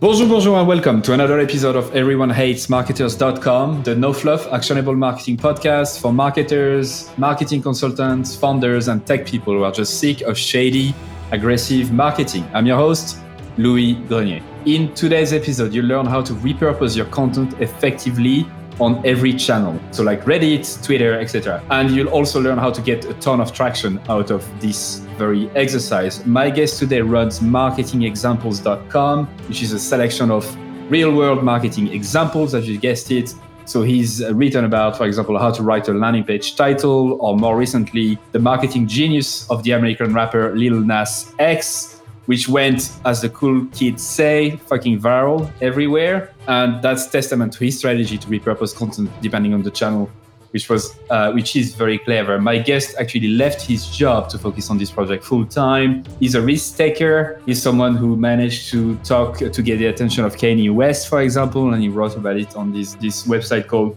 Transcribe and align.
Bonjour, 0.00 0.28
bonjour, 0.28 0.56
and 0.56 0.68
welcome 0.68 1.02
to 1.02 1.12
another 1.12 1.40
episode 1.40 1.74
of 1.74 1.92
Everyone 1.92 2.30
Hates 2.30 2.70
Marketers.com, 2.70 3.82
the 3.82 3.96
no 3.96 4.12
fluff 4.12 4.46
actionable 4.52 4.94
marketing 4.94 5.36
podcast 5.36 6.00
for 6.00 6.12
marketers, 6.12 7.10
marketing 7.16 7.60
consultants, 7.60 8.36
founders, 8.36 8.86
and 8.86 9.04
tech 9.04 9.26
people 9.26 9.54
who 9.54 9.64
are 9.64 9.72
just 9.72 9.98
sick 9.98 10.20
of 10.20 10.38
shady, 10.38 10.94
aggressive 11.32 11.90
marketing. 11.92 12.48
I'm 12.54 12.64
your 12.64 12.76
host, 12.76 13.18
Louis 13.56 13.94
Grenier. 14.06 14.40
In 14.66 14.94
today's 14.94 15.32
episode, 15.32 15.74
you'll 15.74 15.86
learn 15.86 16.06
how 16.06 16.22
to 16.22 16.32
repurpose 16.34 16.96
your 16.96 17.06
content 17.06 17.60
effectively 17.60 18.46
on 18.80 19.04
every 19.06 19.32
channel. 19.32 19.78
So 19.90 20.02
like 20.02 20.24
Reddit, 20.24 20.82
Twitter, 20.84 21.18
etc. 21.18 21.62
And 21.70 21.90
you'll 21.90 22.08
also 22.08 22.40
learn 22.40 22.58
how 22.58 22.70
to 22.70 22.80
get 22.80 23.04
a 23.04 23.14
ton 23.14 23.40
of 23.40 23.52
traction 23.52 24.00
out 24.08 24.30
of 24.30 24.44
this 24.60 24.98
very 25.16 25.50
exercise. 25.50 26.24
My 26.26 26.50
guest 26.50 26.78
today 26.78 27.00
runs 27.00 27.40
marketingexamples.com, 27.40 29.26
which 29.48 29.62
is 29.62 29.72
a 29.72 29.78
selection 29.78 30.30
of 30.30 30.44
real 30.90 31.14
world 31.14 31.42
marketing 31.42 31.88
examples, 31.88 32.54
as 32.54 32.68
you 32.68 32.78
guessed 32.78 33.10
it. 33.10 33.34
So 33.64 33.82
he's 33.82 34.22
uh, 34.22 34.32
written 34.34 34.64
about, 34.64 34.96
for 34.96 35.04
example, 35.06 35.38
how 35.38 35.50
to 35.50 35.62
write 35.62 35.88
a 35.88 35.92
landing 35.92 36.24
page 36.24 36.56
title, 36.56 37.18
or 37.20 37.36
more 37.36 37.54
recently, 37.54 38.18
the 38.32 38.38
marketing 38.38 38.86
genius 38.86 39.48
of 39.50 39.62
the 39.62 39.72
American 39.72 40.14
rapper 40.14 40.56
Lil 40.56 40.80
Nas 40.80 41.34
X, 41.38 41.97
which 42.28 42.46
went, 42.46 42.92
as 43.06 43.22
the 43.22 43.30
cool 43.30 43.64
kids 43.72 44.02
say, 44.06 44.56
fucking 44.66 45.00
viral 45.00 45.50
everywhere. 45.62 46.30
And 46.46 46.82
that's 46.82 47.06
testament 47.06 47.54
to 47.54 47.64
his 47.64 47.78
strategy 47.78 48.18
to 48.18 48.28
repurpose 48.28 48.76
content 48.76 49.10
depending 49.22 49.54
on 49.54 49.62
the 49.62 49.70
channel, 49.70 50.10
which 50.50 50.68
was 50.68 50.94
uh, 51.08 51.32
which 51.32 51.56
is 51.56 51.74
very 51.74 51.96
clever. 51.96 52.38
My 52.38 52.58
guest 52.58 52.96
actually 53.00 53.28
left 53.28 53.62
his 53.62 53.88
job 53.88 54.28
to 54.28 54.36
focus 54.36 54.68
on 54.68 54.76
this 54.76 54.90
project 54.90 55.24
full 55.24 55.46
time. 55.46 56.04
He's 56.20 56.34
a 56.34 56.42
risk 56.42 56.76
taker. 56.76 57.40
He's 57.46 57.62
someone 57.62 57.96
who 57.96 58.14
managed 58.14 58.68
to 58.72 58.96
talk 58.96 59.38
to 59.38 59.62
get 59.62 59.78
the 59.78 59.86
attention 59.86 60.22
of 60.26 60.36
Kanye 60.36 60.70
West, 60.70 61.08
for 61.08 61.22
example, 61.22 61.72
and 61.72 61.82
he 61.82 61.88
wrote 61.88 62.14
about 62.14 62.36
it 62.36 62.54
on 62.56 62.74
this 62.74 62.92
this 62.96 63.26
website 63.26 63.68
called 63.68 63.96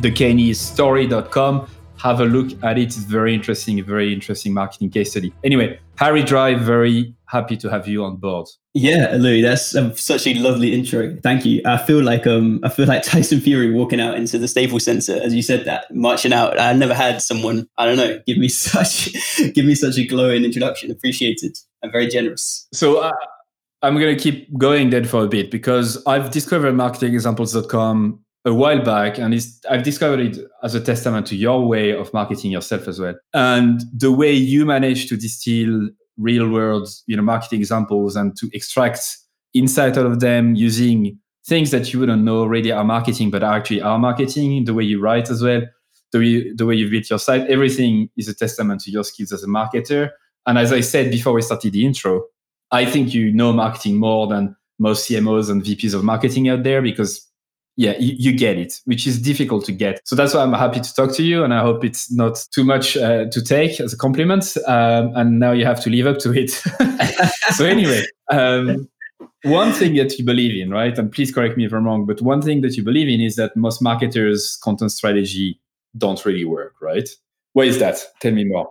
thekanyestory.com 0.00 1.66
have 2.02 2.20
a 2.20 2.24
look 2.24 2.50
at 2.64 2.78
it. 2.78 2.82
It's 2.82 2.96
very 2.96 3.32
interesting, 3.32 3.82
very 3.84 4.12
interesting 4.12 4.52
marketing 4.52 4.90
case 4.90 5.12
study. 5.12 5.32
Anyway, 5.44 5.78
Harry 5.96 6.24
Dry, 6.24 6.54
very 6.56 7.14
happy 7.32 7.56
to 7.56 7.70
have 7.70 7.88
you 7.88 8.04
on 8.04 8.16
board. 8.16 8.46
Yeah, 8.74 9.16
Louis, 9.18 9.40
that's 9.40 9.74
um, 9.74 9.96
such 9.96 10.26
a 10.26 10.34
lovely 10.34 10.72
intro. 10.72 11.16
Thank 11.22 11.44
you. 11.44 11.62
I 11.64 11.78
feel 11.78 12.02
like 12.02 12.26
um, 12.26 12.60
I 12.62 12.68
feel 12.68 12.86
like 12.86 13.02
Tyson 13.04 13.40
Fury 13.40 13.72
walking 13.72 14.00
out 14.00 14.16
into 14.16 14.38
the 14.38 14.46
Staples 14.46 14.84
Center 14.84 15.20
as 15.20 15.34
you 15.34 15.42
said 15.42 15.64
that, 15.64 15.86
marching 15.92 16.32
out. 16.32 16.60
I 16.60 16.74
never 16.74 16.94
had 16.94 17.22
someone, 17.22 17.66
I 17.78 17.86
don't 17.86 17.96
know, 17.96 18.20
give 18.26 18.38
me 18.38 18.48
such, 18.68 19.12
give 19.54 19.64
me 19.64 19.74
such 19.74 19.98
a 19.98 20.06
glowing 20.06 20.44
introduction. 20.44 20.90
Appreciated. 20.90 21.56
I'm 21.82 21.90
very 21.90 22.06
generous. 22.06 22.68
So. 22.72 22.98
Uh, 22.98 23.12
I'm 23.84 23.98
going 23.98 24.16
to 24.16 24.22
keep 24.22 24.56
going 24.56 24.90
then 24.90 25.04
for 25.04 25.24
a 25.24 25.26
bit 25.26 25.50
because 25.50 26.00
I've 26.06 26.30
discovered 26.30 26.72
marketingexamples.com 26.76 28.22
a 28.44 28.54
while 28.54 28.82
back, 28.82 29.18
and 29.18 29.34
I've 29.70 29.82
discovered 29.82 30.20
it 30.20 30.38
as 30.62 30.74
a 30.74 30.80
testament 30.80 31.26
to 31.28 31.36
your 31.36 31.66
way 31.66 31.90
of 31.90 32.12
marketing 32.12 32.50
yourself 32.50 32.88
as 32.88 32.98
well, 32.98 33.14
and 33.34 33.82
the 33.92 34.12
way 34.12 34.32
you 34.32 34.66
manage 34.66 35.08
to 35.08 35.16
distill 35.16 35.90
real 36.18 36.48
world, 36.48 36.88
you 37.06 37.16
know, 37.16 37.22
marketing 37.22 37.60
examples 37.60 38.16
and 38.16 38.36
to 38.36 38.48
extract 38.52 39.18
insight 39.54 39.96
out 39.96 40.06
of 40.06 40.20
them 40.20 40.54
using 40.54 41.18
things 41.46 41.70
that 41.70 41.92
you 41.92 42.00
wouldn't 42.00 42.22
know 42.22 42.38
already 42.38 42.70
are 42.70 42.84
marketing, 42.84 43.30
but 43.30 43.42
actually 43.42 43.80
are 43.80 43.98
marketing. 43.98 44.64
The 44.64 44.74
way 44.74 44.84
you 44.84 45.00
write 45.00 45.30
as 45.30 45.42
well, 45.42 45.62
the 46.12 46.18
way 46.18 46.52
the 46.52 46.66
way 46.66 46.74
you 46.74 46.90
build 46.90 47.08
your 47.08 47.18
site, 47.18 47.48
everything 47.48 48.08
is 48.16 48.28
a 48.28 48.34
testament 48.34 48.80
to 48.82 48.90
your 48.90 49.04
skills 49.04 49.32
as 49.32 49.42
a 49.42 49.48
marketer. 49.48 50.10
And 50.46 50.58
as 50.58 50.72
I 50.72 50.80
said 50.80 51.10
before 51.10 51.32
we 51.32 51.42
started 51.42 51.72
the 51.72 51.84
intro, 51.86 52.24
I 52.70 52.84
think 52.84 53.14
you 53.14 53.32
know 53.32 53.52
marketing 53.52 53.96
more 53.96 54.26
than 54.26 54.56
most 54.78 55.08
CMOs 55.08 55.50
and 55.50 55.62
VPs 55.62 55.94
of 55.94 56.04
marketing 56.04 56.48
out 56.48 56.62
there 56.62 56.82
because 56.82 57.28
yeah, 57.76 57.96
you, 57.98 58.14
you, 58.18 58.36
get 58.36 58.58
it, 58.58 58.74
which 58.84 59.06
is 59.06 59.20
difficult 59.20 59.64
to 59.64 59.72
get. 59.72 60.00
So 60.04 60.14
that's 60.14 60.34
why 60.34 60.42
I'm 60.42 60.52
happy 60.52 60.80
to 60.80 60.94
talk 60.94 61.14
to 61.14 61.22
you, 61.22 61.42
and 61.42 61.54
I 61.54 61.60
hope 61.60 61.84
it's 61.84 62.12
not 62.12 62.38
too 62.54 62.64
much 62.64 62.96
uh, 62.96 63.26
to 63.30 63.42
take 63.42 63.80
as 63.80 63.94
a 63.94 63.96
compliment. 63.96 64.56
Um, 64.66 65.12
and 65.16 65.38
now 65.38 65.52
you 65.52 65.64
have 65.64 65.80
to 65.84 65.90
live 65.90 66.06
up 66.06 66.18
to 66.18 66.32
it. 66.32 66.50
so 67.56 67.64
anyway, 67.64 68.04
um, 68.30 68.88
one 69.44 69.72
thing 69.72 69.94
that 69.96 70.18
you 70.18 70.24
believe 70.24 70.60
in, 70.60 70.70
right? 70.70 70.96
And 70.98 71.10
please 71.10 71.32
correct 71.32 71.56
me 71.56 71.64
if 71.64 71.72
I'm 71.72 71.84
wrong, 71.84 72.04
but 72.04 72.20
one 72.20 72.42
thing 72.42 72.60
that 72.60 72.76
you 72.76 72.84
believe 72.84 73.08
in 73.08 73.20
is 73.20 73.36
that 73.36 73.56
most 73.56 73.80
marketers' 73.80 74.58
content 74.62 74.92
strategy 74.92 75.58
don't 75.96 76.24
really 76.24 76.44
work, 76.44 76.74
right? 76.80 77.08
Why 77.54 77.64
is 77.64 77.78
that? 77.78 77.98
Tell 78.20 78.32
me 78.32 78.44
more. 78.44 78.70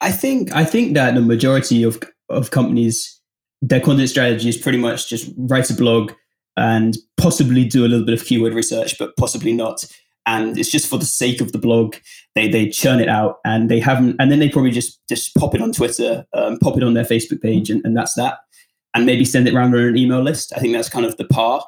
I 0.00 0.12
think 0.12 0.54
I 0.54 0.64
think 0.64 0.94
that 0.94 1.14
the 1.14 1.22
majority 1.22 1.82
of 1.82 2.02
of 2.28 2.50
companies, 2.50 3.20
their 3.62 3.80
content 3.80 4.10
strategy 4.10 4.48
is 4.48 4.56
pretty 4.56 4.78
much 4.78 5.08
just 5.08 5.32
write 5.36 5.70
a 5.70 5.74
blog 5.74 6.12
and 6.56 6.96
possibly 7.16 7.64
do 7.64 7.84
a 7.84 7.88
little 7.88 8.06
bit 8.06 8.18
of 8.18 8.26
keyword 8.26 8.54
research, 8.54 8.98
but 8.98 9.16
possibly 9.16 9.52
not. 9.52 9.84
And 10.26 10.58
it's 10.58 10.70
just 10.70 10.88
for 10.88 10.98
the 10.98 11.04
sake 11.04 11.40
of 11.40 11.52
the 11.52 11.58
blog. 11.58 11.96
They 12.34 12.48
they 12.48 12.68
churn 12.68 13.00
it 13.00 13.08
out, 13.08 13.38
and 13.44 13.70
they 13.70 13.78
haven't. 13.78 14.16
And 14.18 14.30
then 14.30 14.40
they 14.40 14.48
probably 14.48 14.72
just 14.72 15.00
just 15.08 15.34
pop 15.36 15.54
it 15.54 15.62
on 15.62 15.72
Twitter, 15.72 16.26
um, 16.32 16.58
pop 16.58 16.76
it 16.76 16.82
on 16.82 16.94
their 16.94 17.04
Facebook 17.04 17.40
page, 17.40 17.70
and, 17.70 17.84
and 17.84 17.96
that's 17.96 18.14
that. 18.14 18.38
And 18.94 19.06
maybe 19.06 19.24
send 19.24 19.46
it 19.46 19.54
around 19.54 19.74
on 19.74 19.80
an 19.80 19.96
email 19.96 20.22
list. 20.22 20.52
I 20.56 20.58
think 20.58 20.72
that's 20.72 20.88
kind 20.88 21.06
of 21.06 21.16
the 21.16 21.26
par. 21.26 21.64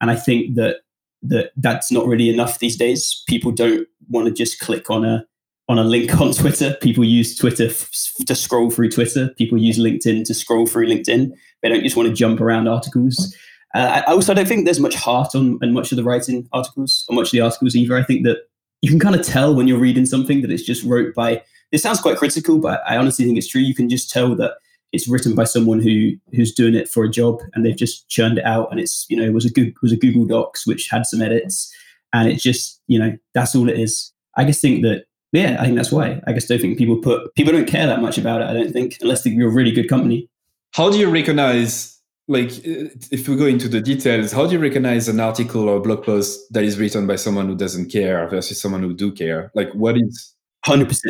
And 0.00 0.10
I 0.10 0.16
think 0.16 0.54
that 0.54 0.76
that 1.22 1.50
that's 1.56 1.90
not 1.92 2.06
really 2.06 2.30
enough 2.30 2.60
these 2.60 2.76
days. 2.76 3.22
People 3.28 3.50
don't 3.50 3.86
want 4.08 4.26
to 4.26 4.32
just 4.32 4.60
click 4.60 4.90
on 4.90 5.04
a 5.04 5.26
on 5.68 5.78
a 5.78 5.84
link 5.84 6.18
on 6.20 6.32
Twitter. 6.32 6.76
People 6.80 7.04
use 7.04 7.36
Twitter 7.36 7.66
f- 7.66 8.14
to 8.26 8.34
scroll 8.34 8.70
through 8.70 8.90
Twitter. 8.90 9.30
People 9.36 9.58
use 9.58 9.78
LinkedIn 9.78 10.24
to 10.24 10.34
scroll 10.34 10.66
through 10.66 10.86
LinkedIn. 10.86 11.30
They 11.62 11.68
don't 11.68 11.82
just 11.82 11.96
want 11.96 12.08
to 12.08 12.14
jump 12.14 12.40
around 12.40 12.68
articles. 12.68 13.36
Uh, 13.74 14.02
I 14.06 14.12
also 14.12 14.34
don't 14.34 14.48
think 14.48 14.64
there's 14.64 14.80
much 14.80 14.94
heart 14.94 15.34
on 15.34 15.58
in 15.62 15.72
much 15.72 15.92
of 15.92 15.96
the 15.96 16.04
writing 16.04 16.48
articles 16.52 17.04
or 17.08 17.14
much 17.14 17.28
of 17.28 17.32
the 17.32 17.40
articles 17.40 17.76
either. 17.76 17.96
I 17.96 18.02
think 18.02 18.24
that 18.24 18.38
you 18.80 18.90
can 18.90 18.98
kind 18.98 19.14
of 19.14 19.24
tell 19.24 19.54
when 19.54 19.68
you're 19.68 19.78
reading 19.78 20.06
something 20.06 20.42
that 20.42 20.50
it's 20.50 20.62
just 20.62 20.84
wrote 20.84 21.14
by. 21.14 21.42
It 21.70 21.78
sounds 21.78 22.00
quite 22.00 22.16
critical, 22.16 22.58
but 22.58 22.80
I 22.88 22.96
honestly 22.96 23.26
think 23.26 23.36
it's 23.36 23.48
true. 23.48 23.60
You 23.60 23.74
can 23.74 23.90
just 23.90 24.10
tell 24.10 24.34
that 24.36 24.54
it's 24.92 25.06
written 25.06 25.34
by 25.34 25.44
someone 25.44 25.80
who 25.80 26.12
who's 26.32 26.54
doing 26.54 26.74
it 26.74 26.88
for 26.88 27.04
a 27.04 27.10
job 27.10 27.40
and 27.52 27.64
they've 27.64 27.76
just 27.76 28.08
churned 28.08 28.38
it 28.38 28.44
out 28.44 28.70
and 28.70 28.80
it's 28.80 29.04
you 29.08 29.16
know 29.16 29.24
it 29.24 29.34
was 29.34 29.44
a 29.44 29.50
good 29.50 29.74
was 29.82 29.92
a 29.92 29.96
Google 29.96 30.24
Docs 30.24 30.66
which 30.66 30.88
had 30.88 31.04
some 31.04 31.20
edits 31.20 31.72
and 32.12 32.28
it's 32.28 32.42
just 32.42 32.80
you 32.86 32.98
know 32.98 33.16
that's 33.34 33.54
all 33.54 33.68
it 33.68 33.78
is. 33.78 34.12
I 34.36 34.44
just 34.44 34.62
think 34.62 34.82
that 34.82 35.04
yeah, 35.32 35.58
I 35.60 35.64
think 35.64 35.76
that's 35.76 35.92
why. 35.92 36.22
I 36.26 36.32
just 36.32 36.48
don't 36.48 36.58
think 36.58 36.78
people 36.78 36.96
put 36.96 37.34
people 37.34 37.52
don't 37.52 37.68
care 37.68 37.86
that 37.86 38.00
much 38.00 38.16
about 38.16 38.40
it. 38.40 38.46
I 38.46 38.54
don't 38.54 38.72
think 38.72 38.96
unless 39.00 39.26
you're 39.26 39.50
a 39.50 39.52
really 39.52 39.72
good 39.72 39.88
company. 39.88 40.28
How 40.72 40.90
do 40.90 40.98
you 40.98 41.10
recognize 41.10 41.97
like 42.28 42.50
if 42.62 43.26
we 43.26 43.36
go 43.36 43.46
into 43.46 43.68
the 43.68 43.80
details 43.80 44.32
how 44.32 44.46
do 44.46 44.52
you 44.52 44.58
recognize 44.58 45.08
an 45.08 45.18
article 45.18 45.68
or 45.68 45.80
blog 45.80 46.04
post 46.04 46.52
that 46.52 46.62
is 46.62 46.78
written 46.78 47.06
by 47.06 47.16
someone 47.16 47.48
who 47.48 47.56
doesn't 47.56 47.90
care 47.90 48.28
versus 48.28 48.60
someone 48.60 48.82
who 48.82 48.94
do 48.94 49.10
care? 49.10 49.50
Like 49.54 49.72
what 49.72 49.96
is 49.96 50.34
100% 50.66 51.00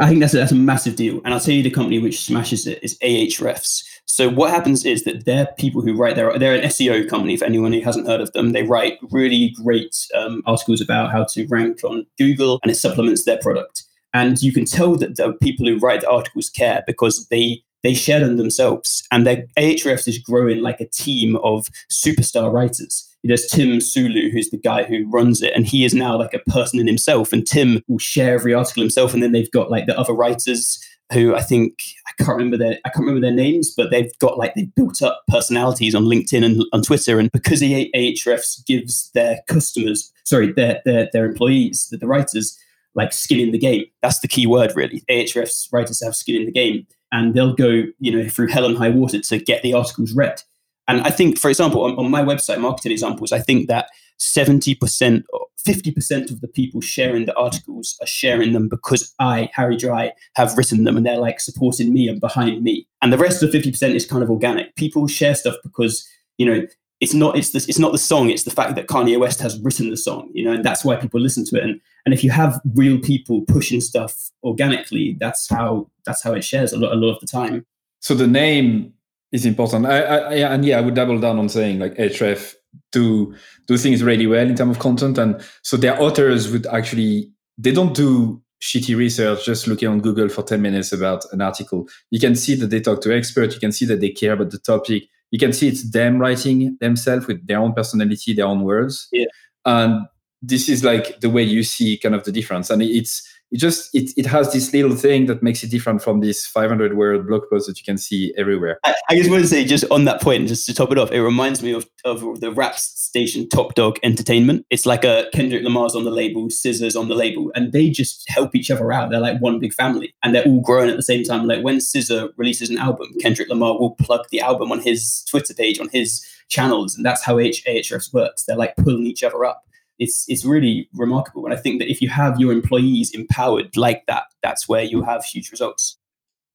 i 0.00 0.08
think 0.08 0.20
that's 0.20 0.34
a, 0.34 0.38
that's 0.38 0.52
a 0.52 0.56
massive 0.56 0.96
deal. 0.96 1.20
And 1.24 1.32
i'll 1.32 1.40
tell 1.40 1.54
you 1.54 1.62
the 1.62 1.70
company 1.70 1.98
which 1.98 2.20
smashes 2.20 2.66
it 2.66 2.82
is 2.82 2.98
ahrefs. 2.98 3.84
So 4.06 4.28
what 4.28 4.50
happens 4.50 4.84
is 4.84 5.04
that 5.04 5.24
they're 5.24 5.48
people 5.58 5.80
who 5.82 5.96
write 5.96 6.16
their 6.16 6.36
they're 6.38 6.56
an 6.56 6.68
seo 6.68 7.08
company 7.08 7.36
for 7.36 7.44
anyone 7.44 7.72
who 7.72 7.80
hasn't 7.80 8.06
heard 8.06 8.20
of 8.20 8.32
them. 8.32 8.52
They 8.52 8.64
write 8.64 8.98
really 9.10 9.54
great 9.62 9.96
um, 10.14 10.42
articles 10.44 10.80
about 10.80 11.12
how 11.12 11.24
to 11.32 11.46
rank 11.46 11.84
on 11.84 12.06
google 12.18 12.58
and 12.62 12.70
it 12.72 12.76
supplements 12.76 13.24
their 13.24 13.38
product. 13.38 13.84
And 14.12 14.40
you 14.40 14.52
can 14.52 14.64
tell 14.64 14.96
that 14.96 15.16
the 15.16 15.34
people 15.42 15.66
who 15.66 15.78
write 15.78 16.00
the 16.00 16.10
articles 16.10 16.48
care 16.48 16.82
because 16.86 17.28
they 17.28 17.62
they 17.86 17.94
share 17.94 18.18
them 18.18 18.36
themselves. 18.36 19.06
And 19.12 19.24
their 19.24 19.44
Ahrefs 19.56 20.08
is 20.08 20.18
growing 20.18 20.60
like 20.60 20.80
a 20.80 20.88
team 20.88 21.36
of 21.36 21.68
superstar 21.90 22.52
writers. 22.52 23.08
There's 23.22 23.46
Tim 23.46 23.78
Soulo, 23.78 24.30
who's 24.32 24.50
the 24.50 24.58
guy 24.58 24.82
who 24.82 25.08
runs 25.08 25.40
it, 25.40 25.52
and 25.54 25.66
he 25.66 25.84
is 25.84 25.94
now 25.94 26.18
like 26.18 26.34
a 26.34 26.50
person 26.50 26.80
in 26.80 26.88
himself. 26.88 27.32
And 27.32 27.46
Tim 27.46 27.82
will 27.86 27.98
share 27.98 28.34
every 28.34 28.54
article 28.54 28.82
himself, 28.82 29.14
and 29.14 29.22
then 29.22 29.30
they've 29.30 29.50
got 29.52 29.70
like 29.70 29.86
the 29.86 29.98
other 29.98 30.12
writers 30.12 30.82
who 31.12 31.36
I 31.36 31.42
think 31.42 31.78
I 32.08 32.22
can't 32.24 32.36
remember 32.36 32.56
their 32.56 32.78
I 32.84 32.88
can't 32.88 33.06
remember 33.06 33.20
their 33.20 33.36
names, 33.36 33.72
but 33.76 33.92
they've 33.92 34.10
got 34.18 34.36
like 34.36 34.54
they've 34.54 34.74
built 34.74 35.00
up 35.00 35.22
personalities 35.28 35.94
on 35.94 36.04
LinkedIn 36.04 36.44
and 36.44 36.64
on 36.72 36.82
Twitter, 36.82 37.20
and 37.20 37.30
because 37.30 37.60
the 37.60 37.90
Ahrefs 37.94 38.66
gives 38.66 39.12
their 39.12 39.38
customers, 39.46 40.12
sorry, 40.24 40.52
their 40.52 40.80
their 40.84 41.08
their 41.12 41.24
employees, 41.24 41.86
the, 41.90 41.98
the 41.98 42.08
writers, 42.08 42.58
like 42.96 43.12
skin 43.12 43.38
in 43.38 43.52
the 43.52 43.58
game. 43.58 43.84
That's 44.02 44.20
the 44.20 44.28
key 44.28 44.46
word, 44.46 44.72
really. 44.74 45.02
Ahrefs 45.08 45.72
writers 45.72 46.02
have 46.04 46.16
skin 46.16 46.34
in 46.34 46.46
the 46.46 46.52
game 46.52 46.86
and 47.12 47.34
they'll 47.34 47.54
go, 47.54 47.84
you 47.98 48.16
know, 48.16 48.28
through 48.28 48.48
hell 48.48 48.66
and 48.66 48.76
high 48.76 48.90
water 48.90 49.20
to 49.20 49.38
get 49.38 49.62
the 49.62 49.74
articles 49.74 50.12
read. 50.12 50.42
And 50.88 51.00
I 51.02 51.10
think, 51.10 51.38
for 51.38 51.48
example, 51.48 51.84
on, 51.84 51.96
on 51.96 52.10
my 52.10 52.22
website, 52.22 52.60
Marketing 52.60 52.92
Examples, 52.92 53.32
I 53.32 53.40
think 53.40 53.68
that 53.68 53.88
70% 54.20 55.24
or 55.32 55.46
50% 55.66 56.30
of 56.30 56.40
the 56.40 56.48
people 56.48 56.80
sharing 56.80 57.26
the 57.26 57.36
articles 57.36 57.96
are 58.00 58.06
sharing 58.06 58.52
them 58.52 58.68
because 58.68 59.12
I, 59.18 59.50
Harry 59.52 59.76
Dry, 59.76 60.12
have 60.36 60.56
written 60.56 60.84
them 60.84 60.96
and 60.96 61.04
they're 61.04 61.18
like 61.18 61.40
supporting 61.40 61.92
me 61.92 62.08
and 62.08 62.20
behind 62.20 62.62
me. 62.62 62.86
And 63.02 63.12
the 63.12 63.18
rest 63.18 63.42
of 63.42 63.50
the 63.50 63.58
50% 63.58 63.94
is 63.94 64.06
kind 64.06 64.22
of 64.22 64.30
organic. 64.30 64.76
People 64.76 65.08
share 65.08 65.34
stuff 65.34 65.56
because, 65.62 66.08
you 66.38 66.46
know, 66.46 66.66
it's 67.00 67.14
not 67.14 67.36
it's 67.36 67.50
this 67.50 67.68
it's 67.68 67.78
not 67.78 67.92
the 67.92 67.98
song 67.98 68.30
it's 68.30 68.44
the 68.44 68.50
fact 68.50 68.74
that 68.74 68.86
Kanye 68.86 69.18
West 69.18 69.40
has 69.40 69.60
written 69.60 69.90
the 69.90 69.96
song 69.96 70.30
you 70.32 70.44
know 70.44 70.52
and 70.52 70.64
that's 70.64 70.84
why 70.84 70.96
people 70.96 71.20
listen 71.20 71.44
to 71.44 71.56
it 71.56 71.64
and 71.64 71.80
and 72.04 72.14
if 72.14 72.22
you 72.24 72.30
have 72.30 72.60
real 72.74 72.98
people 72.98 73.42
pushing 73.42 73.80
stuff 73.80 74.30
organically 74.42 75.16
that's 75.20 75.48
how 75.48 75.90
that's 76.04 76.22
how 76.22 76.32
it 76.32 76.44
shares 76.44 76.72
a 76.72 76.78
lot 76.78 76.92
a 76.92 76.96
lot 76.96 77.14
of 77.14 77.20
the 77.20 77.26
time 77.26 77.66
so 78.00 78.14
the 78.14 78.26
name 78.26 78.94
is 79.32 79.46
important. 79.46 79.86
I, 79.86 79.98
I, 80.00 80.34
and 80.54 80.64
yeah, 80.64 80.78
I 80.78 80.80
would 80.80 80.94
double 80.94 81.18
down 81.18 81.38
on 81.38 81.48
saying 81.48 81.78
like 81.78 81.94
Ahrefs 81.94 82.54
do 82.92 83.34
do 83.66 83.76
things 83.76 84.02
really 84.02 84.26
well 84.26 84.46
in 84.46 84.54
terms 84.54 84.76
of 84.76 84.82
content, 84.82 85.18
and 85.18 85.40
so 85.62 85.76
their 85.76 86.00
authors 86.00 86.50
would 86.50 86.66
actually 86.66 87.30
they 87.58 87.72
don't 87.72 87.94
do 87.94 88.42
shitty 88.62 88.96
research 88.96 89.44
just 89.44 89.66
looking 89.66 89.88
on 89.88 90.00
Google 90.00 90.28
for 90.30 90.42
10 90.42 90.62
minutes 90.62 90.90
about 90.90 91.24
an 91.32 91.42
article. 91.42 91.86
You 92.10 92.18
can 92.18 92.34
see 92.34 92.54
that 92.54 92.68
they 92.68 92.80
talk 92.80 93.02
to 93.02 93.14
experts. 93.14 93.54
You 93.54 93.60
can 93.60 93.72
see 93.72 93.84
that 93.86 94.00
they 94.00 94.10
care 94.10 94.32
about 94.32 94.50
the 94.50 94.58
topic. 94.58 95.04
You 95.36 95.38
can 95.38 95.52
see 95.52 95.68
it's 95.68 95.90
them 95.90 96.18
writing 96.18 96.78
themselves 96.80 97.26
with 97.26 97.46
their 97.46 97.58
own 97.58 97.74
personality, 97.74 98.32
their 98.32 98.46
own 98.46 98.62
words. 98.62 99.06
Yeah. 99.12 99.26
And 99.66 100.06
this 100.40 100.66
is 100.66 100.82
like 100.82 101.20
the 101.20 101.28
way 101.28 101.42
you 101.42 101.62
see 101.62 101.98
kind 101.98 102.14
of 102.14 102.24
the 102.24 102.32
difference. 102.32 102.70
And 102.70 102.80
it's 102.80 103.22
it 103.52 103.58
just 103.58 103.94
it, 103.94 104.10
it 104.16 104.26
has 104.26 104.52
this 104.52 104.72
little 104.72 104.96
thing 104.96 105.26
that 105.26 105.42
makes 105.42 105.62
it 105.62 105.70
different 105.70 106.02
from 106.02 106.20
this 106.20 106.46
500 106.46 106.96
word 106.96 107.26
blog 107.26 107.42
post 107.50 107.68
that 107.68 107.78
you 107.78 107.84
can 107.84 107.96
see 107.96 108.34
everywhere. 108.36 108.78
I, 108.84 108.94
I, 109.10 109.16
just 109.16 109.30
want 109.30 109.42
to 109.42 109.48
say 109.48 109.64
just 109.64 109.84
on 109.90 110.04
that 110.06 110.20
point 110.20 110.48
just 110.48 110.66
to 110.66 110.74
top 110.74 110.90
it 110.90 110.98
off 110.98 111.12
it 111.12 111.22
reminds 111.22 111.62
me 111.62 111.72
of, 111.72 111.88
of 112.04 112.40
the 112.40 112.50
rap 112.50 112.76
station 112.76 113.48
Top 113.48 113.74
Dawg 113.74 113.98
Entertainment. 114.02 114.66
It's 114.70 114.86
like 114.86 115.04
a 115.04 115.26
kendrick 115.32 115.62
lamar's 115.62 115.94
on 115.94 116.04
the 116.04 116.10
label 116.10 116.48
SZA's 116.48 116.96
on 116.96 117.08
the 117.08 117.14
label 117.14 117.52
and 117.54 117.72
they 117.72 117.88
just 117.88 118.28
help 118.28 118.54
each 118.54 118.70
other 118.70 118.92
out. 118.92 119.10
They're 119.10 119.20
like 119.20 119.40
one 119.40 119.60
big 119.60 119.72
family 119.72 120.14
and 120.22 120.34
they're 120.34 120.44
all 120.44 120.60
growing 120.60 120.90
at 120.90 120.96
the 120.96 121.02
same 121.02 121.22
time. 121.22 121.46
Like 121.46 121.62
when 121.62 121.78
SZA 121.78 122.30
releases 122.36 122.70
an 122.70 122.78
album 122.78 123.08
kendrick 123.20 123.48
lamar 123.48 123.78
will 123.78 123.94
plug 123.94 124.26
the 124.30 124.40
album 124.40 124.72
on 124.72 124.80
his 124.80 125.24
twitter 125.30 125.54
page 125.54 125.78
on 125.78 125.88
his 125.90 126.26
channels 126.48 126.96
and 126.96 127.04
that's 127.04 127.22
how 127.22 127.38
H- 127.38 127.64
works. 128.12 128.44
They're 128.44 128.56
like 128.56 128.76
pulling 128.76 129.06
each 129.06 129.22
other 129.22 129.44
up 129.44 129.65
it's 129.98 130.24
it's 130.28 130.44
really 130.44 130.88
remarkable. 130.94 131.44
And 131.44 131.54
I 131.54 131.56
think 131.56 131.80
that 131.80 131.90
if 131.90 132.00
you 132.00 132.08
have 132.08 132.40
your 132.40 132.52
employees 132.52 133.10
empowered 133.14 133.76
like 133.76 134.04
that, 134.06 134.24
that's 134.42 134.68
where 134.68 134.82
you 134.82 135.02
have 135.02 135.24
huge 135.24 135.50
results. 135.50 135.98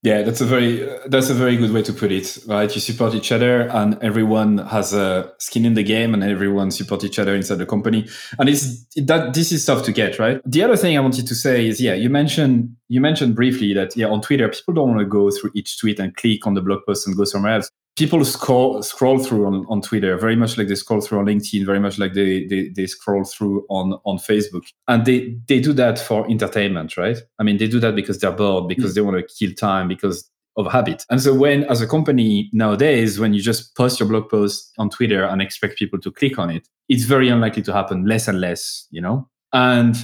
Yeah, 0.04 0.24
that's 0.24 0.42
a 0.42 0.46
very 0.46 0.90
that's 1.06 1.30
a 1.30 1.36
very 1.36 1.58
good 1.58 1.72
way 1.72 1.84
to 1.84 1.94
put 1.94 2.12
it. 2.12 2.40
Right, 2.48 2.74
you 2.74 2.82
support 2.82 3.14
each 3.14 3.32
other, 3.32 3.70
and 3.70 4.02
everyone 4.02 4.58
has 4.58 4.94
a 4.94 5.32
skin 5.38 5.64
in 5.64 5.76
the 5.76 5.84
game, 5.84 6.16
and 6.16 6.24
everyone 6.24 6.72
support 6.72 7.04
each 7.04 7.20
other 7.20 7.36
inside 7.36 7.60
the 7.60 7.68
company. 7.68 8.08
And 8.40 8.50
it's 8.50 8.84
that 8.96 9.36
this 9.36 9.52
is 9.52 9.64
tough 9.64 9.84
to 9.86 9.92
get 9.92 10.18
right. 10.18 10.42
The 10.44 10.64
other 10.64 10.76
thing 10.76 10.98
I 10.98 11.02
wanted 11.02 11.28
to 11.28 11.36
say 11.36 11.68
is, 11.68 11.80
yeah, 11.80 11.94
you 11.94 12.10
mentioned 12.10 12.76
you 12.88 13.00
mentioned 13.00 13.36
briefly 13.36 13.76
that 13.76 13.96
yeah, 13.96 14.08
on 14.08 14.22
Twitter, 14.22 14.50
people 14.50 14.74
don't 14.74 14.90
want 14.90 15.02
to 15.02 15.06
go 15.06 15.30
through 15.30 15.52
each 15.54 15.80
tweet 15.80 16.00
and 16.00 16.16
click 16.16 16.48
on 16.48 16.56
the 16.56 16.62
blog 16.62 16.80
post 16.88 17.06
and 17.06 17.16
go 17.16 17.24
somewhere 17.24 17.54
else 17.54 17.70
people 17.98 18.24
scroll 18.26 18.82
scroll 18.84 19.20
through 19.20 19.46
on, 19.46 19.66
on 19.70 19.82
Twitter, 19.82 20.18
very 20.18 20.36
much 20.36 20.58
like 20.58 20.68
they 20.68 20.76
scroll 20.76 21.02
through 21.02 21.20
on 21.20 21.26
LinkedIn, 21.26 21.66
very 21.66 21.80
much 21.80 22.00
like 22.00 22.14
they, 22.14 22.46
they, 22.48 22.70
they 22.76 22.88
scroll 22.88 23.24
through 23.24 23.66
on, 23.70 24.00
on 24.06 24.18
Facebook. 24.18 24.64
And 24.88 25.06
they, 25.06 25.38
they 25.48 25.60
do 25.60 25.74
that 25.74 26.00
for 26.00 26.30
entertainment, 26.30 26.98
right? 26.98 27.18
I 27.40 27.44
mean, 27.44 27.58
they 27.58 27.68
do 27.68 27.80
that 27.80 27.96
because 27.96 28.20
they're 28.20 28.32
bored, 28.32 28.68
because 28.68 28.92
mm. 28.92 28.96
they 28.96 29.02
want 29.02 29.18
to 29.18 29.36
kill 29.38 29.54
time, 29.54 29.88
because 29.88 30.30
of 30.58 30.72
habit. 30.72 31.06
And 31.10 31.22
so 31.22 31.34
when 31.34 31.64
as 31.66 31.82
a 31.82 31.88
company 31.88 32.50
nowadays, 32.54 33.20
when 33.20 33.34
you 33.34 33.42
just 33.42 33.76
post 33.76 34.00
your 34.00 34.10
blog 34.10 34.30
post 34.30 34.72
on 34.78 34.90
Twitter 34.90 35.24
and 35.24 35.42
expect 35.42 35.78
people 35.78 36.00
to 36.00 36.12
click 36.12 36.38
on 36.38 36.50
it, 36.50 36.68
it's 36.90 37.04
very 37.04 37.30
unlikely 37.30 37.62
to 37.64 37.74
happen 37.74 38.06
less 38.06 38.28
and 38.28 38.42
less, 38.42 38.88
you 38.92 39.02
know? 39.02 39.30
And 39.54 39.96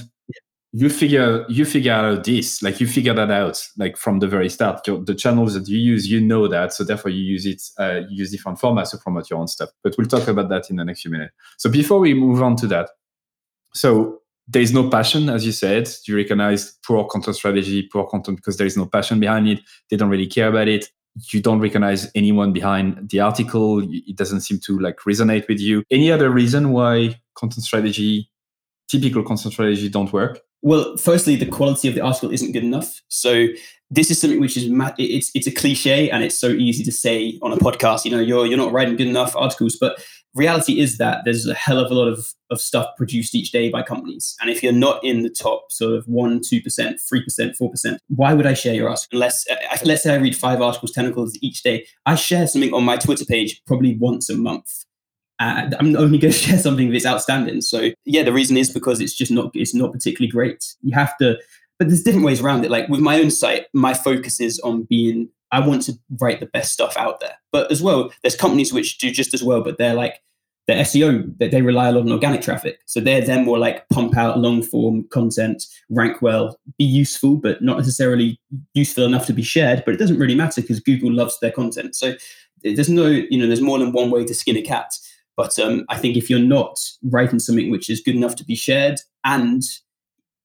you 0.72 0.90
figure 0.90 1.46
you 1.48 1.64
figure 1.64 1.92
out 1.92 2.24
this 2.24 2.62
like 2.62 2.78
you 2.78 2.86
figure 2.86 3.14
that 3.14 3.30
out 3.30 3.66
like 3.78 3.96
from 3.96 4.18
the 4.18 4.28
very 4.28 4.50
start. 4.50 4.86
Your, 4.86 5.02
the 5.02 5.14
channels 5.14 5.54
that 5.54 5.66
you 5.66 5.78
use 5.78 6.10
you 6.10 6.20
know 6.20 6.46
that 6.48 6.74
so 6.74 6.84
therefore 6.84 7.10
you 7.10 7.22
use 7.22 7.46
it 7.46 7.62
uh, 7.78 8.00
you 8.08 8.18
use 8.18 8.30
different 8.30 8.58
formats 8.58 8.90
to 8.90 8.98
promote 8.98 9.30
your 9.30 9.38
own 9.38 9.48
stuff. 9.48 9.70
But 9.82 9.94
we'll 9.96 10.06
talk 10.06 10.28
about 10.28 10.50
that 10.50 10.68
in 10.68 10.76
the 10.76 10.84
next 10.84 11.02
few 11.02 11.10
minutes. 11.10 11.34
So 11.56 11.70
before 11.70 12.00
we 12.00 12.12
move 12.12 12.42
on 12.42 12.56
to 12.56 12.66
that 12.68 12.90
so 13.72 14.20
there 14.46 14.62
is 14.62 14.72
no 14.72 14.90
passion 14.90 15.30
as 15.30 15.46
you 15.46 15.52
said. 15.52 15.88
You 16.06 16.16
recognize 16.16 16.72
poor 16.86 17.06
content 17.06 17.36
strategy 17.36 17.88
poor 17.90 18.06
content 18.06 18.36
because 18.36 18.58
there 18.58 18.66
is 18.66 18.76
no 18.76 18.84
passion 18.84 19.20
behind 19.20 19.48
it. 19.48 19.60
They 19.90 19.96
don't 19.96 20.10
really 20.10 20.26
care 20.26 20.48
about 20.48 20.68
it. 20.68 20.90
You 21.32 21.40
don't 21.40 21.60
recognize 21.60 22.10
anyone 22.14 22.52
behind 22.52 23.08
the 23.08 23.20
article. 23.20 23.82
It 23.90 24.16
doesn't 24.16 24.42
seem 24.42 24.60
to 24.66 24.78
like 24.78 24.98
resonate 25.06 25.48
with 25.48 25.60
you. 25.60 25.82
Any 25.90 26.12
other 26.12 26.30
reason 26.30 26.72
why 26.72 27.20
content 27.34 27.64
strategy 27.64 28.30
typical 28.88 29.22
content 29.22 29.52
strategy 29.54 29.88
don't 29.88 30.12
work 30.12 30.40
well, 30.62 30.96
firstly, 30.96 31.36
the 31.36 31.46
quality 31.46 31.88
of 31.88 31.94
the 31.94 32.00
article 32.00 32.30
isn't 32.30 32.52
good 32.52 32.64
enough. 32.64 33.00
So 33.08 33.46
this 33.90 34.10
is 34.10 34.20
something 34.20 34.40
which 34.40 34.56
is 34.56 34.70
it's 34.98 35.30
it's 35.34 35.46
a 35.46 35.52
cliche 35.52 36.10
and 36.10 36.22
it's 36.22 36.38
so 36.38 36.48
easy 36.48 36.84
to 36.84 36.92
say 36.92 37.38
on 37.42 37.52
a 37.52 37.56
podcast. 37.56 38.04
You 38.04 38.10
know, 38.10 38.20
you're 38.20 38.46
you're 38.46 38.58
not 38.58 38.72
writing 38.72 38.96
good 38.96 39.06
enough 39.06 39.34
articles, 39.36 39.76
but 39.80 40.04
reality 40.34 40.80
is 40.80 40.98
that 40.98 41.22
there's 41.24 41.46
a 41.46 41.54
hell 41.54 41.78
of 41.78 41.90
a 41.90 41.94
lot 41.94 42.08
of 42.08 42.32
of 42.50 42.60
stuff 42.60 42.88
produced 42.96 43.34
each 43.34 43.50
day 43.50 43.70
by 43.70 43.82
companies, 43.82 44.36
and 44.40 44.50
if 44.50 44.62
you're 44.62 44.72
not 44.72 45.02
in 45.04 45.22
the 45.22 45.30
top 45.30 45.70
sort 45.70 45.94
of 45.94 46.06
one, 46.06 46.40
two 46.40 46.60
percent, 46.60 47.00
three 47.00 47.22
percent, 47.22 47.56
four 47.56 47.70
percent, 47.70 48.00
why 48.08 48.34
would 48.34 48.46
I 48.46 48.54
share 48.54 48.74
your 48.74 48.88
article? 48.88 49.16
Unless 49.16 49.48
uh, 49.48 49.56
let's 49.84 50.02
say 50.02 50.12
I 50.12 50.18
read 50.18 50.36
five 50.36 50.60
articles, 50.60 50.92
ten 50.92 51.04
articles 51.04 51.38
each 51.40 51.62
day, 51.62 51.86
I 52.04 52.14
share 52.16 52.46
something 52.46 52.74
on 52.74 52.84
my 52.84 52.96
Twitter 52.96 53.24
page 53.24 53.62
probably 53.66 53.96
once 53.96 54.28
a 54.28 54.36
month 54.36 54.84
uh, 55.38 55.70
I'm 55.78 55.96
only 55.96 56.18
going 56.18 56.32
to 56.32 56.38
share 56.38 56.58
something 56.58 56.90
that's 56.90 57.06
outstanding. 57.06 57.60
So 57.60 57.90
yeah, 58.04 58.22
the 58.22 58.32
reason 58.32 58.56
is 58.56 58.70
because 58.70 59.00
it's 59.00 59.16
just 59.16 59.32
not 59.32 59.50
it's 59.54 59.74
not 59.74 59.92
particularly 59.92 60.30
great. 60.30 60.74
You 60.82 60.94
have 60.94 61.16
to, 61.18 61.38
but 61.78 61.88
there's 61.88 62.02
different 62.02 62.26
ways 62.26 62.40
around 62.40 62.64
it. 62.64 62.70
Like 62.70 62.88
with 62.88 63.00
my 63.00 63.20
own 63.20 63.30
site, 63.30 63.66
my 63.72 63.94
focus 63.94 64.40
is 64.40 64.58
on 64.60 64.84
being. 64.84 65.30
I 65.50 65.66
want 65.66 65.80
to 65.84 65.94
write 66.20 66.40
the 66.40 66.46
best 66.46 66.74
stuff 66.74 66.94
out 66.98 67.20
there, 67.20 67.32
but 67.52 67.72
as 67.72 67.82
well, 67.82 68.12
there's 68.22 68.36
companies 68.36 68.70
which 68.70 68.98
do 68.98 69.10
just 69.10 69.32
as 69.32 69.42
well, 69.42 69.62
but 69.62 69.78
they're 69.78 69.94
like 69.94 70.20
the 70.68 70.74
SEO 70.74 71.36
that 71.38 71.50
they 71.50 71.62
rely 71.62 71.88
a 71.88 71.92
lot 71.92 72.02
on 72.02 72.12
organic 72.12 72.42
traffic. 72.42 72.78
So 72.84 73.00
they're 73.00 73.22
then 73.22 73.46
more 73.46 73.58
like 73.58 73.88
pump 73.88 74.16
out 74.18 74.38
long 74.38 74.62
form 74.62 75.08
content, 75.08 75.64
rank 75.88 76.20
well, 76.20 76.58
be 76.76 76.84
useful, 76.84 77.36
but 77.36 77.62
not 77.62 77.78
necessarily 77.78 78.38
useful 78.74 79.04
enough 79.04 79.24
to 79.26 79.32
be 79.32 79.42
shared. 79.42 79.82
But 79.86 79.94
it 79.94 79.96
doesn't 79.96 80.18
really 80.18 80.34
matter 80.34 80.60
because 80.60 80.80
Google 80.80 81.10
loves 81.10 81.40
their 81.40 81.50
content. 81.50 81.96
So 81.96 82.12
there's 82.62 82.90
no, 82.90 83.06
you 83.06 83.38
know, 83.38 83.46
there's 83.46 83.62
more 83.62 83.78
than 83.78 83.92
one 83.92 84.10
way 84.10 84.26
to 84.26 84.34
skin 84.34 84.58
a 84.58 84.62
cat. 84.62 84.92
But 85.38 85.56
um, 85.60 85.84
I 85.88 85.96
think 85.96 86.16
if 86.16 86.28
you're 86.28 86.40
not 86.40 86.80
writing 87.04 87.38
something 87.38 87.70
which 87.70 87.88
is 87.88 88.00
good 88.00 88.16
enough 88.16 88.34
to 88.36 88.44
be 88.44 88.56
shared, 88.56 88.98
and 89.24 89.62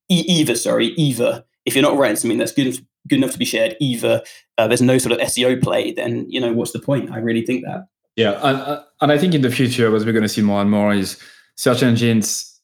e- 0.07 0.23
either, 0.27 0.55
sorry, 0.55 0.89
either 0.89 1.43
if 1.65 1.73
you're 1.73 1.81
not 1.81 1.97
writing 1.97 2.15
something 2.15 2.37
that's 2.37 2.51
good 2.51 2.77
good 3.09 3.17
enough 3.17 3.31
to 3.31 3.39
be 3.39 3.43
shared, 3.43 3.75
either 3.81 4.21
uh, 4.59 4.67
there's 4.67 4.83
no 4.83 4.99
sort 4.99 5.11
of 5.11 5.27
SEO 5.27 5.61
play, 5.61 5.91
then 5.93 6.29
you 6.29 6.39
know 6.39 6.53
what's 6.53 6.73
the 6.73 6.79
point? 6.79 7.11
I 7.11 7.17
really 7.17 7.43
think 7.43 7.65
that. 7.65 7.87
Yeah, 8.15 8.39
and, 8.43 8.83
and 9.01 9.11
I 9.11 9.17
think 9.17 9.33
in 9.33 9.41
the 9.41 9.49
future, 9.49 9.89
what 9.89 10.05
we're 10.05 10.13
going 10.13 10.21
to 10.21 10.29
see 10.29 10.43
more 10.43 10.61
and 10.61 10.69
more 10.69 10.93
is 10.93 11.19
search 11.57 11.81
engines 11.81 12.61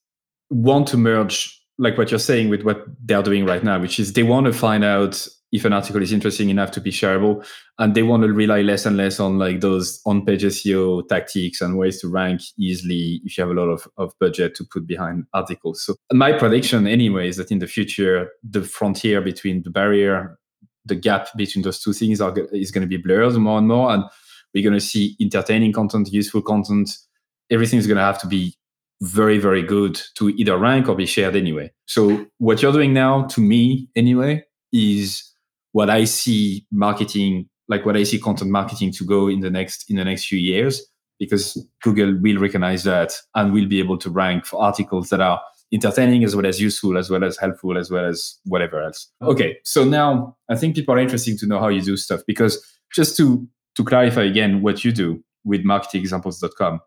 want 0.51 0.87
to 0.89 0.97
merge, 0.97 1.59
like 1.79 1.97
what 1.97 2.11
you're 2.11 2.19
saying, 2.19 2.49
with 2.49 2.61
what 2.61 2.85
they're 3.03 3.23
doing 3.23 3.43
right 3.43 3.63
now, 3.63 3.79
which 3.79 3.99
is 3.99 4.13
they 4.13 4.21
want 4.21 4.45
to 4.45 4.53
find 4.53 4.83
out 4.83 5.27
if 5.51 5.65
an 5.65 5.73
article 5.73 6.01
is 6.01 6.13
interesting 6.13 6.49
enough 6.49 6.71
to 6.71 6.81
be 6.81 6.91
shareable 6.91 7.45
and 7.79 7.95
they 7.95 8.03
want 8.03 8.23
to 8.23 8.31
rely 8.31 8.61
less 8.61 8.85
and 8.85 8.97
less 8.97 9.19
on 9.19 9.39
like 9.39 9.61
those 9.61 9.99
on-page 10.05 10.43
seo 10.43 11.07
tactics 11.07 11.61
and 11.61 11.77
ways 11.77 11.99
to 11.99 12.07
rank 12.07 12.41
easily 12.57 13.21
if 13.23 13.37
you 13.37 13.43
have 13.43 13.49
a 13.49 13.59
lot 13.59 13.69
of, 13.69 13.87
of 13.97 14.13
budget 14.19 14.55
to 14.55 14.63
put 14.63 14.85
behind 14.85 15.25
articles. 15.33 15.83
So 15.83 15.95
my 16.11 16.33
prediction 16.33 16.87
anyway 16.87 17.29
is 17.29 17.37
that 17.37 17.51
in 17.51 17.59
the 17.59 17.67
future 17.67 18.29
the 18.43 18.61
frontier 18.61 19.21
between 19.21 19.63
the 19.63 19.69
barrier 19.69 20.37
the 20.85 20.95
gap 20.95 21.29
between 21.35 21.63
those 21.63 21.81
two 21.81 21.93
things 21.93 22.21
are, 22.21 22.33
is 22.51 22.71
going 22.71 22.81
to 22.81 22.87
be 22.87 22.97
blurred 22.97 23.33
more 23.35 23.57
and 23.57 23.67
more 23.67 23.91
and 23.91 24.03
we're 24.53 24.63
going 24.63 24.73
to 24.73 24.85
see 24.85 25.15
entertaining 25.21 25.73
content 25.73 26.11
useful 26.11 26.41
content. 26.41 26.89
Everything 27.51 27.79
is 27.79 27.87
going 27.87 27.97
to 27.97 28.03
have 28.03 28.19
to 28.21 28.27
be 28.27 28.55
very 29.01 29.37
very 29.37 29.63
good 29.63 29.99
to 30.15 30.29
either 30.29 30.57
rank 30.57 30.89
or 30.89 30.95
be 30.95 31.05
shared 31.05 31.35
anyway. 31.35 31.71
So 31.85 32.25
what 32.37 32.61
you're 32.61 32.73
doing 32.73 32.93
now 32.93 33.23
to 33.27 33.41
me 33.41 33.89
anyway 33.95 34.43
is 34.71 35.28
what 35.71 35.89
I 35.89 36.05
see 36.05 36.65
marketing, 36.71 37.49
like 37.67 37.85
what 37.85 37.95
I 37.95 38.03
see 38.03 38.19
content 38.19 38.51
marketing 38.51 38.91
to 38.93 39.05
go 39.05 39.27
in 39.27 39.41
the 39.41 39.49
next 39.49 39.89
in 39.89 39.97
the 39.97 40.05
next 40.05 40.25
few 40.25 40.39
years, 40.39 40.85
because 41.19 41.63
Google 41.83 42.17
will 42.19 42.39
recognize 42.39 42.83
that 42.83 43.13
and 43.35 43.53
will 43.53 43.67
be 43.67 43.79
able 43.79 43.97
to 43.99 44.09
rank 44.09 44.45
for 44.45 44.61
articles 44.61 45.09
that 45.09 45.21
are 45.21 45.41
entertaining 45.71 46.23
as 46.23 46.35
well 46.35 46.45
as 46.45 46.59
useful, 46.59 46.97
as 46.97 47.09
well 47.09 47.23
as 47.23 47.37
helpful, 47.37 47.77
as 47.77 47.91
well 47.91 48.05
as 48.05 48.39
whatever 48.45 48.81
else. 48.81 49.11
Okay, 49.21 49.57
so 49.63 49.83
now 49.83 50.35
I 50.49 50.55
think 50.55 50.75
people 50.75 50.95
are 50.95 50.99
interested 50.99 51.37
to 51.39 51.47
know 51.47 51.59
how 51.59 51.67
you 51.67 51.81
do 51.81 51.95
stuff 51.97 52.21
because 52.25 52.63
just 52.93 53.15
to 53.17 53.47
to 53.75 53.83
clarify 53.83 54.23
again 54.23 54.61
what 54.61 54.83
you 54.83 54.91
do 54.91 55.23
with 55.43 55.63
marketingexamples.com, 55.63 56.79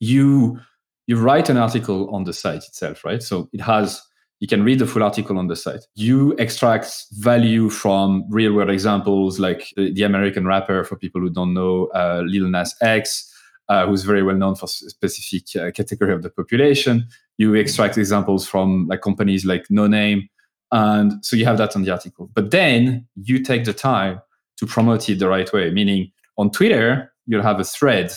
you 0.00 0.58
you 1.06 1.16
write 1.16 1.50
an 1.50 1.58
article 1.58 2.14
on 2.14 2.24
the 2.24 2.32
site 2.32 2.64
itself, 2.64 3.04
right? 3.04 3.22
So 3.22 3.48
it 3.52 3.60
has 3.60 4.00
you 4.44 4.46
can 4.46 4.62
read 4.62 4.78
the 4.78 4.86
full 4.86 5.02
article 5.02 5.38
on 5.38 5.46
the 5.46 5.56
site. 5.56 5.86
You 5.94 6.32
extract 6.32 7.06
value 7.12 7.70
from 7.70 8.26
real 8.28 8.52
world 8.52 8.68
examples 8.68 9.40
like 9.40 9.72
the, 9.74 9.90
the 9.90 10.02
American 10.02 10.46
rapper, 10.46 10.84
for 10.84 10.96
people 10.96 11.22
who 11.22 11.30
don't 11.30 11.54
know, 11.54 11.86
uh, 11.94 12.22
Lil 12.26 12.50
Nas 12.50 12.74
X, 12.82 13.32
uh, 13.70 13.86
who's 13.86 14.02
very 14.02 14.22
well 14.22 14.36
known 14.36 14.54
for 14.54 14.66
a 14.66 14.68
specific 14.68 15.44
uh, 15.56 15.70
category 15.70 16.12
of 16.12 16.22
the 16.22 16.28
population. 16.28 17.08
You 17.38 17.54
extract 17.54 17.96
examples 17.96 18.46
from 18.46 18.86
like 18.86 19.00
companies 19.00 19.46
like 19.46 19.64
No 19.70 19.86
Name. 19.86 20.28
And 20.70 21.24
so 21.24 21.36
you 21.36 21.46
have 21.46 21.56
that 21.56 21.74
on 21.74 21.84
the 21.84 21.92
article. 21.92 22.30
But 22.34 22.50
then 22.50 23.08
you 23.14 23.42
take 23.42 23.64
the 23.64 23.72
time 23.72 24.20
to 24.58 24.66
promote 24.66 25.08
it 25.08 25.20
the 25.20 25.28
right 25.30 25.50
way, 25.54 25.70
meaning 25.70 26.12
on 26.36 26.50
Twitter, 26.50 27.10
you'll 27.24 27.40
have 27.40 27.60
a 27.60 27.64
thread, 27.64 28.12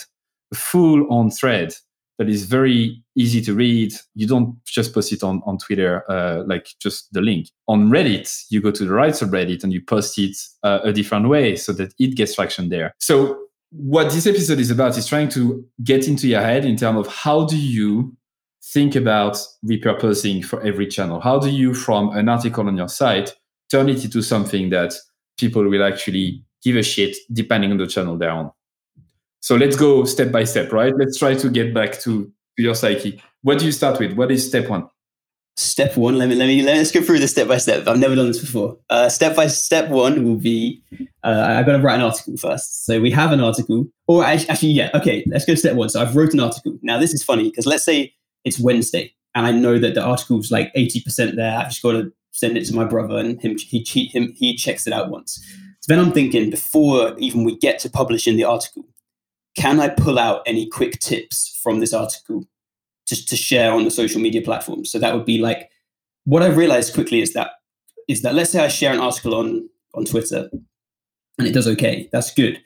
a 0.52 0.56
full 0.56 1.10
on 1.10 1.30
thread 1.30 1.74
that 2.18 2.28
is 2.28 2.44
very 2.44 3.02
easy 3.16 3.40
to 3.42 3.54
read. 3.54 3.92
You 4.14 4.26
don't 4.26 4.56
just 4.66 4.92
post 4.92 5.12
it 5.12 5.22
on, 5.22 5.40
on 5.46 5.58
Twitter, 5.58 6.04
uh, 6.10 6.42
like 6.46 6.68
just 6.80 7.12
the 7.12 7.20
link. 7.20 7.48
On 7.68 7.88
Reddit, 7.88 8.44
you 8.50 8.60
go 8.60 8.70
to 8.72 8.84
the 8.84 8.92
right 8.92 9.12
subreddit 9.12 9.62
and 9.62 9.72
you 9.72 9.80
post 9.80 10.18
it 10.18 10.36
uh, 10.64 10.80
a 10.82 10.92
different 10.92 11.28
way 11.28 11.56
so 11.56 11.72
that 11.74 11.94
it 11.98 12.16
gets 12.16 12.34
traction 12.34 12.68
there. 12.68 12.92
So 12.98 13.38
what 13.70 14.10
this 14.10 14.26
episode 14.26 14.58
is 14.58 14.70
about 14.70 14.98
is 14.98 15.06
trying 15.06 15.28
to 15.30 15.64
get 15.84 16.08
into 16.08 16.26
your 16.26 16.40
head 16.40 16.64
in 16.64 16.76
terms 16.76 17.06
of 17.06 17.12
how 17.12 17.44
do 17.46 17.56
you 17.56 18.16
think 18.64 18.96
about 18.96 19.38
repurposing 19.64 20.44
for 20.44 20.60
every 20.62 20.86
channel? 20.86 21.20
How 21.20 21.38
do 21.38 21.50
you, 21.50 21.72
from 21.72 22.10
an 22.16 22.28
article 22.28 22.66
on 22.66 22.76
your 22.76 22.88
site, 22.88 23.34
turn 23.70 23.88
it 23.88 24.04
into 24.04 24.22
something 24.22 24.70
that 24.70 24.94
people 25.38 25.62
will 25.68 25.84
actually 25.84 26.42
give 26.62 26.76
a 26.76 26.82
shit 26.82 27.16
depending 27.32 27.70
on 27.70 27.78
the 27.78 27.86
channel 27.86 28.18
they're 28.18 28.30
on? 28.30 28.50
So 29.40 29.56
let's 29.56 29.76
go 29.76 30.04
step 30.04 30.32
by 30.32 30.44
step, 30.44 30.72
right? 30.72 30.92
Let's 30.96 31.18
try 31.18 31.34
to 31.34 31.50
get 31.50 31.72
back 31.72 32.00
to, 32.00 32.24
to 32.24 32.62
your 32.62 32.74
psyche. 32.74 33.22
What 33.42 33.58
do 33.58 33.66
you 33.66 33.72
start 33.72 33.98
with? 33.98 34.12
What 34.12 34.30
is 34.30 34.46
step 34.46 34.68
one? 34.68 34.88
Step 35.56 35.96
one. 35.96 36.18
Let 36.18 36.28
me 36.28 36.36
let 36.36 36.46
me 36.46 36.62
let's 36.62 36.92
go 36.92 37.02
through 37.02 37.18
the 37.18 37.26
step 37.26 37.48
by 37.48 37.58
step. 37.58 37.88
I've 37.88 37.98
never 37.98 38.14
done 38.14 38.28
this 38.28 38.40
before. 38.40 38.78
Uh, 38.90 39.08
step 39.08 39.34
by 39.34 39.48
step 39.48 39.90
one 39.90 40.24
will 40.24 40.36
be 40.36 40.82
uh, 41.24 41.46
I 41.48 41.64
got 41.64 41.72
to 41.72 41.82
write 41.82 41.96
an 41.96 42.02
article 42.02 42.36
first. 42.36 42.86
So 42.86 43.00
we 43.00 43.10
have 43.10 43.32
an 43.32 43.40
article, 43.40 43.86
or 44.06 44.24
actually, 44.24 44.70
yeah, 44.70 44.90
okay. 44.94 45.24
Let's 45.26 45.44
go 45.44 45.56
step 45.56 45.74
one. 45.74 45.88
So 45.88 46.00
I've 46.00 46.14
wrote 46.14 46.32
an 46.32 46.38
article. 46.38 46.78
Now 46.82 46.98
this 46.98 47.12
is 47.12 47.24
funny 47.24 47.50
because 47.50 47.66
let's 47.66 47.84
say 47.84 48.14
it's 48.44 48.60
Wednesday 48.60 49.12
and 49.34 49.46
I 49.46 49.50
know 49.50 49.80
that 49.80 49.94
the 49.94 50.02
article's 50.02 50.52
like 50.52 50.70
eighty 50.76 51.00
percent 51.00 51.34
there. 51.34 51.58
I've 51.58 51.70
just 51.70 51.82
got 51.82 51.92
to 51.92 52.12
send 52.30 52.56
it 52.56 52.64
to 52.66 52.74
my 52.74 52.84
brother 52.84 53.18
and 53.18 53.40
him 53.40 53.58
he 53.58 53.82
cheat 53.82 54.14
him 54.14 54.32
he 54.36 54.54
checks 54.54 54.86
it 54.86 54.92
out 54.92 55.10
once. 55.10 55.44
So 55.80 55.92
then 55.92 55.98
I'm 55.98 56.12
thinking 56.12 56.50
before 56.50 57.18
even 57.18 57.42
we 57.42 57.56
get 57.58 57.80
to 57.80 57.90
publishing 57.90 58.36
the 58.36 58.44
article, 58.44 58.84
can 59.58 59.80
I 59.80 59.88
pull 59.88 60.20
out 60.20 60.42
any 60.46 60.68
quick 60.68 61.00
tips 61.00 61.58
from 61.60 61.80
this 61.80 61.92
article 61.92 62.44
just 63.08 63.28
to 63.30 63.36
share 63.36 63.72
on 63.72 63.84
the 63.84 63.90
social 63.90 64.20
media 64.20 64.40
platforms? 64.40 64.88
So 64.90 65.00
that 65.00 65.14
would 65.14 65.24
be 65.24 65.38
like 65.38 65.68
what 66.24 66.42
I've 66.42 66.56
realized 66.56 66.94
quickly 66.94 67.20
is 67.20 67.32
that 67.32 67.50
is 68.06 68.22
that 68.22 68.34
let's 68.34 68.52
say 68.52 68.64
I 68.64 68.68
share 68.68 68.92
an 68.92 69.00
article 69.00 69.34
on 69.34 69.68
on 69.94 70.04
Twitter 70.04 70.48
and 71.38 71.48
it 71.48 71.52
does 71.52 71.66
okay, 71.66 72.08
that's 72.12 72.32
good. 72.32 72.60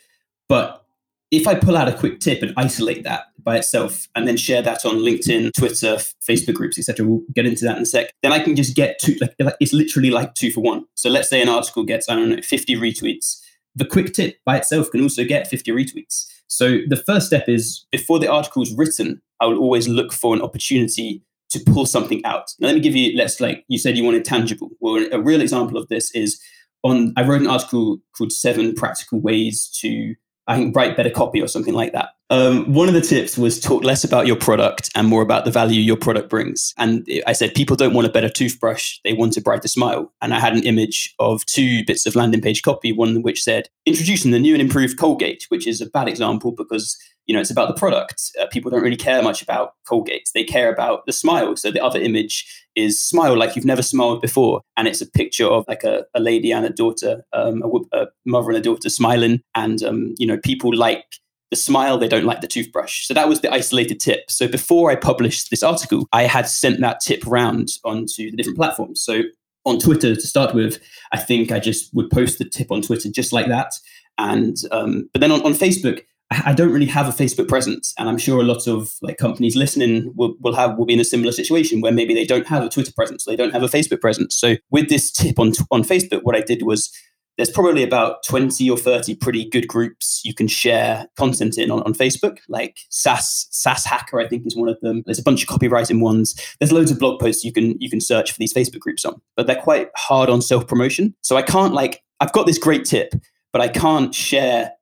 But 0.51 0.85
if 1.31 1.47
I 1.47 1.55
pull 1.55 1.79
out 1.79 1.89
a 1.89 1.97
quick 1.97 2.21
tip 2.21 2.43
and 2.43 2.53
isolate 2.59 3.05
that 3.05 3.25
by 3.43 3.57
itself 3.57 4.07
and 4.15 4.29
then 4.29 4.37
share 4.37 4.61
that 4.61 4.85
on 4.85 4.97
LinkedIn, 4.97 5.53
Twitter, 5.59 5.97
Facebook 6.29 6.55
groups, 6.55 6.79
etc., 6.79 7.07
we'll 7.07 7.23
get 7.35 7.47
into 7.47 7.65
that 7.65 7.79
in 7.79 7.85
a 7.85 7.87
sec. 7.87 8.13
Then 8.23 8.33
I 8.33 8.39
can 8.39 8.55
just 8.55 8.77
get 8.77 8.99
two. 8.99 9.17
Like 9.19 9.35
it's 9.61 9.73
literally 9.73 10.11
like 10.11 10.35
two 10.35 10.51
for 10.51 10.61
one. 10.61 10.85
So 10.95 11.09
let's 11.09 11.31
say 11.31 11.41
an 11.41 11.49
article 11.49 11.85
gets 11.85 12.11
I 12.11 12.17
don't 12.17 12.29
know 12.29 12.43
50 12.43 12.77
retweets. 12.77 13.41
The 13.75 13.87
quick 13.87 14.13
tip 14.13 14.37
by 14.45 14.59
itself 14.59 14.91
can 14.91 15.01
also 15.01 15.25
get 15.25 15.49
50 15.49 15.71
retweets. 15.71 16.27
So 16.53 16.81
the 16.87 16.97
first 16.97 17.29
step 17.29 17.49
is 17.49 17.87
before 17.91 18.19
the 18.19 18.31
article 18.31 18.63
is 18.63 18.75
written, 18.75 19.23
I 19.41 19.47
will 19.47 19.59
always 19.59 19.89
look 19.89 20.13
for 20.13 20.35
an 20.35 20.43
opportunity 20.43 21.23
to 21.49 21.59
pull 21.61 21.87
something 21.87 22.23
out. 22.27 22.53
Now, 22.61 22.67
let 22.67 22.75
me 22.75 22.83
give 22.83 22.95
you, 22.95 23.17
let's 23.17 23.41
like 23.41 23.65
you 23.69 23.79
said, 23.79 23.97
you 23.97 24.05
wanted 24.05 24.27
tangible. 24.27 24.69
Well, 24.79 25.07
a 25.13 25.19
real 25.19 25.41
example 25.41 25.79
of 25.79 25.89
this 25.89 26.11
is 26.15 26.39
on. 26.83 27.15
I 27.17 27.23
wrote 27.23 27.41
an 27.41 27.47
article 27.47 28.01
called 28.15 28.33
Seven 28.33 28.75
Practical 28.75 29.19
Ways 29.19 29.67
to 29.81 30.15
I 30.47 30.57
think 30.57 30.75
write 30.75 30.97
better 30.97 31.11
copy 31.11 31.41
or 31.41 31.47
something 31.47 31.75
like 31.75 31.93
that. 31.93 32.11
Um, 32.31 32.73
one 32.73 32.89
of 32.89 32.95
the 32.95 33.01
tips 33.01 33.37
was 33.37 33.61
talk 33.61 33.85
less 33.85 34.05
about 34.05 34.27
your 34.27 34.37
product 34.37 34.91
and 34.97 35.07
more 35.07 35.23
about 35.23 35.45
the 35.45 35.51
value 35.51 35.81
your 35.81 35.99
product 35.99 36.31
brings. 36.31 36.73
And 36.79 37.07
I 37.27 37.33
said 37.33 37.55
people 37.55 37.77
don't 37.77 37.93
want 37.93 38.07
a 38.07 38.11
better 38.11 38.29
toothbrush; 38.29 38.99
they 39.05 39.13
want 39.13 39.37
a 39.37 39.43
brighter 39.43 39.69
smile. 39.69 40.13
And 40.23 40.33
I 40.33 40.41
had 40.41 40.55
an 40.55 40.63
image 40.63 41.15
of 41.19 41.45
two 41.47 41.85
bits 41.85 42.07
of 42.07 42.17
landing 42.17 42.41
page 42.41 42.63
copy, 42.63 42.91
one 42.91 43.23
which 43.23 43.43
said 43.43 43.69
introducing 43.87 44.31
the 44.31 44.39
new 44.39 44.55
and 44.55 44.63
improved 44.63 44.99
Colgate, 44.99 45.45
which 45.51 45.67
is 45.67 45.81
a 45.81 45.91
bad 45.91 46.09
example 46.09 46.53
because 46.53 46.97
you 47.27 47.35
know 47.35 47.41
it's 47.41 47.51
about 47.51 47.69
the 47.69 47.79
product. 47.79 48.23
Uh, 48.41 48.47
people 48.47 48.71
don't 48.71 48.83
really 48.83 48.97
care 48.97 49.23
much 49.23 49.43
about 49.43 49.75
Colgate; 49.87 50.31
they 50.35 50.43
care 50.43 50.73
about 50.73 51.05
the 51.05 51.13
smile. 51.13 51.55
So 51.55 51.71
the 51.71 51.85
other 51.85 52.01
image 52.01 52.62
is 52.75 53.02
smile 53.02 53.37
like 53.37 53.57
you've 53.57 53.64
never 53.64 53.83
smiled 53.83 54.21
before. 54.21 54.62
And 54.76 54.88
it's 54.88 55.00
a 55.00 55.11
picture 55.11 55.47
of 55.47 55.64
like 55.69 55.85
a, 55.85 56.05
a 56.14 56.21
lady 56.21 56.52
and 56.52 56.64
a 56.64 56.71
daughter, 56.71 57.25
um, 57.33 57.62
a, 57.62 57.99
a, 57.99 58.07
mother 58.25 58.49
and 58.50 58.59
a 58.59 58.62
daughter 58.62 58.88
smiling. 58.88 59.43
And, 59.55 59.83
um, 59.83 60.14
you 60.19 60.26
know, 60.26 60.38
people 60.38 60.75
like 60.75 61.05
the 61.50 61.57
smile, 61.57 61.99
they 61.99 62.09
don't 62.09 62.25
like 62.25 62.41
the 62.41 62.47
toothbrush. 62.47 63.07
So 63.07 63.14
that 63.14 63.29
was 63.29 63.41
the 63.41 63.52
isolated 63.52 64.00
tip. 64.00 64.31
So 64.31 64.49
before 64.49 64.91
I 64.91 64.97
published 64.97 65.50
this 65.50 65.62
article, 65.62 66.09
I 66.12 66.23
had 66.23 66.49
sent 66.49 66.81
that 66.81 67.00
tip 67.00 67.26
around 67.26 67.69
onto 67.85 68.31
the 68.31 68.37
different 68.37 68.57
platforms. 68.57 69.02
So 69.02 69.23
on 69.64 69.79
Twitter 69.79 70.14
to 70.14 70.21
start 70.26 70.55
with, 70.55 70.81
I 71.12 71.19
think 71.19 71.52
I 71.52 71.61
just 71.61 71.93
would 71.95 72.11
post 72.11 72.38
the 72.38 72.45
tip 72.45 72.71
on 72.71 72.83
Twitter 72.83 73.11
just 73.11 73.33
like 73.33 73.49
that. 73.49 73.73
And 74.19 74.57
um, 74.71 75.09
but 75.12 75.21
then 75.21 75.31
on, 75.31 75.43
on 75.43 75.52
Facebook, 75.52 76.02
I 76.45 76.53
don't 76.53 76.73
really 76.73 76.87
have 76.87 77.09
a 77.09 77.12
Facebook 77.12 77.49
presence, 77.49 77.95
and 77.99 78.09
I'm 78.09 78.19
sure 78.19 78.41
a 78.41 78.45
lot 78.45 78.67
of 78.67 78.93
like 79.03 79.19
companies 79.19 79.57
listening 79.57 80.12
will, 80.15 80.35
will 80.41 80.55
have 80.55 80.77
will 80.77 80.87
be 80.87 80.95
in 80.95 81.01
a 81.01 81.05
similar 81.05 81.33
situation 81.33 81.81
where 81.81 81.93
maybe 81.93 82.15
they 82.15 82.25
don't 82.25 82.47
have 82.47 82.65
a 82.65 82.69
Twitter 82.69 82.93
presence, 82.95 83.25
they 83.25 83.37
don't 83.37 83.53
have 83.53 83.62
a 83.62 83.69
Facebook 83.69 84.01
presence. 84.01 84.37
So 84.37 84.57
with 84.71 84.89
this 84.89 85.11
tip 85.11 85.39
on 85.39 85.53
on 85.71 85.83
Facebook, 85.83 86.21
what 86.23 86.37
I 86.37 86.41
did 86.41 86.62
was 86.62 86.93
there's 87.37 87.51
probably 87.51 87.83
about 87.83 88.23
20 88.25 88.69
or 88.69 88.77
30 88.77 89.15
pretty 89.17 89.49
good 89.49 89.67
groups 89.67 90.21
you 90.25 90.35
can 90.35 90.47
share 90.47 91.07
content 91.17 91.57
in 91.57 91.71
on, 91.71 91.83
on 91.83 91.95
Facebook, 91.95 92.39
like 92.49 92.77
SaaS 92.91 93.49
SaaS 93.51 93.85
Hacker, 93.85 94.21
I 94.21 94.29
think 94.29 94.47
is 94.47 94.57
one 94.57 94.69
of 94.69 94.79
them. 94.81 95.03
There's 95.07 95.19
a 95.19 95.23
bunch 95.23 95.43
of 95.43 95.49
copywriting 95.49 96.01
ones. 96.01 96.35
There's 96.59 96.73
loads 96.73 96.91
of 96.91 96.99
blog 96.99 97.21
posts 97.21 97.45
you 97.45 97.53
can 97.53 97.77
you 97.81 97.91
can 97.91 98.01
search 98.01 98.33
for 98.33 98.39
these 98.39 98.55
Facebook 98.55 98.81
groups 98.81 99.05
on, 99.05 99.21
but 99.37 99.47
they're 99.47 99.57
quite 99.57 99.89
hard 99.97 100.29
on 100.29 100.43
self 100.43 100.67
promotion. 100.67 101.15
So 101.23 101.37
I 101.37 101.43
can't 101.43 101.75
like 101.75 102.03
I've 102.21 102.33
got 102.33 102.47
this 102.47 102.59
great 102.59 102.85
tip, 102.85 103.15
but 103.53 103.62
I 103.62 103.69
can't 103.69 104.15
share 104.15 104.73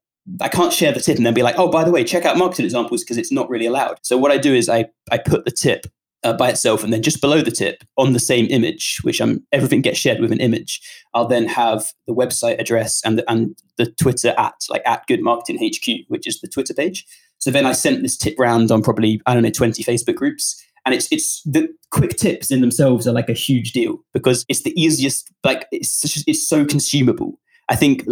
I 0.40 0.48
can't 0.48 0.72
share 0.72 0.92
the 0.92 1.00
tip 1.00 1.16
and 1.16 1.26
then 1.26 1.34
be 1.34 1.42
like, 1.42 1.58
oh, 1.58 1.70
by 1.70 1.84
the 1.84 1.90
way, 1.90 2.04
check 2.04 2.24
out 2.24 2.36
marketing 2.36 2.64
examples 2.64 3.02
because 3.02 3.18
it's 3.18 3.32
not 3.32 3.48
really 3.48 3.66
allowed. 3.66 3.98
So 4.02 4.18
what 4.18 4.30
I 4.30 4.38
do 4.38 4.54
is 4.54 4.68
I 4.68 4.86
I 5.10 5.18
put 5.18 5.44
the 5.44 5.50
tip 5.50 5.86
uh, 6.22 6.34
by 6.34 6.50
itself, 6.50 6.84
and 6.84 6.92
then 6.92 7.02
just 7.02 7.20
below 7.20 7.40
the 7.40 7.50
tip 7.50 7.82
on 7.96 8.12
the 8.12 8.20
same 8.20 8.46
image, 8.50 8.98
which 9.02 9.20
I'm 9.20 9.44
everything 9.52 9.80
gets 9.80 9.98
shared 9.98 10.20
with 10.20 10.32
an 10.32 10.40
image. 10.40 10.80
I'll 11.14 11.26
then 11.26 11.46
have 11.46 11.92
the 12.06 12.14
website 12.14 12.60
address 12.60 13.00
and 13.04 13.18
the, 13.18 13.30
and 13.30 13.56
the 13.78 13.86
Twitter 13.92 14.34
at 14.36 14.54
like 14.68 14.82
at 14.84 15.06
Good 15.06 15.22
Marketing 15.22 15.58
HQ, 15.58 16.06
which 16.08 16.26
is 16.26 16.40
the 16.40 16.48
Twitter 16.48 16.74
page. 16.74 17.06
So 17.38 17.50
then 17.50 17.64
I 17.64 17.72
sent 17.72 18.02
this 18.02 18.18
tip 18.18 18.38
round 18.38 18.70
on 18.70 18.82
probably 18.82 19.20
I 19.26 19.34
don't 19.34 19.42
know 19.42 19.50
20 19.50 19.82
Facebook 19.82 20.16
groups, 20.16 20.62
and 20.84 20.94
it's 20.94 21.08
it's 21.10 21.42
the 21.44 21.68
quick 21.90 22.16
tips 22.16 22.50
in 22.50 22.60
themselves 22.60 23.06
are 23.08 23.12
like 23.12 23.30
a 23.30 23.34
huge 23.34 23.72
deal 23.72 23.98
because 24.12 24.44
it's 24.48 24.62
the 24.62 24.78
easiest 24.80 25.30
like 25.44 25.66
it's 25.72 26.24
it's 26.26 26.46
so 26.46 26.64
consumable. 26.64 27.38
I 27.68 27.76
think 27.76 28.04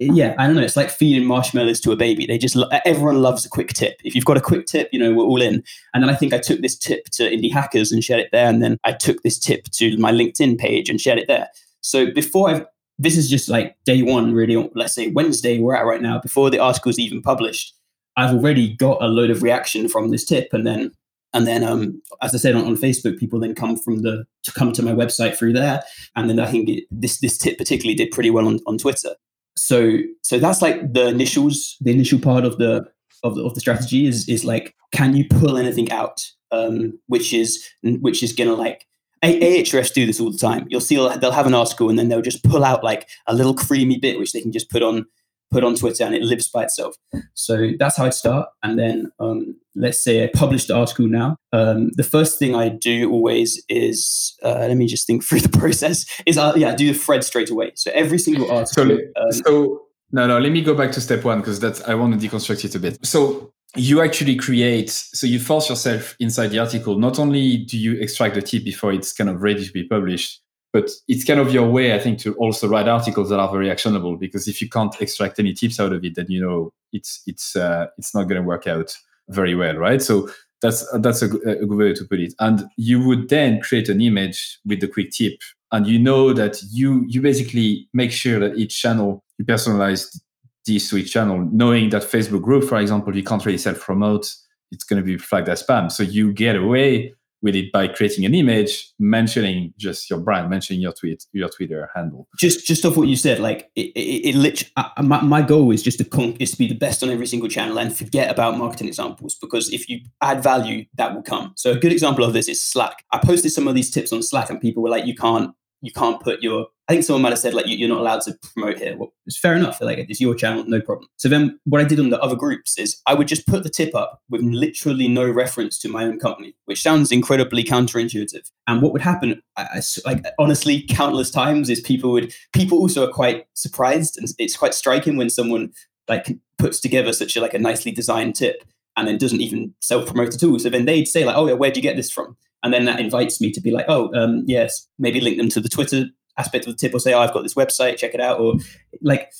yeah, 0.00 0.34
I 0.38 0.46
don't 0.46 0.56
know. 0.56 0.62
It's 0.62 0.76
like 0.76 0.90
feeding 0.90 1.26
marshmallows 1.26 1.80
to 1.82 1.92
a 1.92 1.96
baby. 1.96 2.26
They 2.26 2.36
just 2.36 2.56
everyone 2.84 3.22
loves 3.22 3.46
a 3.46 3.48
quick 3.48 3.68
tip. 3.68 4.00
If 4.02 4.14
you've 4.14 4.24
got 4.24 4.36
a 4.36 4.40
quick 4.40 4.66
tip, 4.66 4.88
you 4.92 4.98
know 4.98 5.14
we're 5.14 5.24
all 5.24 5.40
in. 5.40 5.62
And 5.92 6.02
then 6.02 6.10
I 6.10 6.14
think 6.14 6.32
I 6.32 6.38
took 6.38 6.60
this 6.60 6.76
tip 6.76 7.04
to 7.12 7.30
indie 7.30 7.52
hackers 7.52 7.92
and 7.92 8.02
shared 8.02 8.20
it 8.20 8.30
there, 8.32 8.48
and 8.48 8.62
then 8.62 8.78
I 8.84 8.92
took 8.92 9.22
this 9.22 9.38
tip 9.38 9.64
to 9.74 9.96
my 9.98 10.10
LinkedIn 10.10 10.58
page 10.58 10.88
and 10.88 11.00
shared 11.00 11.18
it 11.18 11.28
there. 11.28 11.48
So 11.80 12.10
before 12.10 12.50
I've 12.50 12.66
this 12.98 13.16
is 13.16 13.28
just 13.28 13.48
like 13.48 13.76
day 13.84 14.02
one, 14.02 14.34
really. 14.34 14.70
Let's 14.74 14.94
say 14.94 15.10
Wednesday 15.10 15.60
we're 15.60 15.76
at 15.76 15.86
right 15.86 16.02
now. 16.02 16.20
Before 16.20 16.50
the 16.50 16.58
article's 16.58 16.98
even 16.98 17.22
published, 17.22 17.74
I've 18.16 18.34
already 18.34 18.74
got 18.76 19.02
a 19.02 19.06
load 19.06 19.30
of 19.30 19.42
reaction 19.42 19.88
from 19.88 20.10
this 20.10 20.24
tip, 20.24 20.48
and 20.52 20.66
then 20.66 20.90
and 21.32 21.46
then 21.46 21.62
um, 21.62 22.02
as 22.20 22.34
I 22.34 22.38
said 22.38 22.56
on, 22.56 22.64
on 22.64 22.76
Facebook, 22.76 23.18
people 23.18 23.38
then 23.38 23.54
come 23.54 23.76
from 23.76 24.02
the 24.02 24.24
to 24.42 24.52
come 24.52 24.72
to 24.72 24.82
my 24.82 24.92
website 24.92 25.36
through 25.36 25.52
there, 25.52 25.84
and 26.16 26.28
then 26.28 26.40
I 26.40 26.46
think 26.50 26.68
it, 26.68 26.84
this 26.90 27.20
this 27.20 27.38
tip 27.38 27.58
particularly 27.58 27.94
did 27.94 28.10
pretty 28.10 28.30
well 28.30 28.48
on, 28.48 28.58
on 28.66 28.76
Twitter 28.76 29.14
so 29.56 29.98
so 30.22 30.38
that's 30.38 30.62
like 30.62 30.92
the 30.92 31.08
initials 31.08 31.76
the 31.80 31.92
initial 31.92 32.18
part 32.18 32.44
of 32.44 32.58
the 32.58 32.84
of 33.22 33.36
the, 33.36 33.44
of 33.44 33.54
the 33.54 33.60
strategy 33.60 34.06
is 34.06 34.28
is 34.28 34.44
like 34.44 34.74
can 34.92 35.16
you 35.16 35.24
pull 35.28 35.56
anything 35.56 35.90
out 35.90 36.22
um, 36.52 36.98
which 37.08 37.32
is 37.32 37.68
which 37.82 38.22
is 38.22 38.32
gonna 38.32 38.54
like 38.54 38.86
Ahrefs 39.22 39.92
do 39.92 40.04
this 40.04 40.20
all 40.20 40.30
the 40.30 40.38
time. 40.38 40.66
You'll 40.68 40.80
see 40.80 40.96
they'll 40.96 41.30
have 41.30 41.46
an 41.46 41.54
article 41.54 41.88
and 41.88 41.98
then 41.98 42.08
they'll 42.08 42.20
just 42.20 42.44
pull 42.44 42.62
out 42.62 42.84
like 42.84 43.08
a 43.26 43.34
little 43.34 43.54
creamy 43.54 43.98
bit 43.98 44.18
which 44.18 44.32
they 44.32 44.42
can 44.42 44.52
just 44.52 44.70
put 44.70 44.82
on 44.82 45.06
put 45.54 45.64
on 45.64 45.76
Twitter 45.76 46.02
and 46.04 46.14
it 46.14 46.22
lives 46.22 46.48
by 46.48 46.64
itself. 46.64 46.96
So 47.34 47.70
that's 47.78 47.96
how 47.96 48.06
I'd 48.06 48.14
start. 48.14 48.48
And 48.64 48.76
then 48.76 49.12
um, 49.20 49.56
let's 49.76 50.02
say 50.02 50.24
I 50.24 50.30
published 50.34 50.68
the 50.68 50.74
article 50.74 51.06
now. 51.06 51.36
Um, 51.52 51.90
the 51.94 52.02
first 52.02 52.40
thing 52.40 52.56
I 52.56 52.68
do 52.68 53.10
always 53.10 53.62
is 53.68 54.36
uh, 54.42 54.66
let 54.68 54.76
me 54.76 54.86
just 54.86 55.06
think 55.06 55.24
through 55.26 55.40
the 55.40 55.56
process. 55.58 56.04
Is 56.26 56.36
uh, 56.36 56.52
yeah, 56.56 56.74
do 56.74 56.92
the 56.92 56.98
thread 56.98 57.22
straight 57.22 57.50
away. 57.50 57.72
So 57.76 57.92
every 57.94 58.18
single 58.18 58.50
article. 58.50 58.98
So, 59.16 59.22
um, 59.22 59.32
so 59.32 59.82
no, 60.10 60.26
no. 60.26 60.38
Let 60.38 60.52
me 60.52 60.62
go 60.62 60.74
back 60.74 60.90
to 60.92 61.00
step 61.00 61.24
one 61.24 61.38
because 61.38 61.60
that's 61.60 61.80
I 61.82 61.94
want 61.94 62.20
to 62.20 62.28
deconstruct 62.28 62.64
it 62.64 62.74
a 62.74 62.80
bit. 62.80 62.98
So 63.06 63.52
you 63.76 64.00
actually 64.02 64.36
create 64.36 64.90
so 64.90 65.26
you 65.26 65.40
force 65.40 65.68
yourself 65.68 66.14
inside 66.20 66.48
the 66.48 66.58
article 66.60 66.96
not 66.96 67.18
only 67.18 67.56
do 67.56 67.76
you 67.76 67.94
extract 68.00 68.36
the 68.36 68.42
tip 68.42 68.62
before 68.62 68.92
it's 68.92 69.12
kind 69.12 69.28
of 69.28 69.42
ready 69.42 69.66
to 69.66 69.72
be 69.72 69.82
published 69.88 70.43
but 70.74 70.90
it's 71.08 71.24
kind 71.24 71.40
of 71.40 71.54
your 71.54 71.70
way 71.70 71.94
i 71.94 71.98
think 71.98 72.18
to 72.18 72.34
also 72.34 72.68
write 72.68 72.88
articles 72.88 73.30
that 73.30 73.40
are 73.40 73.50
very 73.50 73.70
actionable 73.70 74.16
because 74.18 74.46
if 74.46 74.60
you 74.60 74.68
can't 74.68 74.94
extract 75.00 75.38
any 75.38 75.54
tips 75.54 75.80
out 75.80 75.94
of 75.94 76.04
it 76.04 76.14
then 76.14 76.26
you 76.28 76.40
know 76.40 76.70
it's 76.92 77.22
it's 77.26 77.56
uh, 77.56 77.86
it's 77.96 78.14
not 78.14 78.24
going 78.24 78.40
to 78.40 78.46
work 78.46 78.66
out 78.66 78.94
very 79.28 79.54
well 79.54 79.76
right? 79.76 80.02
So 80.02 80.28
that's 80.62 80.86
that's 80.98 81.22
a, 81.22 81.26
a, 81.26 81.66
good 81.66 81.78
way 81.78 81.94
to 81.94 82.04
put 82.04 82.20
it. 82.20 82.34
And 82.40 82.64
you 82.76 83.04
would 83.04 83.28
then 83.28 83.60
create 83.60 83.88
an 83.88 84.00
image 84.00 84.58
with 84.64 84.80
the 84.80 84.88
quick 84.88 85.10
tip. 85.10 85.34
And 85.72 85.86
you 85.86 85.98
know 85.98 86.32
that 86.32 86.62
you 86.70 87.04
you 87.08 87.20
basically 87.20 87.88
make 87.92 88.12
sure 88.12 88.38
that 88.40 88.56
each 88.56 88.80
channel 88.80 89.24
you 89.38 89.44
personalize 89.44 90.18
this 90.66 90.88
to 90.88 90.96
each 90.96 91.12
channel 91.12 91.46
knowing 91.52 91.90
that 91.90 92.02
facebook 92.04 92.40
group 92.40 92.64
for 92.64 92.78
example 92.78 93.14
you 93.14 93.22
can't 93.22 93.44
really 93.44 93.58
self 93.58 93.78
promote 93.80 94.32
it's 94.70 94.84
going 94.84 95.02
to 95.02 95.04
be 95.04 95.18
flagged 95.18 95.48
as 95.48 95.62
spam. 95.62 95.92
So 95.92 96.02
you 96.02 96.32
get 96.32 96.56
away 96.56 97.12
with 97.44 97.54
it 97.54 97.70
by 97.70 97.86
creating 97.86 98.24
an 98.24 98.34
image 98.34 98.90
mentioning 98.98 99.72
just 99.76 100.08
your 100.08 100.18
brand, 100.18 100.48
mentioning 100.48 100.80
your 100.80 100.92
tweet, 100.92 101.24
your 101.32 101.50
Twitter 101.50 101.90
handle. 101.94 102.26
Just 102.38 102.66
just 102.66 102.84
off 102.84 102.96
what 102.96 103.06
you 103.06 103.16
said, 103.16 103.38
like 103.38 103.70
it, 103.76 103.92
it, 103.94 104.30
it 104.30 104.34
literally, 104.34 104.72
my, 105.02 105.20
my 105.20 105.42
goal 105.42 105.70
is 105.70 105.82
just 105.82 105.98
to 105.98 106.36
is 106.40 106.52
to 106.52 106.58
be 106.58 106.66
the 106.66 106.74
best 106.74 107.02
on 107.02 107.10
every 107.10 107.26
single 107.26 107.48
channel 107.48 107.78
and 107.78 107.96
forget 107.96 108.30
about 108.30 108.56
marketing 108.56 108.88
examples 108.88 109.36
because 109.36 109.72
if 109.72 109.88
you 109.88 110.00
add 110.22 110.42
value, 110.42 110.86
that 110.94 111.14
will 111.14 111.22
come. 111.22 111.52
So 111.56 111.72
a 111.72 111.76
good 111.76 111.92
example 111.92 112.24
of 112.24 112.32
this 112.32 112.48
is 112.48 112.64
Slack. 112.64 113.04
I 113.12 113.18
posted 113.18 113.52
some 113.52 113.68
of 113.68 113.74
these 113.74 113.90
tips 113.90 114.12
on 114.12 114.22
Slack, 114.22 114.48
and 114.48 114.60
people 114.60 114.82
were 114.82 114.88
like, 114.90 115.06
"You 115.06 115.14
can't 115.14 115.54
you 115.84 115.92
can't 115.92 116.20
put 116.20 116.42
your 116.42 116.66
I 116.88 116.92
think 116.92 117.04
someone 117.04 117.22
might 117.22 117.30
have 117.30 117.38
said 117.38 117.54
like 117.54 117.64
you're 117.66 117.88
not 117.88 118.00
allowed 118.00 118.20
to 118.22 118.36
promote 118.52 118.78
here. 118.78 118.94
Well, 118.96 119.14
it's 119.24 119.38
fair 119.38 119.54
enough. 119.54 119.80
Like 119.80 119.98
it's 119.98 120.20
your 120.20 120.34
channel, 120.34 120.64
no 120.66 120.82
problem. 120.82 121.08
So 121.16 121.30
then 121.30 121.58
what 121.64 121.80
I 121.80 121.84
did 121.84 121.98
on 121.98 122.10
the 122.10 122.20
other 122.20 122.36
groups 122.36 122.78
is 122.78 123.00
I 123.06 123.14
would 123.14 123.26
just 123.26 123.46
put 123.46 123.62
the 123.62 123.70
tip 123.70 123.94
up 123.94 124.20
with 124.28 124.42
literally 124.42 125.08
no 125.08 125.28
reference 125.30 125.78
to 125.78 125.88
my 125.88 126.04
own 126.04 126.18
company, 126.18 126.54
which 126.66 126.82
sounds 126.82 127.10
incredibly 127.10 127.64
counterintuitive. 127.64 128.50
And 128.66 128.82
what 128.82 128.92
would 128.92 129.00
happen, 129.00 129.40
I, 129.56 129.80
like 130.04 130.24
honestly, 130.38 130.82
countless 130.82 131.30
times 131.30 131.70
is 131.70 131.80
people 131.80 132.12
would 132.12 132.34
people 132.52 132.78
also 132.78 133.08
are 133.08 133.12
quite 133.12 133.46
surprised, 133.54 134.18
and 134.18 134.28
it's 134.38 134.56
quite 134.56 134.74
striking 134.74 135.16
when 135.16 135.30
someone 135.30 135.72
like 136.06 136.36
puts 136.58 136.80
together 136.80 137.14
such 137.14 137.34
a 137.34 137.40
like 137.40 137.54
a 137.54 137.58
nicely 137.58 137.92
designed 137.92 138.34
tip 138.34 138.62
and 138.96 139.08
then 139.08 139.18
doesn't 139.18 139.40
even 139.40 139.74
self 139.80 140.06
promote 140.06 140.34
at 140.34 140.42
all. 140.42 140.58
So 140.58 140.68
then 140.68 140.84
they'd 140.84 141.08
say 141.08 141.24
like, 141.24 141.36
"Oh 141.36 141.48
yeah, 141.48 141.54
where'd 141.54 141.76
you 141.76 141.82
get 141.82 141.96
this 141.96 142.10
from?" 142.10 142.36
And 142.64 142.72
then 142.72 142.86
that 142.86 142.98
invites 142.98 143.40
me 143.40 143.52
to 143.52 143.60
be 143.60 143.70
like, 143.70 143.86
"Oh, 143.88 144.12
um, 144.14 144.42
yes, 144.46 144.88
maybe 144.98 145.20
link 145.20 145.36
them 145.36 145.48
to 145.50 145.60
the 145.60 145.68
Twitter 145.68 146.06
aspect 146.36 146.66
of 146.66 146.72
the 146.72 146.78
tip, 146.78 146.94
or 146.94 146.98
say, 146.98 147.12
"Oh, 147.14 147.20
I've 147.20 147.32
got 147.32 147.44
this 147.44 147.54
website, 147.54 147.98
check 147.98 148.14
it 148.14 148.20
out," 148.20 148.40
or 148.40 148.54
like. 149.00 149.30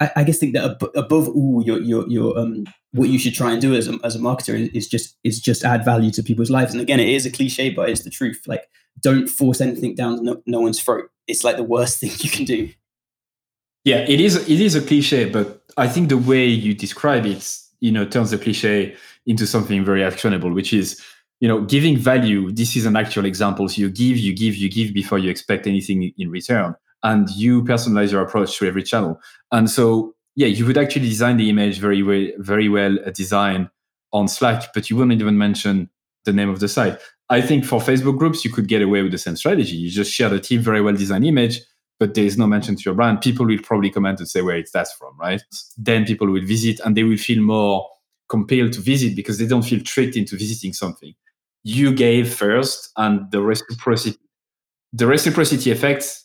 I, 0.00 0.10
I 0.16 0.24
guess 0.24 0.38
think 0.38 0.54
that 0.54 0.64
ab- 0.64 0.90
above 0.96 1.28
all, 1.28 1.62
your 1.64 1.80
your 1.80 2.06
your 2.08 2.36
um, 2.36 2.64
what 2.90 3.08
you 3.10 3.18
should 3.18 3.34
try 3.34 3.52
and 3.52 3.60
do 3.60 3.74
as 3.74 3.86
a, 3.86 3.96
as 4.02 4.16
a 4.16 4.18
marketer 4.18 4.58
is, 4.58 4.68
is 4.70 4.88
just 4.88 5.16
is 5.22 5.40
just 5.40 5.64
add 5.64 5.84
value 5.84 6.10
to 6.10 6.22
people's 6.22 6.50
lives. 6.50 6.72
And 6.72 6.80
again, 6.80 6.98
it 6.98 7.08
is 7.08 7.24
a 7.26 7.30
cliche, 7.30 7.70
but 7.70 7.88
it's 7.88 8.02
the 8.02 8.10
truth. 8.10 8.42
Like, 8.48 8.68
don't 9.00 9.28
force 9.28 9.60
anything 9.60 9.94
down 9.94 10.24
no, 10.24 10.42
no 10.46 10.60
one's 10.60 10.80
throat. 10.80 11.10
It's 11.28 11.44
like 11.44 11.56
the 11.56 11.62
worst 11.62 11.98
thing 12.00 12.10
you 12.18 12.30
can 12.30 12.44
do. 12.44 12.70
Yeah, 13.84 13.98
it 14.08 14.20
is. 14.20 14.36
It 14.48 14.60
is 14.60 14.74
a 14.74 14.80
cliche, 14.80 15.28
but 15.28 15.62
I 15.76 15.88
think 15.88 16.08
the 16.08 16.18
way 16.18 16.46
you 16.46 16.74
describe 16.74 17.26
it, 17.26 17.56
you 17.80 17.92
know, 17.92 18.06
turns 18.06 18.30
the 18.30 18.38
cliche 18.38 18.96
into 19.26 19.46
something 19.46 19.84
very 19.84 20.02
actionable, 20.02 20.52
which 20.52 20.72
is, 20.72 21.02
you 21.44 21.48
know, 21.48 21.60
giving 21.60 21.98
value. 21.98 22.50
This 22.50 22.74
is 22.74 22.86
an 22.86 22.96
actual 22.96 23.26
example. 23.26 23.68
So 23.68 23.82
you 23.82 23.90
give, 23.90 24.16
you 24.16 24.34
give, 24.34 24.54
you 24.54 24.70
give 24.70 24.94
before 24.94 25.18
you 25.18 25.28
expect 25.28 25.66
anything 25.66 26.10
in 26.16 26.30
return, 26.30 26.74
and 27.02 27.28
you 27.32 27.62
personalize 27.64 28.10
your 28.10 28.22
approach 28.22 28.56
to 28.58 28.66
every 28.66 28.82
channel. 28.82 29.20
And 29.52 29.68
so, 29.68 30.14
yeah, 30.36 30.46
you 30.46 30.64
would 30.64 30.78
actually 30.78 31.06
design 31.06 31.36
the 31.36 31.50
image 31.50 31.80
very 31.80 32.02
well, 32.02 32.28
very 32.38 32.70
well 32.70 32.96
designed 33.12 33.68
on 34.10 34.26
Slack, 34.26 34.72
but 34.72 34.88
you 34.88 34.96
wouldn't 34.96 35.20
even 35.20 35.36
mention 35.36 35.90
the 36.24 36.32
name 36.32 36.48
of 36.48 36.60
the 36.60 36.66
site. 36.66 36.98
I 37.28 37.42
think 37.42 37.66
for 37.66 37.78
Facebook 37.78 38.16
groups, 38.16 38.42
you 38.42 38.50
could 38.50 38.66
get 38.66 38.80
away 38.80 39.02
with 39.02 39.12
the 39.12 39.18
same 39.18 39.36
strategy. 39.36 39.76
You 39.76 39.90
just 39.90 40.14
share 40.14 40.30
the 40.30 40.40
team 40.40 40.62
very 40.62 40.80
well 40.80 40.94
designed 40.94 41.26
image, 41.26 41.60
but 42.00 42.14
there 42.14 42.24
is 42.24 42.38
no 42.38 42.46
mention 42.46 42.74
to 42.74 42.82
your 42.86 42.94
brand. 42.94 43.20
People 43.20 43.44
will 43.44 43.58
probably 43.62 43.90
comment 43.90 44.18
and 44.18 44.28
say 44.30 44.40
where 44.40 44.56
it's 44.56 44.72
that's 44.72 44.94
from, 44.94 45.14
right? 45.18 45.42
Then 45.76 46.06
people 46.06 46.26
will 46.26 46.46
visit 46.46 46.80
and 46.86 46.96
they 46.96 47.02
will 47.02 47.18
feel 47.18 47.42
more 47.42 47.86
compelled 48.30 48.72
to 48.72 48.80
visit 48.80 49.14
because 49.14 49.36
they 49.36 49.46
don't 49.46 49.60
feel 49.60 49.80
tricked 49.80 50.16
into 50.16 50.38
visiting 50.38 50.72
something. 50.72 51.14
You 51.64 51.94
gave 51.94 52.32
first, 52.32 52.90
and 52.96 53.30
the 53.30 53.40
reciprocity, 53.40 54.18
the 54.92 55.06
reciprocity 55.06 55.70
effect 55.70 56.22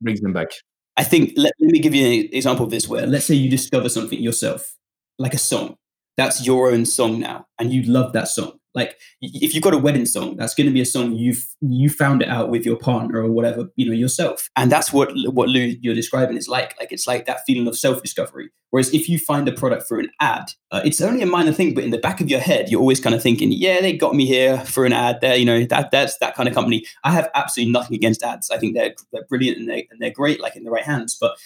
brings 0.00 0.20
them 0.20 0.32
back. 0.32 0.48
I 0.96 1.04
think 1.04 1.32
let, 1.36 1.52
let 1.58 1.70
me 1.72 1.78
give 1.78 1.94
you 1.94 2.06
an 2.06 2.28
example 2.32 2.64
of 2.64 2.70
this 2.70 2.86
where 2.86 3.06
let's 3.06 3.24
say 3.24 3.34
you 3.34 3.50
discover 3.50 3.88
something 3.88 4.20
yourself, 4.20 4.74
like 5.18 5.34
a 5.34 5.38
song. 5.38 5.76
That's 6.16 6.46
your 6.46 6.70
own 6.70 6.84
song 6.84 7.18
now, 7.20 7.46
and 7.58 7.72
you 7.72 7.82
love 7.82 8.12
that 8.12 8.28
song. 8.28 8.52
Like 8.74 8.98
if 9.20 9.54
you've 9.54 9.62
got 9.62 9.74
a 9.74 9.78
wedding 9.78 10.06
song, 10.06 10.36
that's 10.36 10.54
going 10.54 10.66
to 10.66 10.72
be 10.72 10.80
a 10.80 10.86
song 10.86 11.12
you've 11.12 11.46
you 11.60 11.90
found 11.90 12.22
it 12.22 12.28
out 12.28 12.48
with 12.48 12.64
your 12.64 12.76
partner 12.76 13.20
or 13.20 13.30
whatever, 13.30 13.68
you 13.76 13.86
know, 13.86 13.92
yourself. 13.92 14.48
And 14.56 14.72
that's 14.72 14.92
what 14.92 15.12
what 15.26 15.48
Lou 15.48 15.60
you're 15.80 15.94
describing 15.94 16.36
is 16.36 16.48
like. 16.48 16.74
Like 16.80 16.92
it's 16.92 17.06
like 17.06 17.26
that 17.26 17.40
feeling 17.46 17.68
of 17.68 17.76
self 17.76 18.02
discovery. 18.02 18.50
Whereas 18.70 18.94
if 18.94 19.06
you 19.08 19.18
find 19.18 19.46
a 19.48 19.52
product 19.52 19.86
through 19.86 20.00
an 20.00 20.10
ad, 20.20 20.52
uh, 20.70 20.80
it's 20.82 21.02
only 21.02 21.20
a 21.20 21.26
minor 21.26 21.52
thing, 21.52 21.74
but 21.74 21.84
in 21.84 21.90
the 21.90 21.98
back 21.98 22.22
of 22.22 22.30
your 22.30 22.40
head, 22.40 22.70
you're 22.70 22.80
always 22.80 23.00
kind 23.00 23.14
of 23.14 23.22
thinking, 23.22 23.52
yeah, 23.52 23.82
they 23.82 23.94
got 23.94 24.14
me 24.14 24.24
here 24.24 24.60
for 24.60 24.86
an 24.86 24.94
ad. 24.94 25.20
There, 25.20 25.36
you 25.36 25.44
know, 25.44 25.64
that 25.66 25.90
that's 25.90 26.16
that 26.18 26.34
kind 26.34 26.48
of 26.48 26.54
company. 26.54 26.86
I 27.04 27.12
have 27.12 27.28
absolutely 27.34 27.72
nothing 27.72 27.94
against 27.94 28.22
ads. 28.22 28.50
I 28.50 28.56
think 28.56 28.74
they're 28.74 28.94
they're 29.12 29.26
brilliant 29.28 29.58
and 29.58 29.68
they 29.68 29.86
and 29.90 30.00
they're 30.00 30.10
great, 30.10 30.40
like 30.40 30.56
in 30.56 30.64
the 30.64 30.70
right 30.70 30.84
hands. 30.84 31.16
But 31.20 31.36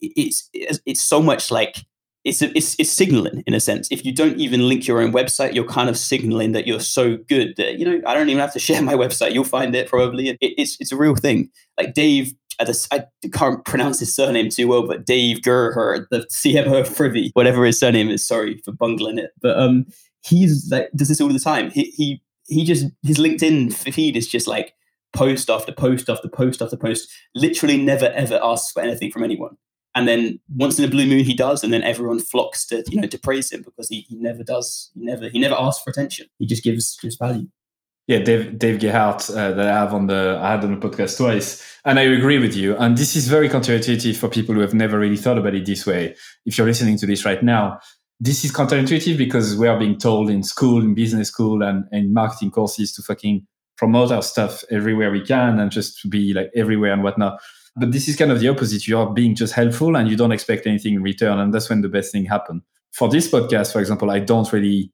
it's 0.00 0.48
it's 0.54 1.02
so 1.02 1.20
much 1.20 1.50
like 1.50 1.84
it's, 2.24 2.42
it's 2.42 2.74
it's 2.78 2.90
signaling 2.90 3.42
in 3.46 3.54
a 3.54 3.60
sense. 3.60 3.88
If 3.90 4.04
you 4.04 4.12
don't 4.12 4.38
even 4.38 4.68
link 4.68 4.86
your 4.86 5.00
own 5.00 5.12
website, 5.12 5.54
you're 5.54 5.64
kind 5.64 5.88
of 5.88 5.96
signaling 5.96 6.52
that 6.52 6.66
you're 6.66 6.80
so 6.80 7.16
good 7.16 7.54
that 7.56 7.78
you 7.78 7.84
know 7.84 8.00
I 8.06 8.14
don't 8.14 8.28
even 8.28 8.40
have 8.40 8.52
to 8.54 8.58
share 8.68 8.82
my 8.82 8.94
website. 8.94 9.32
You'll 9.32 9.44
find 9.44 9.74
it 9.74 9.88
probably. 9.88 10.30
It, 10.30 10.38
it's 10.40 10.76
it's 10.80 10.92
a 10.92 10.96
real 10.96 11.14
thing. 11.14 11.50
Like 11.76 11.94
Dave, 11.94 12.32
I 12.60 13.04
can't 13.32 13.64
pronounce 13.64 14.00
his 14.00 14.14
surname 14.14 14.50
too 14.50 14.68
well, 14.68 14.86
but 14.86 15.06
Dave 15.06 15.38
Gerher, 15.38 16.06
the 16.10 16.26
CMO 16.32 16.80
of 16.80 16.94
Privy, 16.94 17.30
whatever 17.34 17.64
his 17.64 17.78
surname 17.78 18.10
is. 18.10 18.26
Sorry 18.26 18.60
for 18.64 18.72
bungling 18.72 19.18
it, 19.18 19.30
but 19.40 19.58
um, 19.58 19.86
he's 20.22 20.68
like 20.70 20.90
does 20.96 21.08
this 21.08 21.20
all 21.20 21.28
the 21.28 21.38
time. 21.38 21.70
He 21.70 21.84
he 21.96 22.22
he 22.48 22.64
just 22.64 22.86
his 23.02 23.18
LinkedIn 23.18 23.72
feed 23.72 24.16
is 24.16 24.26
just 24.26 24.48
like 24.48 24.74
post 25.14 25.48
after 25.48 25.72
post 25.72 26.10
after 26.10 26.28
post 26.28 26.60
after 26.60 26.76
post. 26.76 27.08
Literally 27.34 27.80
never 27.80 28.06
ever 28.06 28.40
asks 28.42 28.72
for 28.72 28.82
anything 28.82 29.12
from 29.12 29.22
anyone 29.22 29.56
and 29.98 30.06
then 30.06 30.38
once 30.54 30.78
in 30.78 30.84
a 30.84 30.88
blue 30.88 31.06
moon 31.06 31.24
he 31.24 31.34
does 31.34 31.64
and 31.64 31.72
then 31.72 31.82
everyone 31.82 32.20
flocks 32.20 32.64
to 32.64 32.84
you 32.88 33.00
know 33.00 33.08
to 33.08 33.18
praise 33.18 33.50
him 33.50 33.62
because 33.62 33.88
he, 33.88 34.02
he 34.02 34.14
never 34.14 34.44
does 34.44 34.92
he 34.94 35.04
never 35.04 35.28
he 35.28 35.40
never 35.40 35.56
asks 35.58 35.82
for 35.82 35.90
attention. 35.90 36.26
He 36.38 36.46
just 36.46 36.62
gives 36.62 36.96
gives 37.02 37.16
value. 37.16 37.48
Yeah 38.06 38.20
dave 38.20 38.58
dave 38.58 38.78
gerhardt 38.78 39.28
uh, 39.30 39.50
that 39.52 39.68
i 39.68 39.78
have 39.80 39.92
on 39.92 40.06
the 40.06 40.38
i 40.40 40.52
had 40.52 40.64
on 40.64 40.78
the 40.78 40.88
podcast 40.88 41.16
twice. 41.16 41.48
And 41.84 41.98
i 41.98 42.02
agree 42.02 42.38
with 42.38 42.54
you. 42.54 42.76
And 42.76 42.96
this 42.96 43.16
is 43.16 43.26
very 43.26 43.48
counterintuitive 43.48 44.16
for 44.16 44.28
people 44.28 44.54
who 44.54 44.60
have 44.60 44.74
never 44.74 44.98
really 44.98 45.16
thought 45.16 45.38
about 45.38 45.54
it 45.54 45.66
this 45.66 45.84
way. 45.84 46.14
If 46.46 46.56
you're 46.56 46.66
listening 46.66 46.96
to 46.98 47.06
this 47.06 47.24
right 47.24 47.42
now 47.42 47.80
this 48.20 48.44
is 48.44 48.52
counterintuitive 48.52 49.16
because 49.16 49.56
we 49.56 49.68
are 49.68 49.78
being 49.78 49.96
told 49.96 50.28
in 50.28 50.42
school 50.42 50.80
in 50.82 50.92
business 50.92 51.28
school 51.28 51.62
and, 51.62 51.84
and 51.92 52.12
marketing 52.12 52.50
courses 52.50 52.92
to 52.92 53.00
fucking 53.00 53.46
promote 53.76 54.10
our 54.10 54.22
stuff 54.22 54.64
everywhere 54.70 55.10
we 55.12 55.24
can 55.24 55.60
and 55.60 55.70
just 55.70 56.10
be 56.10 56.34
like 56.34 56.50
everywhere 56.56 56.92
and 56.92 57.04
whatnot 57.04 57.38
but 57.78 57.92
this 57.92 58.08
is 58.08 58.16
kind 58.16 58.30
of 58.30 58.40
the 58.40 58.48
opposite. 58.48 58.86
You 58.86 58.98
are 58.98 59.10
being 59.12 59.34
just 59.34 59.54
helpful 59.54 59.96
and 59.96 60.08
you 60.08 60.16
don't 60.16 60.32
expect 60.32 60.66
anything 60.66 60.94
in 60.94 61.02
return. 61.02 61.38
And 61.38 61.52
that's 61.52 61.68
when 61.68 61.82
the 61.82 61.88
best 61.88 62.12
thing 62.12 62.24
happen. 62.24 62.62
For 62.92 63.08
this 63.08 63.30
podcast, 63.30 63.72
for 63.72 63.80
example, 63.80 64.10
I 64.10 64.20
don't 64.20 64.50
really 64.52 64.92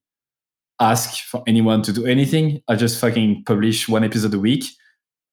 ask 0.80 1.24
for 1.24 1.42
anyone 1.46 1.82
to 1.82 1.92
do 1.92 2.06
anything. 2.06 2.60
I 2.68 2.76
just 2.76 3.00
fucking 3.00 3.44
publish 3.44 3.88
one 3.88 4.04
episode 4.04 4.34
a 4.34 4.38
week. 4.38 4.64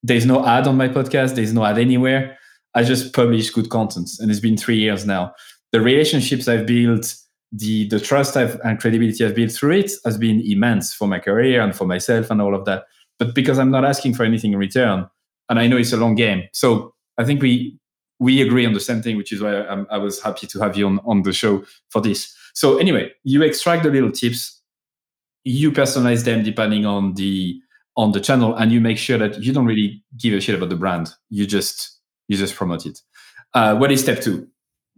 There's 0.03 0.25
no 0.25 0.45
ad 0.45 0.67
on 0.67 0.77
my 0.77 0.87
podcast. 0.87 1.35
There's 1.35 1.53
no 1.53 1.65
ad 1.65 1.77
anywhere. 1.77 2.37
I 2.73 2.83
just 2.83 3.13
publish 3.13 3.49
good 3.49 3.69
content. 3.69 4.09
And 4.19 4.31
it's 4.31 4.39
been 4.39 4.57
three 4.57 4.77
years 4.77 5.05
now. 5.05 5.33
The 5.71 5.81
relationships 5.81 6.47
I've 6.47 6.65
built, 6.65 7.15
the 7.51 7.87
the 7.87 7.99
trust 7.99 8.37
I've, 8.37 8.59
and 8.63 8.79
credibility 8.79 9.25
I've 9.25 9.35
built 9.35 9.51
through 9.51 9.77
it 9.77 9.91
has 10.05 10.17
been 10.17 10.41
immense 10.45 10.93
for 10.93 11.07
my 11.07 11.19
career 11.19 11.61
and 11.61 11.75
for 11.75 11.85
myself 11.85 12.31
and 12.31 12.41
all 12.41 12.55
of 12.55 12.65
that. 12.65 12.85
But 13.19 13.35
because 13.35 13.59
I'm 13.59 13.71
not 13.71 13.85
asking 13.85 14.15
for 14.15 14.23
anything 14.23 14.53
in 14.53 14.59
return, 14.59 15.07
and 15.49 15.59
I 15.59 15.67
know 15.67 15.77
it's 15.77 15.93
a 15.93 15.97
long 15.97 16.15
game. 16.15 16.43
So 16.53 16.93
I 17.21 17.25
think 17.25 17.41
we 17.41 17.77
we 18.19 18.41
agree 18.41 18.65
on 18.65 18.73
the 18.73 18.79
same 18.79 19.01
thing, 19.01 19.17
which 19.17 19.31
is 19.31 19.41
why 19.41 19.61
I, 19.61 19.83
I 19.89 19.97
was 19.97 20.21
happy 20.21 20.45
to 20.47 20.59
have 20.59 20.77
you 20.77 20.85
on, 20.87 20.99
on 21.05 21.23
the 21.23 21.33
show 21.33 21.63
for 21.89 22.01
this. 22.01 22.35
So 22.53 22.77
anyway, 22.77 23.11
you 23.23 23.41
extract 23.41 23.83
the 23.83 23.89
little 23.89 24.11
tips, 24.11 24.61
you 25.43 25.71
personalize 25.71 26.23
them 26.23 26.43
depending 26.43 26.85
on 26.85 27.13
the 27.15 27.59
on 27.97 28.11
the 28.11 28.19
channel, 28.19 28.55
and 28.55 28.71
you 28.71 28.79
make 28.79 28.97
sure 28.97 29.17
that 29.17 29.41
you 29.43 29.53
don't 29.53 29.65
really 29.65 30.03
give 30.17 30.33
a 30.33 30.41
shit 30.41 30.55
about 30.55 30.69
the 30.69 30.75
brand. 30.75 31.13
You 31.29 31.45
just 31.45 31.99
you 32.27 32.37
just 32.37 32.55
promote 32.55 32.85
it. 32.85 32.99
Uh, 33.53 33.75
what 33.75 33.91
is 33.91 34.01
step 34.01 34.21
two? 34.21 34.47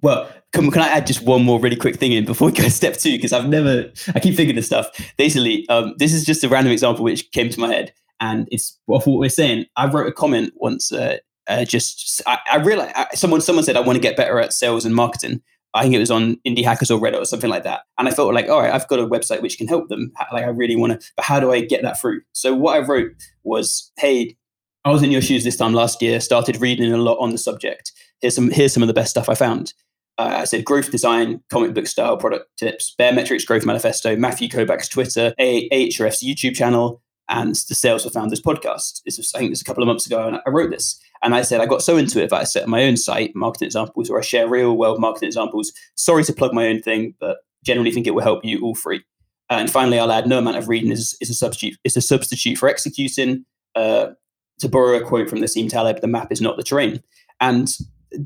Well, 0.01 0.29
can, 0.51 0.69
can 0.69 0.81
I 0.81 0.89
add 0.89 1.07
just 1.07 1.23
one 1.23 1.43
more 1.43 1.59
really 1.59 1.77
quick 1.77 1.95
thing 1.95 2.12
in 2.12 2.25
before 2.25 2.47
we 2.47 2.51
go 2.51 2.63
to 2.63 2.69
step 2.69 2.97
two? 2.97 3.13
Because 3.13 3.31
I've 3.31 3.47
never, 3.47 3.89
I 4.13 4.19
keep 4.19 4.36
thinking 4.36 4.55
this 4.55 4.65
stuff. 4.65 4.88
Basically, 5.17 5.67
um, 5.69 5.95
this 5.97 6.13
is 6.13 6.25
just 6.25 6.43
a 6.43 6.49
random 6.49 6.73
example 6.73 7.05
which 7.05 7.31
came 7.31 7.49
to 7.49 7.59
my 7.59 7.67
head, 7.67 7.93
and 8.19 8.47
it's 8.51 8.77
what 8.86 9.07
we're 9.07 9.29
saying. 9.29 9.65
I 9.77 9.89
wrote 9.89 10.07
a 10.07 10.12
comment 10.12 10.51
once 10.57 10.91
uh, 10.91 11.17
uh, 11.47 11.65
just 11.65 12.21
I, 12.25 12.39
I 12.51 12.58
realized 12.58 12.93
I, 12.95 13.08
someone 13.13 13.41
someone 13.41 13.63
said 13.63 13.75
I 13.75 13.82
want 13.82 13.95
to 13.95 14.01
get 14.01 14.17
better 14.17 14.39
at 14.39 14.53
sales 14.53 14.86
and 14.86 14.95
marketing. 14.95 15.41
I 15.73 15.84
think 15.84 15.95
it 15.95 15.99
was 15.99 16.12
on 16.12 16.38
Indie 16.47 16.63
Hackers 16.63 16.91
or 16.91 16.99
Reddit 16.99 17.19
or 17.19 17.25
something 17.25 17.49
like 17.49 17.63
that. 17.63 17.82
And 17.97 18.08
I 18.08 18.12
felt 18.12 18.32
like, 18.34 18.47
all 18.47 18.62
right, 18.62 18.71
I've 18.71 18.88
got 18.88 18.99
a 18.99 19.08
website 19.08 19.41
which 19.41 19.58
can 19.58 19.67
help 19.67 19.89
them. 19.89 20.12
Like 20.32 20.43
I 20.43 20.49
really 20.49 20.75
want 20.75 20.93
to, 20.93 21.12
but 21.15 21.25
how 21.25 21.39
do 21.39 21.51
I 21.51 21.62
get 21.62 21.82
that 21.82 21.99
through? 21.99 22.21
So 22.32 22.53
what 22.53 22.75
I 22.75 22.86
wrote 22.86 23.12
was, 23.43 23.91
hey, 23.97 24.38
I 24.86 24.91
was 24.91 25.01
in 25.01 25.12
your 25.12 25.21
shoes 25.21 25.43
this 25.43 25.58
time 25.58 25.73
last 25.73 26.01
year. 26.01 26.19
Started 26.19 26.62
reading 26.62 26.93
a 26.93 26.97
lot 26.97 27.17
on 27.17 27.32
the 27.32 27.38
subject. 27.38 27.91
Here's 28.21 28.36
some 28.36 28.51
here's 28.51 28.73
some 28.73 28.84
of 28.84 28.88
the 28.88 28.93
best 28.93 29.12
stuff 29.12 29.29
I 29.29 29.36
found. 29.36 29.73
Uh, 30.19 30.36
I 30.41 30.43
said 30.43 30.63
growth 30.63 30.91
design, 30.91 31.41
comic 31.49 31.73
book 31.73 31.88
style 31.88 32.17
product 32.17 32.45
tips, 32.58 32.93
Baremetrics 32.99 33.45
Growth 33.45 33.65
Manifesto, 33.65 34.15
Matthew 34.15 34.47
Kobach's 34.47 34.88
Twitter, 34.88 35.34
Ahrefs 35.39 36.23
YouTube 36.23 36.56
channel, 36.56 37.01
and 37.29 37.55
the 37.55 37.75
Sales 37.75 38.03
for 38.03 38.09
Founders 38.09 38.41
podcast. 38.41 39.01
This 39.05 39.17
was, 39.17 39.33
I 39.33 39.39
think, 39.39 39.51
this 39.51 39.62
a 39.62 39.65
couple 39.65 39.83
of 39.83 39.88
months 39.88 40.05
ago, 40.05 40.27
and 40.27 40.38
I 40.45 40.49
wrote 40.49 40.71
this. 40.71 40.99
And 41.23 41.33
I 41.33 41.41
said, 41.41 41.62
I 41.62 41.65
got 41.65 41.81
so 41.81 41.95
into 41.95 42.21
it 42.21 42.29
that 42.29 42.41
I 42.41 42.43
set 42.43 42.63
up 42.63 42.69
my 42.69 42.83
own 42.83 42.97
site, 42.97 43.33
marketing 43.36 43.67
examples, 43.67 44.09
where 44.09 44.19
I 44.19 44.23
share 44.23 44.47
real 44.47 44.75
world 44.75 44.99
marketing 44.99 45.27
examples. 45.27 45.71
Sorry 45.95 46.23
to 46.25 46.33
plug 46.33 46.53
my 46.53 46.67
own 46.67 46.81
thing, 46.81 47.15
but 47.19 47.38
generally 47.63 47.91
think 47.91 48.07
it 48.07 48.12
will 48.12 48.23
help 48.23 48.43
you 48.43 48.62
all 48.62 48.75
free. 48.75 49.03
And 49.49 49.71
finally, 49.71 49.99
I'll 49.99 50.12
add 50.12 50.27
no 50.27 50.39
amount 50.39 50.57
of 50.57 50.67
reading 50.67 50.91
is, 50.91 51.15
is 51.21 51.29
a 51.29 51.33
substitute 51.33 51.77
is 51.83 51.95
a 51.95 52.01
substitute 52.01 52.57
for 52.57 52.67
executing. 52.67 53.45
Uh, 53.75 54.12
to 54.59 54.69
borrow 54.69 54.97
a 54.97 55.01
quote 55.01 55.29
from 55.29 55.39
Nassim 55.39 55.69
Taleb, 55.69 56.01
the 56.01 56.07
map 56.07 56.31
is 56.31 56.41
not 56.41 56.57
the 56.57 56.63
terrain. 56.63 57.01
And 57.41 57.69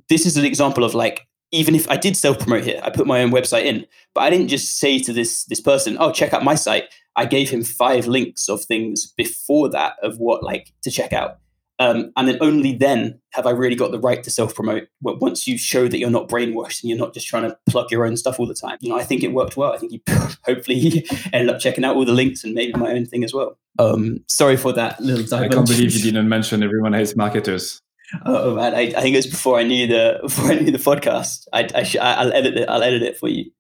this 0.10 0.26
is 0.26 0.38
an 0.38 0.46
example 0.46 0.84
of 0.84 0.94
like 0.94 1.27
even 1.52 1.76
if 1.76 1.90
I 1.90 1.98
did 1.98 2.18
self 2.18 2.40
promote 2.40 2.64
here, 2.64 2.80
I 2.84 2.90
put 2.90 3.08
my 3.08 3.22
own 3.22 3.32
website 3.32 3.66
in, 3.66 3.86
but 4.14 4.22
I 4.22 4.30
didn't 4.30 4.50
just 4.50 4.80
say 4.80 5.00
to 5.00 5.14
this 5.14 5.46
this 5.46 5.62
person, 5.62 5.98
"Oh, 6.00 6.12
check 6.12 6.34
out 6.34 6.44
my 6.44 6.56
site." 6.56 6.86
I 7.16 7.26
gave 7.26 7.50
him 7.50 7.64
five 7.64 8.06
links 8.06 8.48
of 8.48 8.64
things 8.64 9.12
before 9.18 9.70
that 9.70 9.96
of 10.04 10.18
what 10.20 10.44
like 10.44 10.72
to 10.84 10.92
check 10.92 11.14
out. 11.14 11.40
Um, 11.80 12.12
and 12.16 12.28
then 12.28 12.38
only 12.42 12.76
then 12.76 13.20
have 13.32 13.46
I 13.46 13.52
really 13.52 13.76
got 13.76 13.92
the 13.92 14.00
right 14.00 14.24
to 14.24 14.32
self 14.32 14.56
promote. 14.56 14.88
Once 15.02 15.48
you 15.48 15.58
show 15.58 15.88
that 15.88 16.00
you're 16.00 16.10
not 16.10 16.28
brainwashed 16.28 16.82
and 16.82 16.90
you're 16.90 16.98
not 16.98 17.14
just 17.14 17.28
trying 17.28 17.44
to 17.44 17.58
plug 17.70 17.92
your 17.92 18.06
own 18.06 18.18
stuff 18.18 18.40
all 18.40 18.48
the 18.48 18.56
time, 18.56 18.78
you 18.82 18.90
know, 18.90 18.98
I 18.98 19.04
think 19.04 19.24
it 19.24 19.32
worked 19.32 19.58
well. 19.58 19.74
I 19.74 19.78
think 19.78 19.92
he 19.92 20.02
hopefully 20.46 21.06
ended 21.34 21.54
up 21.54 21.60
checking 21.60 21.84
out 21.84 21.96
all 21.96 22.06
the 22.06 22.14
links 22.14 22.44
and 22.44 22.54
maybe 22.54 22.74
my 22.74 22.92
own 22.92 23.06
thing 23.06 23.24
as 23.24 23.34
well. 23.34 23.58
Um, 23.78 24.24
sorry 24.28 24.58
for 24.58 24.74
that 24.74 25.00
little. 25.00 25.26
Divergence. 25.26 25.54
I 25.54 25.56
can't 25.56 25.68
believe 25.68 25.94
you 25.94 26.02
didn't 26.02 26.28
mention 26.30 26.64
everyone 26.64 26.94
hates 26.94 27.16
marketers. 27.16 27.82
Oh 28.26 28.56
man, 28.56 28.74
I, 28.74 28.94
I 28.96 29.02
think 29.02 29.14
it 29.14 29.18
was 29.18 29.28
before 29.28 29.60
I 29.60 29.64
knew 29.64 29.88
the 29.88 30.20
before 30.24 30.52
I 30.52 30.56
knew 30.56 30.72
the 30.72 30.78
podcast. 30.78 31.48
I, 31.54 31.68
I 31.76 31.84
sh- 31.84 31.98
I'll 31.98 32.32
edit 32.32 32.58
it. 32.58 32.70
I'll 32.70 32.84
edit 32.84 33.02
it 33.04 33.18
for 33.18 33.30
you. 33.30 33.52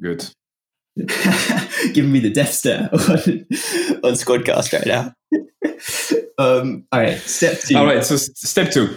Good. 0.00 0.28
Giving 1.94 2.12
me 2.12 2.20
the 2.20 2.30
death 2.32 2.52
stare 2.52 2.90
on, 2.92 2.98
on 2.98 4.12
Squadcast 4.14 4.72
right 4.72 4.86
now. 4.86 5.14
um, 6.38 6.86
all 6.92 7.00
right, 7.00 7.18
step 7.18 7.60
two. 7.60 7.76
All 7.76 7.86
right, 7.86 8.04
so 8.04 8.16
step 8.16 8.72
two. 8.72 8.94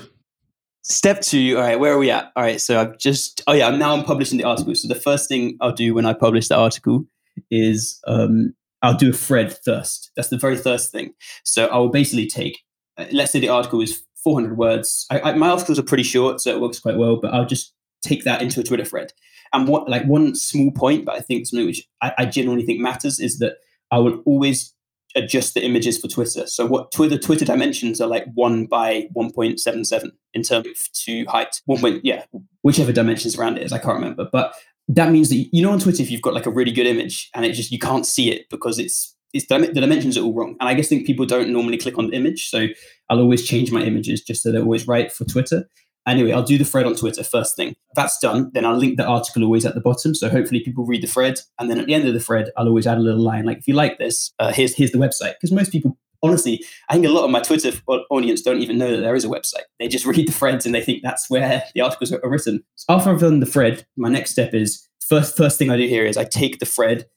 Step 0.83 1.21
two. 1.21 1.55
All 1.57 1.63
right, 1.63 1.79
where 1.79 1.93
are 1.93 1.97
we 1.97 2.11
at? 2.11 2.31
All 2.35 2.43
right, 2.43 2.59
so 2.59 2.79
I've 2.81 2.97
just. 2.97 3.41
Oh 3.47 3.53
yeah, 3.53 3.69
now 3.69 3.95
I'm 3.95 4.03
publishing 4.03 4.37
the 4.37 4.43
article. 4.43 4.75
So 4.75 4.87
the 4.87 4.95
first 4.99 5.29
thing 5.29 5.57
I'll 5.61 5.71
do 5.71 5.93
when 5.93 6.05
I 6.05 6.13
publish 6.13 6.47
the 6.47 6.57
article 6.57 7.05
is 7.49 7.99
um, 8.07 8.53
I'll 8.81 8.97
do 8.97 9.11
a 9.11 9.13
thread 9.13 9.57
first. 9.63 10.11
That's 10.15 10.29
the 10.29 10.37
very 10.37 10.57
first 10.57 10.91
thing. 10.91 11.13
So 11.43 11.67
I 11.67 11.77
will 11.77 11.89
basically 11.89 12.27
take. 12.27 12.59
Uh, 12.97 13.05
let's 13.11 13.31
say 13.31 13.39
the 13.39 13.49
article 13.49 13.81
is 13.81 14.03
400 14.25 14.57
words. 14.57 15.05
I, 15.11 15.19
I, 15.21 15.33
my 15.35 15.49
articles 15.49 15.77
are 15.77 15.83
pretty 15.83 16.03
short, 16.03 16.41
so 16.41 16.49
it 16.49 16.59
works 16.59 16.79
quite 16.79 16.97
well. 16.97 17.15
But 17.15 17.33
I'll 17.33 17.45
just 17.45 17.73
take 18.03 18.23
that 18.23 18.41
into 18.41 18.59
a 18.59 18.63
Twitter 18.63 18.83
thread. 18.83 19.13
And 19.53 19.67
what 19.67 19.87
like 19.87 20.03
one 20.05 20.33
small 20.35 20.71
point, 20.71 21.05
but 21.05 21.15
I 21.15 21.21
think 21.21 21.45
something 21.45 21.67
which 21.67 21.87
I, 22.01 22.11
I 22.17 22.25
genuinely 22.25 22.65
think 22.65 22.81
matters 22.81 23.19
is 23.19 23.37
that 23.37 23.57
I 23.91 23.99
will 23.99 24.21
always 24.25 24.73
adjust 25.15 25.53
the 25.53 25.63
images 25.63 25.99
for 25.99 26.07
Twitter. 26.07 26.47
So 26.47 26.65
what 26.65 26.91
Twitter 26.91 27.19
Twitter 27.19 27.45
dimensions 27.45 28.01
are 28.01 28.07
like 28.07 28.25
one 28.33 28.65
by 28.65 29.07
1.77 29.15 30.11
in 30.33 30.41
terms 30.41 30.67
of 30.67 30.93
to 31.05 31.25
height. 31.25 31.61
One 31.65 31.79
point, 31.79 32.03
yeah, 32.03 32.25
whichever 32.63 32.91
dimensions 32.91 33.37
around 33.37 33.57
it 33.57 33.63
is, 33.63 33.71
I 33.71 33.77
can't 33.77 33.95
remember. 33.95 34.27
But 34.29 34.55
that 34.87 35.11
means 35.11 35.29
that 35.29 35.35
you 35.35 35.61
know 35.61 35.71
on 35.71 35.79
Twitter 35.79 36.01
if 36.01 36.09
you've 36.09 36.23
got 36.23 36.33
like 36.33 36.47
a 36.47 36.51
really 36.51 36.71
good 36.71 36.87
image 36.87 37.29
and 37.33 37.45
it 37.45 37.53
just 37.53 37.71
you 37.71 37.79
can't 37.79 38.05
see 38.05 38.31
it 38.31 38.49
because 38.49 38.79
it's 38.79 39.15
it's 39.33 39.47
the 39.47 39.67
dimensions 39.73 40.17
are 40.17 40.23
all 40.23 40.33
wrong. 40.33 40.55
And 40.59 40.69
I 40.69 40.73
guess 40.73 40.87
think 40.87 41.05
people 41.05 41.25
don't 41.25 41.49
normally 41.49 41.77
click 41.77 41.97
on 41.97 42.07
the 42.07 42.15
image, 42.15 42.49
so 42.49 42.67
I'll 43.09 43.19
always 43.19 43.45
change 43.45 43.71
my 43.71 43.81
images 43.81 44.21
just 44.21 44.43
so 44.43 44.51
they're 44.51 44.61
always 44.61 44.87
right 44.87 45.11
for 45.11 45.25
Twitter. 45.25 45.67
Anyway, 46.07 46.31
I'll 46.31 46.43
do 46.43 46.57
the 46.57 46.65
thread 46.65 46.85
on 46.85 46.95
Twitter 46.95 47.23
first 47.23 47.55
thing. 47.55 47.75
That's 47.95 48.19
done. 48.19 48.51
Then 48.53 48.63
I'll 48.63 48.77
link 48.77 48.97
the 48.97 49.05
article 49.05 49.43
always 49.43 49.65
at 49.65 49.73
the 49.73 49.81
bottom. 49.81 50.13
So 50.13 50.29
hopefully 50.29 50.59
people 50.59 50.85
read 50.85 51.01
the 51.01 51.07
thread. 51.07 51.39
And 51.59 51.69
then 51.69 51.79
at 51.79 51.87
the 51.87 51.95
end 51.95 52.07
of 52.07 52.13
the 52.13 52.19
thread, 52.19 52.51
I'll 52.57 52.67
always 52.67 52.85
add 52.85 52.99
a 52.99 53.01
little 53.01 53.23
line 53.23 53.45
like, 53.45 53.57
if 53.57 53.67
you 53.67 53.73
like 53.73 53.97
this, 53.97 54.31
uh, 54.39 54.51
here's, 54.51 54.75
here's 54.75 54.91
the 54.91 54.99
website. 54.99 55.33
Because 55.33 55.51
most 55.51 55.71
people, 55.71 55.97
honestly, 56.21 56.63
I 56.89 56.93
think 56.93 57.07
a 57.07 57.09
lot 57.09 57.25
of 57.25 57.31
my 57.31 57.41
Twitter 57.41 57.71
audience 58.11 58.43
don't 58.43 58.61
even 58.61 58.77
know 58.77 58.91
that 58.91 59.01
there 59.01 59.15
is 59.15 59.25
a 59.25 59.29
website. 59.29 59.63
They 59.79 59.87
just 59.87 60.05
read 60.05 60.27
the 60.27 60.31
threads 60.31 60.65
and 60.67 60.75
they 60.75 60.81
think 60.81 61.01
that's 61.01 61.27
where 61.27 61.63
the 61.73 61.81
articles 61.81 62.11
are 62.11 62.21
written. 62.23 62.63
So 62.75 62.93
after 62.93 63.09
I've 63.09 63.19
done 63.19 63.39
the 63.39 63.47
thread, 63.47 63.87
my 63.97 64.09
next 64.09 64.31
step 64.31 64.53
is 64.53 64.87
first, 64.99 65.35
first 65.35 65.57
thing 65.57 65.71
I 65.71 65.77
do 65.77 65.87
here 65.87 66.05
is 66.05 66.17
I 66.17 66.25
take 66.25 66.59
the 66.59 66.65
thread 66.67 67.07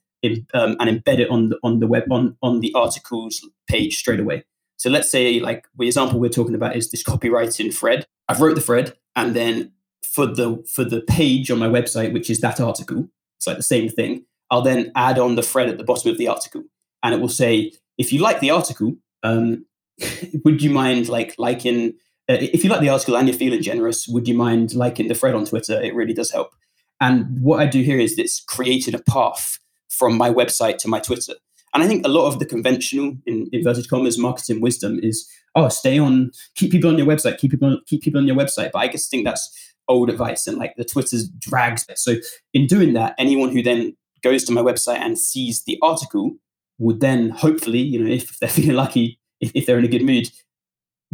um, 0.54 0.76
and 0.81 1.04
embed 1.04 1.18
it 1.18 1.31
on 1.31 1.50
the, 1.50 1.59
on 1.62 1.81
the 1.81 1.87
web, 1.87 2.11
on, 2.11 2.37
on 2.42 2.61
the 2.61 2.72
articles 2.74 3.46
page 3.68 3.96
straight 3.96 4.20
away. 4.20 4.44
So 4.78 4.90
let's 4.90 5.11
say, 5.11 5.40
like 5.40 5.66
the 5.76 5.87
example 5.87 6.20
we're 6.20 6.28
talking 6.28 6.54
about 6.54 6.76
is 6.76 6.90
this 6.90 7.02
copywriting 7.02 7.74
thread. 7.74 8.07
I've 8.28 8.40
wrote 8.40 8.54
the 8.54 8.61
thread, 8.61 8.94
and 9.16 9.35
then 9.35 9.72
for 10.02 10.24
the 10.24 10.64
for 10.72 10.85
the 10.85 11.00
page 11.00 11.50
on 11.50 11.59
my 11.59 11.68
website, 11.68 12.12
which 12.12 12.31
is 12.31 12.40
that 12.40 12.61
article, 12.61 13.09
it's 13.37 13.46
like 13.46 13.57
the 13.57 13.62
same 13.62 13.88
thing. 13.88 14.24
I'll 14.50 14.62
then 14.62 14.92
add 14.94 15.18
on 15.18 15.35
the 15.35 15.42
thread 15.42 15.68
at 15.68 15.78
the 15.78 15.85
bottom 15.85 16.11
of 16.11 16.18
the 16.18 16.28
article, 16.28 16.62
and 17.02 17.12
it 17.12 17.20
will 17.20 17.28
say, 17.28 17.72
if 17.98 18.12
you 18.12 18.20
like 18.20 18.38
the 18.38 18.50
article, 18.50 18.96
um, 19.24 19.66
would 20.44 20.62
you 20.62 20.70
mind 20.70 21.09
like 21.09 21.35
liking? 21.38 21.94
Uh, 22.31 22.37
if 22.40 22.62
you 22.62 22.70
like 22.70 22.81
the 22.81 22.88
article 22.88 23.16
and 23.16 23.26
you're 23.26 23.37
feeling 23.37 23.62
generous, 23.62 24.07
would 24.07 24.28
you 24.28 24.35
mind 24.35 24.74
liking 24.74 25.09
the 25.09 25.14
thread 25.14 25.35
on 25.35 25.44
Twitter? 25.44 25.81
It 25.81 25.94
really 25.94 26.14
does 26.14 26.31
help. 26.31 26.54
And 27.00 27.40
what 27.40 27.61
I 27.61 27.66
do 27.66 27.83
here 27.83 27.98
is 27.98 28.16
this 28.16 28.40
creating 28.40 28.94
a 28.94 28.98
path 28.98 29.59
from 29.88 30.16
my 30.16 30.31
website 30.31 30.79
to 30.79 30.88
my 30.88 31.01
Twitter. 31.01 31.35
And 31.74 31.83
I 31.83 31.87
think 31.87 32.07
a 32.07 32.11
lot 32.11 32.27
of 32.27 32.38
the 32.38 32.46
conventional, 32.46 33.16
in 33.27 33.48
inverted 33.53 33.88
commas, 33.88 34.18
marketing 34.18 34.61
wisdom 34.61 34.98
is, 35.03 35.29
oh, 35.55 35.68
stay 35.68 35.98
on, 35.98 36.31
keep 36.55 36.72
people 36.72 36.90
on 36.90 36.98
your 36.98 37.07
website, 37.07 37.38
keep 37.38 37.51
people, 37.51 37.68
on, 37.68 37.81
keep 37.87 38.03
people 38.03 38.20
on 38.20 38.27
your 38.27 38.37
website. 38.37 38.72
But 38.72 38.81
I 38.81 38.88
just 38.88 39.11
think 39.11 39.24
that's 39.24 39.74
old 39.88 40.11
advice, 40.11 40.46
and 40.46 40.59
like 40.59 40.74
the 40.77 40.85
Twitter's 40.85 41.29
drags. 41.29 41.87
So 41.96 42.16
in 42.55 42.66
doing 42.66 42.92
that, 42.94 43.14
anyone 43.18 43.51
who 43.51 43.62
then 43.62 43.96
goes 44.22 44.44
to 44.44 44.53
my 44.53 44.62
website 44.62 44.98
and 44.98 45.18
sees 45.18 45.64
the 45.64 45.79
article 45.83 46.37
would 46.79 47.01
then 47.01 47.31
hopefully, 47.31 47.81
you 47.81 48.03
know, 48.03 48.11
if 48.11 48.38
they're 48.40 48.48
feeling 48.48 48.77
lucky, 48.77 49.18
if, 49.40 49.51
if 49.55 49.66
they're 49.66 49.79
in 49.79 49.85
a 49.85 49.88
good 49.88 50.05
mood, 50.05 50.31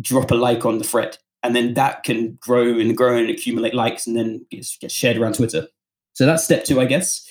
drop 0.00 0.30
a 0.30 0.34
like 0.34 0.64
on 0.64 0.78
the 0.78 0.84
thread, 0.84 1.18
and 1.42 1.54
then 1.54 1.74
that 1.74 2.04
can 2.04 2.36
grow 2.40 2.78
and 2.78 2.96
grow 2.96 3.16
and 3.16 3.30
accumulate 3.30 3.74
likes, 3.74 4.06
and 4.06 4.16
then 4.16 4.46
get 4.80 4.90
shared 4.90 5.16
around 5.16 5.34
Twitter. 5.34 5.68
So 6.12 6.26
that's 6.26 6.44
step 6.44 6.64
two, 6.64 6.80
I 6.80 6.84
guess. 6.84 7.28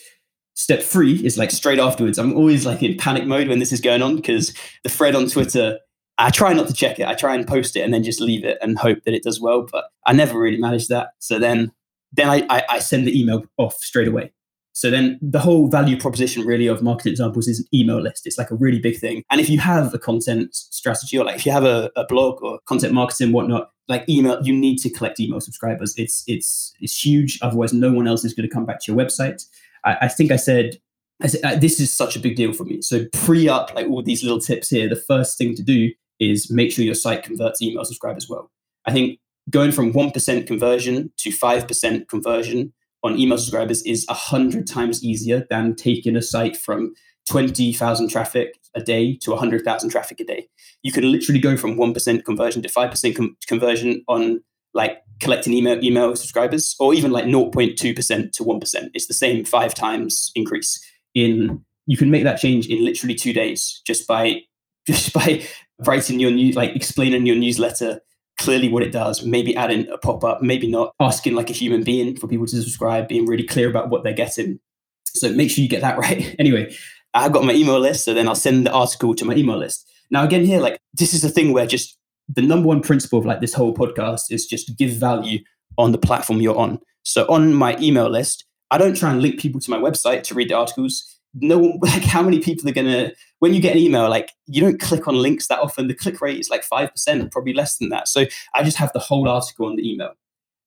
Step 0.55 0.81
three 0.81 1.15
is 1.25 1.37
like 1.37 1.51
straight 1.51 1.79
afterwards. 1.79 2.19
I'm 2.19 2.33
always 2.33 2.65
like 2.65 2.83
in 2.83 2.97
panic 2.97 3.25
mode 3.25 3.47
when 3.47 3.59
this 3.59 3.71
is 3.71 3.81
going 3.81 4.01
on 4.01 4.15
because 4.15 4.53
the 4.83 4.89
thread 4.89 5.15
on 5.15 5.27
Twitter, 5.27 5.79
I 6.17 6.29
try 6.29 6.53
not 6.53 6.67
to 6.67 6.73
check 6.73 6.99
it. 6.99 7.07
I 7.07 7.15
try 7.15 7.33
and 7.33 7.47
post 7.47 7.75
it 7.75 7.81
and 7.81 7.93
then 7.93 8.03
just 8.03 8.21
leave 8.21 8.45
it 8.45 8.59
and 8.61 8.77
hope 8.77 9.03
that 9.05 9.13
it 9.13 9.23
does 9.23 9.41
well. 9.41 9.65
But 9.71 9.85
I 10.05 10.13
never 10.13 10.37
really 10.37 10.59
manage 10.59 10.87
that. 10.89 11.09
So 11.19 11.39
then 11.39 11.71
then 12.11 12.29
I, 12.29 12.45
I, 12.49 12.63
I 12.69 12.79
send 12.79 13.07
the 13.07 13.19
email 13.19 13.43
off 13.57 13.75
straight 13.75 14.07
away. 14.07 14.31
So 14.73 14.89
then 14.89 15.19
the 15.21 15.39
whole 15.39 15.67
value 15.67 15.99
proposition 15.99 16.45
really 16.45 16.67
of 16.67 16.81
marketing 16.81 17.11
examples 17.11 17.47
is 17.47 17.59
an 17.59 17.65
email 17.73 18.01
list. 18.01 18.25
It's 18.25 18.39
like 18.39 18.49
a 18.49 18.55
really 18.55 18.79
big 18.79 18.97
thing. 18.97 19.23
And 19.29 19.39
if 19.39 19.49
you 19.49 19.59
have 19.59 19.93
a 19.93 19.99
content 19.99 20.53
strategy 20.55 21.17
or 21.17 21.25
like 21.25 21.35
if 21.35 21.45
you 21.45 21.51
have 21.51 21.63
a, 21.63 21.91
a 21.95 22.05
blog 22.05 22.41
or 22.41 22.59
content 22.65 22.93
marketing, 22.93 23.31
whatnot, 23.31 23.69
like 23.87 24.07
email, 24.09 24.39
you 24.43 24.53
need 24.53 24.77
to 24.79 24.89
collect 24.89 25.19
email 25.19 25.41
subscribers. 25.41 25.93
It's 25.97 26.23
it's 26.27 26.73
it's 26.79 27.05
huge. 27.05 27.37
Otherwise, 27.41 27.73
no 27.73 27.91
one 27.91 28.07
else 28.07 28.23
is 28.23 28.33
going 28.33 28.47
to 28.47 28.53
come 28.53 28.65
back 28.65 28.79
to 28.81 28.91
your 28.91 28.99
website. 28.99 29.45
I, 29.85 29.97
I 30.01 30.07
think 30.07 30.31
I 30.31 30.35
said, 30.37 30.77
I 31.21 31.27
said 31.27 31.61
this 31.61 31.79
is 31.79 31.91
such 31.93 32.15
a 32.15 32.19
big 32.19 32.35
deal 32.35 32.53
for 32.53 32.63
me. 32.63 32.81
So 32.81 33.05
pre 33.13 33.47
up 33.47 33.73
like 33.75 33.87
all 33.87 34.01
these 34.01 34.23
little 34.23 34.39
tips 34.39 34.69
here. 34.69 34.89
The 34.89 34.95
first 34.95 35.37
thing 35.37 35.55
to 35.55 35.63
do 35.63 35.91
is 36.19 36.51
make 36.51 36.71
sure 36.71 36.85
your 36.85 36.95
site 36.95 37.23
converts 37.23 37.61
email 37.61 37.85
subscribers 37.85 38.27
well. 38.29 38.51
I 38.85 38.91
think 38.91 39.19
going 39.49 39.71
from 39.71 39.93
1% 39.93 40.47
conversion 40.47 41.11
to 41.17 41.29
5% 41.29 42.07
conversion 42.07 42.73
on 43.03 43.19
email 43.19 43.37
subscribers 43.37 43.81
is 43.83 44.05
100 44.07 44.67
times 44.67 45.03
easier 45.03 45.45
than 45.49 45.75
taking 45.75 46.15
a 46.15 46.21
site 46.21 46.55
from 46.55 46.93
20,000 47.29 48.09
traffic 48.09 48.55
a 48.75 48.81
day 48.81 49.15
to 49.17 49.31
100,000 49.31 49.89
traffic 49.89 50.19
a 50.19 50.23
day. 50.23 50.47
You 50.81 50.91
can 50.91 51.11
literally 51.11 51.39
go 51.39 51.57
from 51.57 51.75
1% 51.75 52.25
conversion 52.25 52.61
to 52.61 52.69
5% 52.69 53.15
com- 53.15 53.37
conversion 53.47 54.03
on 54.07 54.41
like 54.73 55.01
collecting 55.23 55.53
email 55.53 55.83
email 55.83 56.15
subscribers, 56.15 56.75
or 56.79 56.93
even 56.93 57.11
like 57.11 57.25
0.2% 57.25 57.75
to 57.77 58.43
1%. 58.43 58.89
It's 58.93 59.07
the 59.07 59.13
same 59.13 59.45
five 59.45 59.73
times 59.73 60.31
increase 60.35 60.83
in 61.13 61.63
you 61.85 61.97
can 61.97 62.11
make 62.11 62.23
that 62.23 62.39
change 62.39 62.67
in 62.67 62.83
literally 62.83 63.15
two 63.15 63.33
days 63.33 63.81
just 63.85 64.07
by 64.07 64.41
just 64.87 65.13
by 65.13 65.45
writing 65.85 66.19
your 66.19 66.31
new 66.31 66.51
like 66.53 66.75
explaining 66.75 67.25
your 67.25 67.35
newsletter 67.35 68.01
clearly 68.39 68.67
what 68.67 68.83
it 68.83 68.91
does, 68.91 69.23
maybe 69.23 69.55
adding 69.55 69.87
a 69.89 69.97
pop-up, 69.97 70.41
maybe 70.41 70.67
not, 70.67 70.93
asking 70.99 71.35
like 71.35 71.49
a 71.49 71.53
human 71.53 71.83
being 71.83 72.17
for 72.17 72.27
people 72.27 72.47
to 72.47 72.61
subscribe, 72.61 73.07
being 73.07 73.27
really 73.27 73.43
clear 73.43 73.69
about 73.69 73.89
what 73.89 74.03
they're 74.03 74.11
getting. 74.11 74.59
So 75.05 75.31
make 75.31 75.51
sure 75.51 75.61
you 75.61 75.69
get 75.69 75.81
that 75.81 75.97
right. 76.05 76.35
anyway, 76.39 76.75
I've 77.13 77.31
got 77.31 77.45
my 77.45 77.53
email 77.53 77.79
list, 77.79 78.05
so 78.05 78.13
then 78.13 78.27
I'll 78.27 78.35
send 78.35 78.65
the 78.65 78.71
article 78.71 79.13
to 79.15 79.25
my 79.25 79.35
email 79.35 79.57
list. 79.57 79.89
Now 80.09 80.23
again 80.23 80.45
here, 80.45 80.59
like 80.59 80.79
this 80.93 81.13
is 81.13 81.23
a 81.23 81.29
thing 81.29 81.53
where 81.53 81.65
just 81.65 81.97
the 82.29 82.41
number 82.41 82.67
one 82.67 82.81
principle 82.81 83.19
of 83.19 83.25
like 83.25 83.41
this 83.41 83.53
whole 83.53 83.73
podcast 83.73 84.31
is 84.31 84.45
just 84.45 84.77
give 84.77 84.91
value 84.91 85.39
on 85.77 85.91
the 85.91 85.97
platform 85.97 86.41
you're 86.41 86.57
on. 86.57 86.79
So 87.03 87.25
on 87.27 87.53
my 87.53 87.77
email 87.79 88.09
list, 88.09 88.45
I 88.71 88.77
don't 88.77 88.95
try 88.95 89.11
and 89.11 89.21
link 89.21 89.39
people 89.39 89.59
to 89.61 89.71
my 89.71 89.77
website 89.77 90.23
to 90.23 90.35
read 90.35 90.49
the 90.49 90.55
articles. 90.55 91.19
No, 91.35 91.59
like 91.81 92.03
how 92.03 92.21
many 92.21 92.39
people 92.39 92.67
are 92.69 92.73
gonna 92.73 93.11
when 93.39 93.53
you 93.53 93.61
get 93.61 93.73
an 93.73 93.81
email, 93.81 94.09
like 94.09 94.31
you 94.47 94.61
don't 94.61 94.79
click 94.79 95.07
on 95.07 95.15
links 95.15 95.47
that 95.47 95.59
often. 95.59 95.87
The 95.87 95.93
click 95.93 96.21
rate 96.21 96.39
is 96.39 96.49
like 96.49 96.63
five 96.63 96.91
percent, 96.91 97.31
probably 97.31 97.53
less 97.53 97.77
than 97.77 97.89
that. 97.89 98.07
So 98.07 98.25
I 98.53 98.63
just 98.63 98.77
have 98.77 98.93
the 98.93 98.99
whole 98.99 99.27
article 99.27 99.67
on 99.67 99.75
the 99.75 99.89
email. 99.89 100.13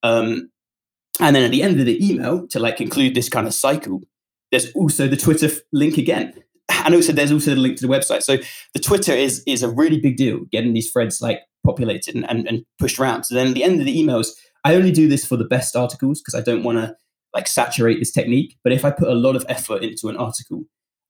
Um, 0.02 0.50
and 1.18 1.34
then 1.34 1.44
at 1.44 1.50
the 1.50 1.62
end 1.62 1.80
of 1.80 1.86
the 1.86 2.06
email, 2.06 2.46
to 2.48 2.60
like 2.60 2.76
conclude 2.76 3.14
this 3.14 3.28
kind 3.28 3.46
of 3.46 3.54
cycle, 3.54 4.02
there's 4.50 4.70
also 4.72 5.08
the 5.08 5.16
Twitter 5.16 5.48
link 5.72 5.96
again 5.96 6.34
and 6.68 6.94
also 6.94 7.12
there's 7.12 7.32
also 7.32 7.54
the 7.54 7.60
link 7.60 7.76
to 7.78 7.86
the 7.86 7.92
website. 7.92 8.22
So 8.22 8.38
the 8.74 8.80
Twitter 8.80 9.12
is 9.12 9.42
is 9.46 9.62
a 9.62 9.70
really 9.70 10.00
big 10.00 10.16
deal, 10.16 10.40
getting 10.50 10.74
these 10.74 10.90
threads 10.90 11.20
like 11.20 11.40
populated 11.64 12.14
and, 12.14 12.28
and, 12.28 12.46
and 12.46 12.64
pushed 12.78 12.98
around. 12.98 13.24
So 13.24 13.34
then 13.34 13.48
at 13.48 13.54
the 13.54 13.64
end 13.64 13.80
of 13.80 13.86
the 13.86 13.96
emails, 13.96 14.28
I 14.64 14.74
only 14.74 14.92
do 14.92 15.08
this 15.08 15.24
for 15.24 15.36
the 15.36 15.44
best 15.44 15.76
articles 15.76 16.20
because 16.20 16.34
I 16.34 16.42
don't 16.42 16.62
want 16.62 16.78
to 16.78 16.96
like 17.34 17.46
saturate 17.46 17.98
this 17.98 18.12
technique. 18.12 18.56
But 18.64 18.72
if 18.72 18.84
I 18.84 18.90
put 18.90 19.08
a 19.08 19.14
lot 19.14 19.36
of 19.36 19.44
effort 19.48 19.82
into 19.82 20.08
an 20.08 20.16
article, 20.16 20.64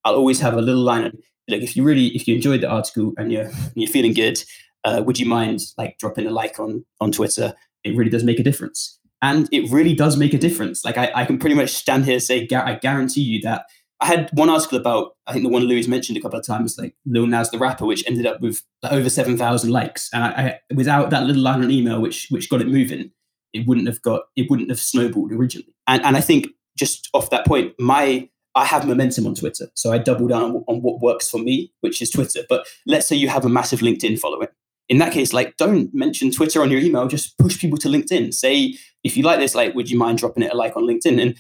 I'll 0.05 0.17
always 0.17 0.41
have 0.41 0.55
a 0.55 0.63
little 0.63 0.83
line 0.83 1.05
of 1.05 1.15
like 1.49 1.63
if 1.63 1.77
you 1.77 1.85
really 1.85 2.09
if 2.09 2.27
you 2.27 2.35
enjoyed 2.35 2.61
the 2.61 2.69
article 2.69 3.13
and 3.17 3.33
you're 3.33 3.51
you're 3.75 3.91
feeling 3.91 4.13
good, 4.13 4.43
uh, 4.85 5.03
would 5.05 5.19
you 5.19 5.27
mind 5.27 5.61
like 5.79 5.99
dropping 5.99 6.27
a 6.27 6.31
like 6.31 6.59
on 6.59 6.85
on 7.01 7.13
Twitter? 7.13 7.55
It 7.85 7.97
really 7.97 8.11
does 8.11 8.25
make 8.25 8.41
a 8.41 8.43
difference, 8.43 8.99
and 9.23 9.49
it 9.53 9.71
really 9.71 9.95
does 9.95 10.17
make 10.17 10.35
a 10.35 10.39
difference. 10.39 10.85
Like 10.85 10.99
I, 10.99 11.11
I 11.15 11.25
can 11.25 11.39
pretty 11.39 11.55
much 11.55 11.71
stand 11.71 12.05
here 12.05 12.15
and 12.15 12.23
say 12.23 12.49
I 12.53 12.75
guarantee 12.75 13.23
you 13.23 13.41
that 13.43 13.67
I 14.01 14.07
had 14.07 14.31
one 14.33 14.51
article 14.51 14.79
about 14.79 15.17
I 15.27 15.33
think 15.33 15.45
the 15.45 15.51
one 15.51 15.63
Louis 15.63 15.89
mentioned 15.89 16.19
a 16.19 16.21
couple 16.21 16.39
of 16.39 16.47
times, 16.47 16.77
like 16.79 16.95
Lil 17.07 17.27
Nas 17.27 17.51
the 17.51 17.59
rapper, 17.59 17.87
which 17.87 18.05
ended 18.07 18.27
up 18.27 18.41
with 18.41 18.63
over 18.85 19.09
seven 19.09 19.37
thousand 19.37 19.71
likes, 19.71 20.11
and 20.13 20.23
I, 20.23 20.29
I, 20.29 20.75
without 20.75 21.11
that 21.11 21.25
little 21.25 21.43
line 21.43 21.63
on 21.63 21.71
email, 21.71 22.01
which 22.01 22.29
which 22.31 22.51
got 22.51 22.61
it 22.61 22.69
moving, 22.69 23.11
it 23.53 23.67
wouldn't 23.67 23.87
have 23.87 24.03
got 24.03 24.23
it 24.37 24.51
wouldn't 24.51 24.69
have 24.71 24.81
snowballed 24.81 25.33
originally. 25.33 25.75
And 25.87 26.05
and 26.05 26.17
I 26.17 26.21
think 26.21 26.49
just 26.77 27.09
off 27.15 27.31
that 27.31 27.47
point, 27.47 27.73
my 27.79 28.29
I 28.55 28.65
have 28.65 28.87
momentum 28.87 29.27
on 29.27 29.35
Twitter, 29.35 29.69
so 29.75 29.93
I 29.93 29.99
double 29.99 30.29
down 30.29 30.43
on, 30.43 30.65
on 30.69 30.83
what 30.83 31.01
works 31.01 31.31
for 31.31 31.39
me, 31.39 31.73
which 31.81 32.03
is 32.03 32.11
Twitter. 32.11 32.41
But 32.49 32.67
let's 32.87 33.09
say 33.09 33.17
you 33.17 33.29
have 33.29 33.45
a 33.45 33.51
massive 33.51 33.81
LinkedIn 33.81 34.19
following. 34.19 34.49
In 34.89 34.99
that 34.99 35.13
case, 35.13 35.33
like 35.33 35.57
don't 35.57 35.93
mention 35.95 36.31
Twitter 36.31 36.63
on 36.63 36.71
your 36.71 36.81
email. 36.81 37.09
Just 37.09 37.37
push 37.39 37.59
people 37.59 37.79
to 37.79 37.89
LinkedIn. 37.89 38.33
Say 38.35 38.79
if 39.03 39.17
you 39.17 39.23
like 39.23 39.39
this, 39.39 39.55
like, 39.55 39.75
would 39.75 39.91
you 39.91 39.99
mind 39.99 40.19
dropping 40.19 40.43
it 40.43 40.53
a 40.53 40.57
like 40.57 40.77
on 40.77 40.85
LinkedIn? 40.85 41.21
And 41.21 41.37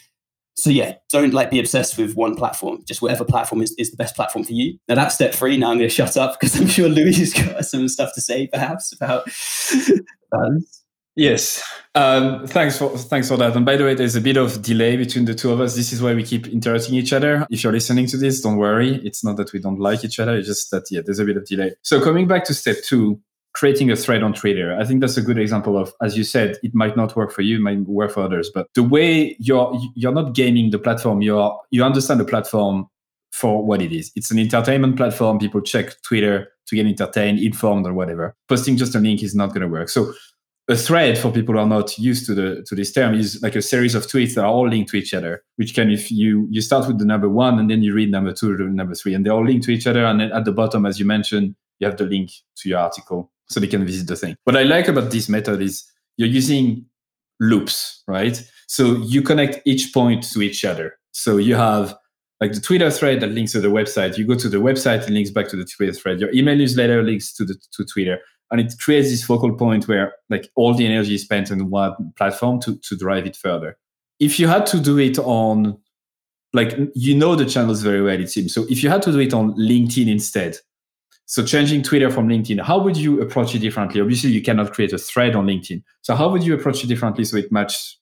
so 0.56 0.70
yeah, 0.70 0.94
don't 1.10 1.34
like 1.34 1.50
be 1.50 1.60
obsessed 1.60 1.98
with 1.98 2.16
one 2.16 2.34
platform. 2.34 2.82
Just 2.86 3.02
whatever 3.02 3.24
platform 3.24 3.60
is, 3.60 3.74
is 3.78 3.90
the 3.90 3.96
best 3.96 4.16
platform 4.16 4.44
for 4.44 4.52
you. 4.52 4.78
Now 4.88 4.94
that's 4.94 5.14
step 5.14 5.34
three. 5.34 5.56
Now 5.56 5.70
I'm 5.70 5.78
going 5.78 5.88
to 5.88 5.94
shut 5.94 6.16
up 6.16 6.38
because 6.40 6.58
I'm 6.58 6.66
sure 6.66 6.88
Louis 6.88 7.16
has 7.18 7.32
got 7.34 7.64
some 7.64 7.88
stuff 7.88 8.14
to 8.14 8.20
say, 8.20 8.46
perhaps 8.46 8.92
about. 8.92 9.28
Yes. 11.16 11.62
Um, 11.94 12.46
thanks 12.46 12.76
for 12.76 12.90
thanks 12.98 13.28
for 13.28 13.38
that. 13.38 13.56
And 13.56 13.64
by 13.64 13.76
the 13.76 13.84
way, 13.84 13.94
there's 13.94 14.16
a 14.16 14.20
bit 14.20 14.36
of 14.36 14.60
delay 14.60 14.98
between 14.98 15.24
the 15.24 15.34
two 15.34 15.50
of 15.50 15.62
us. 15.62 15.74
This 15.74 15.90
is 15.90 16.02
why 16.02 16.12
we 16.12 16.22
keep 16.22 16.46
interrupting 16.46 16.94
each 16.94 17.14
other. 17.14 17.46
If 17.50 17.64
you're 17.64 17.72
listening 17.72 18.06
to 18.08 18.18
this, 18.18 18.42
don't 18.42 18.58
worry. 18.58 18.96
It's 19.02 19.24
not 19.24 19.38
that 19.38 19.54
we 19.54 19.58
don't 19.58 19.80
like 19.80 20.04
each 20.04 20.20
other. 20.20 20.36
It's 20.36 20.46
just 20.46 20.70
that 20.72 20.84
yeah, 20.90 21.00
there's 21.02 21.18
a 21.18 21.24
bit 21.24 21.38
of 21.38 21.46
delay. 21.46 21.72
So 21.80 22.02
coming 22.02 22.28
back 22.28 22.44
to 22.44 22.54
step 22.54 22.76
two, 22.84 23.18
creating 23.56 23.90
a 23.90 23.96
thread 23.96 24.22
on 24.22 24.34
Twitter. 24.34 24.76
I 24.78 24.84
think 24.84 25.00
that's 25.00 25.16
a 25.16 25.22
good 25.22 25.38
example 25.38 25.78
of, 25.78 25.90
as 26.02 26.16
you 26.16 26.24
said, 26.24 26.58
it 26.62 26.74
might 26.74 26.94
not 26.94 27.16
work 27.16 27.32
for 27.32 27.40
you, 27.40 27.56
it 27.56 27.60
might 27.60 27.80
work 27.80 28.12
for 28.12 28.22
others. 28.22 28.50
But 28.54 28.68
the 28.74 28.82
way 28.82 29.34
you're 29.40 29.74
you're 29.94 30.12
not 30.12 30.34
gaming 30.34 30.70
the 30.70 30.78
platform, 30.78 31.22
you're 31.22 31.58
you 31.70 31.82
understand 31.82 32.20
the 32.20 32.26
platform 32.26 32.86
for 33.32 33.64
what 33.64 33.80
it 33.80 33.92
is. 33.92 34.12
It's 34.14 34.30
an 34.30 34.38
entertainment 34.38 34.96
platform. 34.96 35.38
People 35.38 35.62
check 35.62 36.00
Twitter 36.02 36.48
to 36.66 36.76
get 36.76 36.86
entertained, 36.86 37.38
informed, 37.38 37.86
or 37.86 37.94
whatever. 37.94 38.34
Posting 38.48 38.76
just 38.76 38.94
a 38.94 38.98
link 38.98 39.22
is 39.22 39.34
not 39.34 39.48
going 39.48 39.62
to 39.62 39.68
work. 39.68 39.88
So 39.88 40.12
a 40.68 40.76
thread 40.76 41.16
for 41.16 41.32
people 41.32 41.54
who 41.54 41.60
are 41.60 41.66
not 41.66 41.96
used 41.98 42.26
to 42.26 42.34
the 42.34 42.62
to 42.66 42.74
this 42.74 42.92
term 42.92 43.14
is 43.14 43.40
like 43.42 43.56
a 43.56 43.62
series 43.62 43.94
of 43.94 44.06
tweets 44.06 44.34
that 44.34 44.44
are 44.44 44.52
all 44.52 44.68
linked 44.68 44.90
to 44.90 44.96
each 44.96 45.14
other 45.14 45.44
which 45.54 45.74
can 45.76 45.90
if 45.90 46.10
you 46.10 46.48
you 46.50 46.60
start 46.60 46.88
with 46.88 46.98
the 46.98 47.04
number 47.04 47.28
one 47.28 47.60
and 47.60 47.70
then 47.70 47.84
you 47.84 47.94
read 47.94 48.10
number 48.10 48.32
two 48.32 48.56
to 48.56 48.64
number 48.64 48.96
three 48.96 49.14
and 49.14 49.24
they're 49.24 49.32
all 49.32 49.46
linked 49.46 49.64
to 49.64 49.70
each 49.70 49.86
other 49.86 50.04
and 50.04 50.18
then 50.18 50.32
at 50.32 50.44
the 50.44 50.50
bottom 50.50 50.84
as 50.84 50.98
you 50.98 51.06
mentioned 51.06 51.54
you 51.78 51.86
have 51.86 51.96
the 51.96 52.04
link 52.04 52.32
to 52.56 52.68
your 52.68 52.80
article 52.80 53.30
so 53.48 53.60
they 53.60 53.66
can 53.66 53.84
visit 53.84 54.06
the 54.06 54.16
thing. 54.16 54.36
What 54.44 54.56
i 54.56 54.62
like 54.62 54.88
about 54.88 55.10
this 55.10 55.28
method 55.28 55.62
is 55.62 55.84
you're 56.16 56.28
using 56.28 56.86
loops 57.40 57.96
right? 58.06 58.42
So 58.68 58.96
you 58.96 59.22
connect 59.22 59.60
each 59.66 59.92
point 59.92 60.24
to 60.32 60.42
each 60.42 60.64
other. 60.64 60.98
So 61.12 61.36
you 61.36 61.54
have 61.54 61.96
like 62.40 62.52
the 62.52 62.60
Twitter 62.60 62.90
thread 62.90 63.20
that 63.20 63.30
links 63.30 63.52
to 63.52 63.60
the 63.60 63.68
website. 63.68 64.18
You 64.18 64.26
go 64.26 64.34
to 64.34 64.48
the 64.48 64.58
website, 64.58 65.06
it 65.06 65.10
links 65.10 65.30
back 65.30 65.48
to 65.48 65.56
the 65.56 65.64
Twitter 65.64 65.92
thread. 65.92 66.20
Your 66.20 66.32
email 66.32 66.56
newsletter 66.56 67.02
links 67.02 67.32
to 67.34 67.44
the 67.44 67.54
to 67.72 67.84
Twitter. 67.84 68.18
And 68.50 68.60
it 68.60 68.74
creates 68.78 69.10
this 69.10 69.24
focal 69.24 69.54
point 69.56 69.88
where 69.88 70.14
like 70.30 70.50
all 70.54 70.74
the 70.74 70.86
energy 70.86 71.14
is 71.14 71.22
spent 71.22 71.50
on 71.50 71.68
one 71.68 72.12
platform 72.16 72.60
to, 72.60 72.78
to 72.78 72.96
drive 72.96 73.26
it 73.26 73.36
further. 73.36 73.76
If 74.20 74.38
you 74.38 74.46
had 74.46 74.66
to 74.66 74.80
do 74.80 74.98
it 74.98 75.18
on 75.18 75.78
like 76.52 76.78
you 76.94 77.14
know 77.14 77.34
the 77.34 77.44
channels 77.44 77.82
very 77.82 78.02
well 78.02 78.20
it 78.20 78.30
seems. 78.30 78.54
So 78.54 78.66
if 78.68 78.82
you 78.82 78.88
had 78.88 79.02
to 79.02 79.12
do 79.12 79.18
it 79.18 79.34
on 79.34 79.52
linkedin 79.56 80.08
instead 80.08 80.58
so 81.26 81.44
changing 81.44 81.82
twitter 81.82 82.10
from 82.10 82.28
linkedin 82.28 82.60
how 82.60 82.78
would 82.78 82.96
you 82.96 83.20
approach 83.20 83.54
it 83.54 83.58
differently 83.58 84.00
obviously 84.00 84.30
you 84.30 84.42
cannot 84.42 84.72
create 84.72 84.92
a 84.92 84.98
thread 84.98 85.36
on 85.36 85.46
linkedin 85.46 85.82
so 86.02 86.14
how 86.14 86.28
would 86.28 86.42
you 86.42 86.54
approach 86.54 86.82
it 86.82 86.86
differently 86.86 87.24
so 87.24 87.36
it 87.36 87.52
matches 87.52 87.98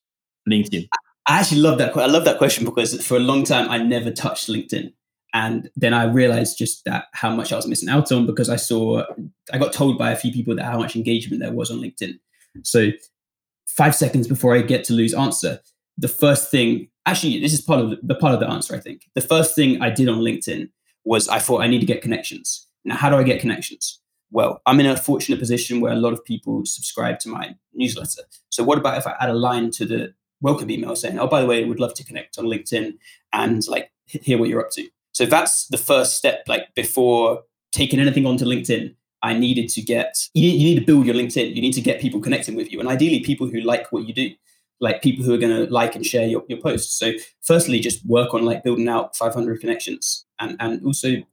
linkedin 0.49 0.87
i 1.27 1.39
actually 1.39 1.61
love 1.61 1.77
that 1.77 1.95
i 1.97 2.05
love 2.05 2.25
that 2.25 2.37
question 2.37 2.65
because 2.65 3.05
for 3.05 3.17
a 3.17 3.19
long 3.19 3.43
time 3.43 3.69
i 3.69 3.77
never 3.77 4.11
touched 4.11 4.47
linkedin 4.47 4.91
and 5.35 5.69
then 5.75 5.93
I 5.93 6.05
realized 6.05 6.57
just 6.57 6.85
that 6.85 7.07
how 7.11 7.35
much 7.35 7.51
I 7.51 7.57
was 7.57 7.67
missing 7.67 7.89
out 7.89 8.09
on 8.09 8.25
because 8.25 8.49
I 8.49 8.55
saw, 8.55 9.03
I 9.51 9.57
got 9.57 9.73
told 9.73 9.97
by 9.97 10.11
a 10.11 10.15
few 10.15 10.31
people 10.31 10.55
that 10.55 10.63
how 10.63 10.79
much 10.79 10.95
engagement 10.95 11.41
there 11.41 11.51
was 11.51 11.69
on 11.69 11.79
LinkedIn. 11.79 12.13
So 12.63 12.91
five 13.67 13.95
seconds 13.95 14.29
before 14.29 14.55
I 14.55 14.61
get 14.61 14.85
to 14.85 14.93
Lou's 14.93 15.13
answer, 15.13 15.59
the 15.97 16.07
first 16.07 16.49
thing, 16.49 16.87
actually, 17.05 17.41
this 17.41 17.51
is 17.51 17.59
part 17.59 17.81
of 17.81 17.89
the, 17.89 17.99
the 18.01 18.15
part 18.15 18.33
of 18.33 18.39
the 18.39 18.49
answer, 18.49 18.75
I 18.75 18.79
think. 18.79 19.09
The 19.13 19.19
first 19.19 19.55
thing 19.55 19.81
I 19.81 19.89
did 19.89 20.07
on 20.07 20.19
LinkedIn 20.19 20.69
was 21.03 21.27
I 21.27 21.39
thought 21.39 21.61
I 21.61 21.67
need 21.67 21.81
to 21.81 21.85
get 21.85 22.01
connections. 22.01 22.64
Now, 22.85 22.95
how 22.95 23.09
do 23.09 23.17
I 23.17 23.23
get 23.23 23.41
connections? 23.41 23.99
Well, 24.31 24.61
I'm 24.65 24.79
in 24.79 24.85
a 24.85 24.97
fortunate 24.97 25.39
position 25.39 25.81
where 25.81 25.93
a 25.93 25.97
lot 25.97 26.13
of 26.13 26.23
people 26.23 26.65
subscribe 26.65 27.19
to 27.19 27.29
my 27.29 27.55
newsletter. 27.73 28.23
So 28.49 28.63
what 28.63 28.77
about 28.77 28.97
if 28.97 29.07
I 29.07 29.15
add 29.19 29.29
a 29.29 29.33
line 29.33 29.71
to 29.71 29.85
the 29.85 30.13
welcome 30.41 30.69
email 30.69 30.95
saying, 30.95 31.19
oh, 31.19 31.27
by 31.27 31.41
the 31.41 31.47
way, 31.47 31.63
would 31.63 31.79
love 31.79 31.93
to 31.95 32.03
connect 32.03 32.37
on 32.37 32.45
LinkedIn 32.45 32.97
and 33.33 33.67
like 33.67 33.91
hear 34.05 34.37
what 34.37 34.49
you're 34.49 34.61
up 34.61 34.71
to. 34.71 34.87
So 35.13 35.25
that's 35.25 35.67
the 35.67 35.77
first 35.77 36.17
step. 36.17 36.43
Like 36.47 36.73
before 36.75 37.43
taking 37.71 37.99
anything 37.99 38.25
onto 38.25 38.45
LinkedIn, 38.45 38.95
I 39.23 39.33
needed 39.33 39.69
to 39.69 39.81
get, 39.81 40.15
you 40.33 40.51
need 40.51 40.79
to 40.79 40.85
build 40.85 41.05
your 41.05 41.15
LinkedIn. 41.15 41.55
You 41.55 41.61
need 41.61 41.73
to 41.73 41.81
get 41.81 42.01
people 42.01 42.19
connecting 42.19 42.55
with 42.55 42.71
you. 42.71 42.79
And 42.79 42.89
ideally, 42.89 43.21
people 43.21 43.47
who 43.47 43.61
like 43.61 43.91
what 43.91 44.07
you 44.07 44.13
do, 44.13 44.31
like 44.79 45.01
people 45.01 45.23
who 45.23 45.33
are 45.33 45.37
going 45.37 45.55
to 45.55 45.71
like 45.71 45.95
and 45.95 46.05
share 46.05 46.27
your, 46.27 46.43
your 46.47 46.59
posts. 46.59 46.99
So, 46.99 47.13
firstly, 47.41 47.79
just 47.79 48.05
work 48.05 48.33
on 48.33 48.43
like 48.43 48.63
building 48.63 48.87
out 48.87 49.15
500 49.15 49.61
connections 49.61 50.25
and, 50.39 50.57
and 50.59 50.85
also 50.85 51.23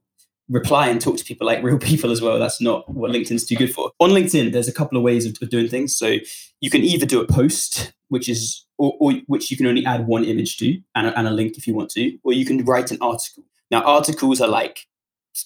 reply 0.49 0.87
and 0.87 0.99
talk 0.99 1.17
to 1.17 1.25
people 1.25 1.47
like 1.47 1.63
real 1.63 1.79
people 1.91 2.11
as 2.11 2.21
well. 2.21 2.39
That's 2.39 2.61
not 2.61 2.89
what 2.93 3.11
LinkedIn's 3.11 3.45
too 3.45 3.55
good 3.55 3.73
for. 3.73 3.91
On 3.99 4.09
LinkedIn, 4.09 4.51
there's 4.51 4.67
a 4.67 4.73
couple 4.73 4.97
of 4.97 5.03
ways 5.03 5.25
of, 5.25 5.37
of 5.41 5.49
doing 5.49 5.67
things. 5.67 5.95
So, 5.95 6.17
you 6.61 6.69
can 6.69 6.81
either 6.81 7.05
do 7.05 7.19
a 7.19 7.27
post, 7.27 7.91
which 8.07 8.29
is, 8.29 8.65
or, 8.77 8.93
or 8.99 9.13
which 9.27 9.51
you 9.51 9.57
can 9.57 9.67
only 9.67 9.85
add 9.85 10.07
one 10.07 10.23
image 10.23 10.57
to 10.57 10.79
and 10.95 11.07
a, 11.07 11.19
and 11.19 11.27
a 11.27 11.31
link 11.31 11.57
if 11.57 11.67
you 11.67 11.73
want 11.73 11.89
to, 11.91 12.17
or 12.23 12.31
you 12.31 12.45
can 12.45 12.63
write 12.63 12.89
an 12.89 12.97
article. 13.01 13.43
Now, 13.69 13.81
articles 13.83 14.39
are 14.39 14.47
like 14.47 14.87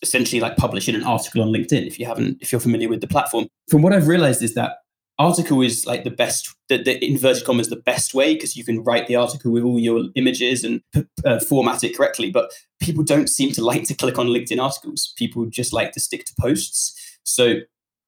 essentially 0.04 0.40
like 0.40 0.58
publishing 0.58 0.96
an 0.96 1.04
article 1.04 1.42
on 1.42 1.50
LinkedIn 1.50 1.88
if 1.88 1.98
you 2.00 2.06
haven't, 2.06 2.38
if 2.42 2.52
you're 2.52 2.62
familiar 2.62 2.90
with 2.90 3.02
the 3.02 3.08
platform. 3.08 3.48
From 3.70 3.82
what 3.82 3.94
I've 3.94 4.08
realized 4.08 4.44
is 4.44 4.54
that 4.54 4.80
article 5.20 5.62
is 5.62 5.86
like 5.86 6.04
the 6.04 6.12
best, 6.12 6.56
the, 6.70 6.78
the 6.78 7.04
inverted 7.04 7.44
commas, 7.46 7.70
the 7.70 7.76
best 7.76 8.14
way 8.14 8.34
because 8.34 8.56
you 8.56 8.64
can 8.64 8.84
write 8.84 9.08
the 9.08 9.16
article 9.16 9.52
with 9.52 9.64
all 9.64 9.80
your 9.80 10.06
images 10.16 10.64
and 10.64 10.82
uh, 11.26 11.40
format 11.40 11.84
it 11.84 11.96
correctly. 11.98 12.32
But 12.32 12.52
people 12.80 13.04
don't 13.04 13.28
seem 13.28 13.52
to 13.54 13.64
like 13.64 13.84
to 13.86 13.96
click 13.96 14.20
on 14.20 14.28
LinkedIn 14.28 14.62
articles. 14.62 15.14
People 15.18 15.46
just 15.48 15.74
like 15.74 15.92
to 15.94 16.00
stick 16.00 16.26
to 16.26 16.34
posts. 16.40 17.20
So 17.24 17.56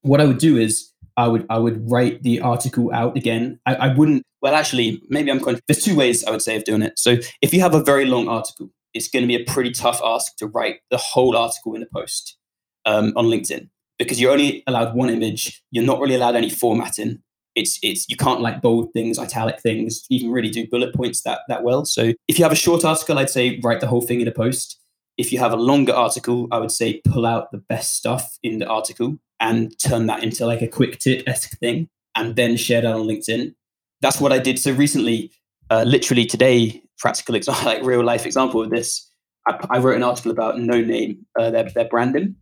what 0.02 0.22
I 0.22 0.26
would 0.26 0.38
do 0.38 0.58
is 0.58 0.92
I 1.18 1.28
would 1.28 1.46
I 1.50 1.58
would 1.58 1.90
write 1.90 2.24
the 2.24 2.42
article 2.42 2.92
out 2.94 3.18
again. 3.18 3.60
I, 3.66 3.76
I 3.76 3.94
wouldn't. 3.94 4.24
Well, 4.42 4.56
actually, 4.56 5.02
maybe 5.10 5.32
I'm. 5.32 5.40
Con- 5.40 5.60
There's 5.68 5.84
two 5.84 5.96
ways 5.96 6.24
I 6.24 6.32
would 6.32 6.42
say 6.42 6.56
of 6.56 6.64
doing 6.64 6.82
it. 6.82 6.98
So 6.98 7.18
if 7.42 7.54
you 7.54 7.60
have 7.60 7.76
a 7.76 7.84
very 7.84 8.06
long 8.06 8.30
article, 8.30 8.70
it's 8.94 9.10
going 9.10 9.24
to 9.24 9.28
be 9.28 9.36
a 9.36 9.44
pretty 9.44 9.72
tough 9.72 10.00
ask 10.04 10.36
to 10.38 10.48
write 10.48 10.78
the 10.90 10.98
whole 10.98 11.36
article 11.36 11.76
in 11.76 11.84
a 11.84 11.88
post 11.94 12.38
um, 12.86 13.14
on 13.16 13.26
LinkedIn 13.26 13.70
because 14.00 14.20
you're 14.20 14.32
only 14.32 14.64
allowed 14.66 14.96
one 14.96 15.10
image. 15.10 15.62
You're 15.72 15.84
not 15.84 16.00
really 16.00 16.16
allowed 16.16 16.36
any 16.36 16.50
formatting. 16.50 17.22
It's 17.56 17.78
it's 17.84 18.08
you 18.10 18.16
can't 18.16 18.42
like 18.42 18.62
bold 18.62 18.94
things, 18.94 19.20
italic 19.20 19.60
things, 19.60 20.06
even 20.10 20.32
really 20.32 20.50
do 20.50 20.68
bullet 20.68 20.96
points 20.96 21.22
that 21.24 21.42
that 21.50 21.64
well. 21.64 21.86
So 21.86 22.14
if 22.28 22.40
you 22.40 22.46
have 22.46 22.52
a 22.52 22.56
short 22.56 22.86
article, 22.86 23.20
I'd 23.20 23.30
say 23.30 23.60
write 23.62 23.82
the 23.82 23.88
whole 23.88 24.02
thing 24.02 24.22
in 24.22 24.28
a 24.28 24.32
post. 24.32 24.80
If 25.18 25.34
you 25.34 25.40
have 25.40 25.52
a 25.52 25.58
longer 25.58 25.94
article, 25.94 26.48
I 26.52 26.60
would 26.60 26.72
say 26.72 27.02
pull 27.04 27.26
out 27.26 27.52
the 27.52 27.58
best 27.58 27.96
stuff 27.98 28.38
in 28.42 28.60
the 28.60 28.68
article 28.68 29.18
and 29.42 29.78
turn 29.80 30.06
that 30.08 30.24
into 30.24 30.46
like 30.46 30.62
a 30.62 30.68
quick 30.68 31.00
tip 31.00 31.28
esque 31.28 31.58
thing, 31.60 31.90
and 32.16 32.36
then 32.36 32.56
share 32.56 32.82
that 32.82 32.94
on 32.94 33.06
LinkedIn. 33.06 33.54
That's 34.02 34.22
what 34.22 34.32
I 34.32 34.40
did. 34.40 34.58
So 34.60 34.72
recently, 34.72 35.32
uh, 35.70 35.84
literally 35.86 36.26
today, 36.26 36.82
practical 36.98 37.36
example, 37.36 37.66
like 37.66 37.84
real 37.84 38.04
life 38.04 38.26
example 38.26 38.62
of 38.62 38.70
this. 38.70 39.12
I, 39.48 39.60
I 39.70 39.78
wrote 39.80 39.98
an 39.98 40.04
article 40.04 40.32
about 40.32 40.56
Noname, 40.56 41.18
uh, 41.38 41.50
their 41.50 41.64
their 41.64 41.90
branding, 41.90 42.36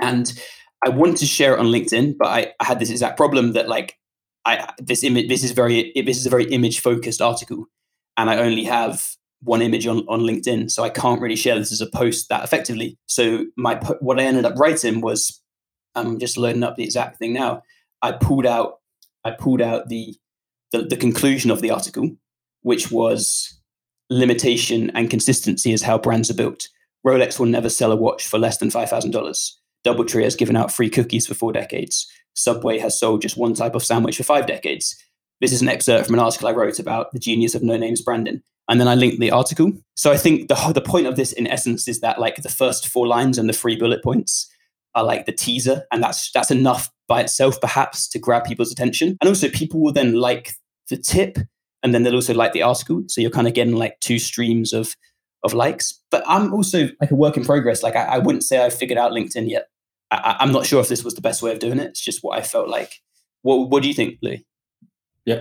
and 0.00 0.32
I 0.86 0.88
wanted 0.88 1.16
to 1.16 1.26
share 1.26 1.54
it 1.54 1.58
on 1.58 1.66
LinkedIn, 1.66 2.16
but 2.16 2.28
I, 2.28 2.52
I 2.60 2.64
had 2.64 2.78
this 2.78 2.90
exact 2.90 3.16
problem 3.16 3.54
that 3.54 3.68
like 3.68 3.98
I 4.44 4.72
this 4.78 5.02
image 5.02 5.28
this 5.28 5.42
is 5.42 5.50
very 5.50 5.92
this 5.96 6.16
is 6.16 6.26
a 6.26 6.30
very 6.30 6.44
image 6.44 6.78
focused 6.78 7.20
article, 7.20 7.66
and 8.16 8.30
I 8.30 8.36
only 8.36 8.62
have 8.62 9.04
one 9.40 9.62
image 9.62 9.88
on, 9.88 10.06
on 10.08 10.20
LinkedIn, 10.20 10.70
so 10.70 10.84
I 10.84 10.90
can't 10.90 11.20
really 11.20 11.34
share 11.34 11.58
this 11.58 11.72
as 11.72 11.80
a 11.80 11.90
post 11.90 12.28
that 12.28 12.44
effectively. 12.44 12.96
So 13.06 13.46
my 13.56 13.74
what 13.98 14.20
I 14.20 14.22
ended 14.22 14.44
up 14.44 14.56
writing 14.60 15.00
was 15.00 15.42
I'm 15.96 16.20
just 16.20 16.38
loading 16.38 16.62
up 16.62 16.76
the 16.76 16.84
exact 16.84 17.18
thing 17.18 17.32
now. 17.32 17.62
I 18.00 18.12
pulled 18.12 18.46
out 18.46 18.74
I 19.24 19.32
pulled 19.32 19.60
out 19.60 19.88
the 19.88 20.14
the, 20.70 20.82
the 20.82 20.96
conclusion 20.96 21.50
of 21.50 21.62
the 21.62 21.72
article, 21.72 22.12
which 22.62 22.92
was 22.92 23.60
limitation 24.08 24.90
and 24.90 25.10
consistency 25.10 25.72
is 25.72 25.82
how 25.82 25.98
brands 25.98 26.30
are 26.30 26.34
built. 26.34 26.68
Rolex 27.04 27.40
will 27.40 27.46
never 27.46 27.70
sell 27.70 27.90
a 27.90 27.96
watch 27.96 28.28
for 28.28 28.38
less 28.38 28.58
than 28.58 28.68
$5,000. 28.68 29.56
Doubletree 29.86 30.24
has 30.24 30.36
given 30.36 30.56
out 30.56 30.72
free 30.72 30.90
cookies 30.90 31.26
for 31.26 31.34
four 31.34 31.52
decades. 31.52 32.06
Subway 32.34 32.78
has 32.78 32.98
sold 32.98 33.22
just 33.22 33.38
one 33.38 33.54
type 33.54 33.74
of 33.74 33.84
sandwich 33.84 34.16
for 34.18 34.24
five 34.24 34.46
decades. 34.46 34.94
This 35.40 35.52
is 35.52 35.62
an 35.62 35.68
excerpt 35.68 36.06
from 36.06 36.14
an 36.16 36.20
article 36.20 36.48
I 36.48 36.52
wrote 36.52 36.78
about 36.78 37.12
the 37.12 37.18
genius 37.18 37.54
of 37.54 37.62
Noname's 37.62 38.02
branding. 38.02 38.42
and 38.68 38.80
then 38.80 38.88
I 38.88 38.94
linked 38.94 39.20
the 39.20 39.30
article. 39.30 39.72
So 39.94 40.10
I 40.12 40.16
think 40.16 40.48
the 40.48 40.54
the 40.74 40.80
point 40.80 41.06
of 41.06 41.16
this, 41.16 41.32
in 41.32 41.46
essence, 41.46 41.88
is 41.88 42.00
that 42.00 42.18
like 42.18 42.36
the 42.42 42.48
first 42.48 42.88
four 42.88 43.06
lines 43.06 43.38
and 43.38 43.48
the 43.48 43.52
three 43.52 43.76
bullet 43.76 44.02
points 44.02 44.50
are 44.94 45.04
like 45.04 45.26
the 45.26 45.32
teaser, 45.32 45.84
and 45.92 46.02
that's 46.02 46.30
that's 46.32 46.50
enough 46.50 46.90
by 47.08 47.20
itself, 47.20 47.60
perhaps, 47.60 48.08
to 48.08 48.18
grab 48.18 48.44
people's 48.44 48.72
attention. 48.72 49.16
And 49.20 49.28
also, 49.28 49.48
people 49.48 49.80
will 49.80 49.92
then 49.92 50.14
like 50.14 50.52
the 50.90 50.96
tip, 50.96 51.38
and 51.82 51.94
then 51.94 52.02
they'll 52.02 52.14
also 52.14 52.34
like 52.34 52.52
the 52.52 52.62
article. 52.62 53.04
So 53.08 53.20
you're 53.20 53.30
kind 53.30 53.46
of 53.46 53.54
getting 53.54 53.76
like 53.76 54.00
two 54.00 54.18
streams 54.18 54.72
of 54.72 54.96
of 55.44 55.52
likes. 55.54 56.02
But 56.10 56.24
I'm 56.26 56.52
also 56.52 56.88
like 57.00 57.12
a 57.12 57.14
work 57.14 57.36
in 57.36 57.44
progress. 57.44 57.82
Like 57.82 57.94
I, 57.94 58.04
I 58.04 58.18
wouldn't 58.18 58.42
say 58.42 58.58
I've 58.58 58.74
figured 58.74 58.98
out 58.98 59.12
LinkedIn 59.12 59.48
yet. 59.48 59.68
I, 60.10 60.36
am 60.40 60.52
not 60.52 60.66
sure 60.66 60.80
if 60.80 60.88
this 60.88 61.04
was 61.04 61.14
the 61.14 61.20
best 61.20 61.42
way 61.42 61.52
of 61.52 61.58
doing 61.58 61.78
it. 61.78 61.88
It's 61.88 62.00
just 62.00 62.22
what 62.22 62.38
I 62.38 62.42
felt 62.42 62.68
like. 62.68 63.00
What 63.42 63.70
What 63.70 63.82
do 63.82 63.88
you 63.88 63.94
think, 63.94 64.18
Lee? 64.22 64.44
Yeah. 65.24 65.40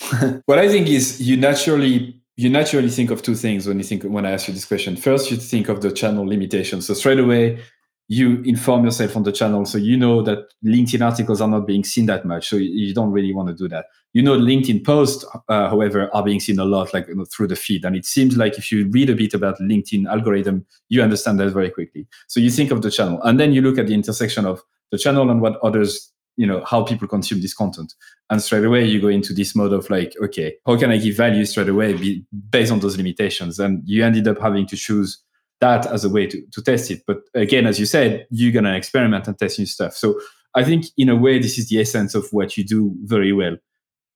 what 0.46 0.58
I 0.58 0.68
think 0.68 0.88
is 0.88 1.20
you 1.20 1.36
naturally 1.36 2.20
you 2.36 2.50
naturally 2.50 2.90
think 2.90 3.10
of 3.10 3.22
two 3.22 3.36
things 3.36 3.66
when 3.66 3.78
you 3.78 3.84
think 3.84 4.02
when 4.02 4.26
I 4.26 4.32
ask 4.32 4.48
you 4.48 4.54
this 4.54 4.64
question. 4.64 4.96
First, 4.96 5.30
you 5.30 5.36
think 5.36 5.68
of 5.68 5.82
the 5.82 5.92
channel 5.92 6.26
limitation. 6.26 6.82
So 6.82 6.94
straight 6.94 7.20
away, 7.20 7.60
you 8.08 8.42
inform 8.42 8.84
yourself 8.84 9.16
on 9.16 9.22
the 9.22 9.32
channel 9.32 9.64
so 9.64 9.78
you 9.78 9.96
know 9.96 10.20
that 10.22 10.52
linkedin 10.64 11.04
articles 11.04 11.40
are 11.40 11.48
not 11.48 11.66
being 11.66 11.82
seen 11.82 12.06
that 12.06 12.24
much 12.24 12.48
so 12.48 12.56
you 12.56 12.92
don't 12.92 13.10
really 13.10 13.32
want 13.32 13.48
to 13.48 13.54
do 13.54 13.68
that. 13.68 13.86
You 14.12 14.22
know 14.22 14.38
linkedin 14.38 14.84
posts 14.84 15.24
uh, 15.48 15.68
however 15.68 16.14
are 16.14 16.22
being 16.22 16.40
seen 16.40 16.58
a 16.58 16.64
lot 16.64 16.92
like 16.92 17.08
you 17.08 17.14
know, 17.14 17.24
through 17.24 17.48
the 17.48 17.56
feed 17.56 17.84
and 17.84 17.96
it 17.96 18.04
seems 18.04 18.36
like 18.36 18.58
if 18.58 18.70
you 18.70 18.88
read 18.90 19.08
a 19.08 19.14
bit 19.14 19.32
about 19.32 19.58
linkedin 19.58 20.06
algorithm 20.06 20.66
you 20.88 21.02
understand 21.02 21.40
that 21.40 21.50
very 21.50 21.70
quickly. 21.70 22.06
So 22.28 22.40
you 22.40 22.50
think 22.50 22.70
of 22.70 22.82
the 22.82 22.90
channel 22.90 23.22
and 23.22 23.40
then 23.40 23.52
you 23.52 23.62
look 23.62 23.78
at 23.78 23.86
the 23.86 23.94
intersection 23.94 24.44
of 24.44 24.62
the 24.92 24.98
channel 24.98 25.30
and 25.30 25.40
what 25.40 25.58
others 25.62 26.12
you 26.36 26.46
know 26.46 26.62
how 26.64 26.82
people 26.82 27.08
consume 27.08 27.40
this 27.40 27.54
content. 27.54 27.94
And 28.28 28.42
straight 28.42 28.64
away 28.64 28.84
you 28.84 29.00
go 29.00 29.08
into 29.08 29.32
this 29.32 29.56
mode 29.56 29.72
of 29.72 29.88
like 29.88 30.14
okay 30.22 30.56
how 30.66 30.76
can 30.76 30.90
i 30.90 30.98
give 30.98 31.16
value 31.16 31.44
straight 31.46 31.68
away 31.70 32.22
based 32.50 32.70
on 32.70 32.80
those 32.80 32.98
limitations? 32.98 33.58
And 33.58 33.82
you 33.86 34.04
ended 34.04 34.28
up 34.28 34.38
having 34.40 34.66
to 34.66 34.76
choose 34.76 35.23
that 35.60 35.86
as 35.86 36.04
a 36.04 36.08
way 36.08 36.26
to, 36.26 36.42
to 36.52 36.62
test 36.62 36.90
it. 36.90 37.02
But 37.06 37.18
again, 37.34 37.66
as 37.66 37.78
you 37.78 37.86
said, 37.86 38.26
you're 38.30 38.52
going 38.52 38.64
to 38.64 38.76
experiment 38.76 39.26
and 39.28 39.38
test 39.38 39.58
new 39.58 39.66
stuff. 39.66 39.94
So 39.94 40.20
I 40.54 40.64
think 40.64 40.86
in 40.96 41.08
a 41.08 41.16
way, 41.16 41.38
this 41.38 41.58
is 41.58 41.68
the 41.68 41.80
essence 41.80 42.14
of 42.14 42.26
what 42.32 42.56
you 42.56 42.64
do 42.64 42.94
very 43.02 43.32
well. 43.32 43.56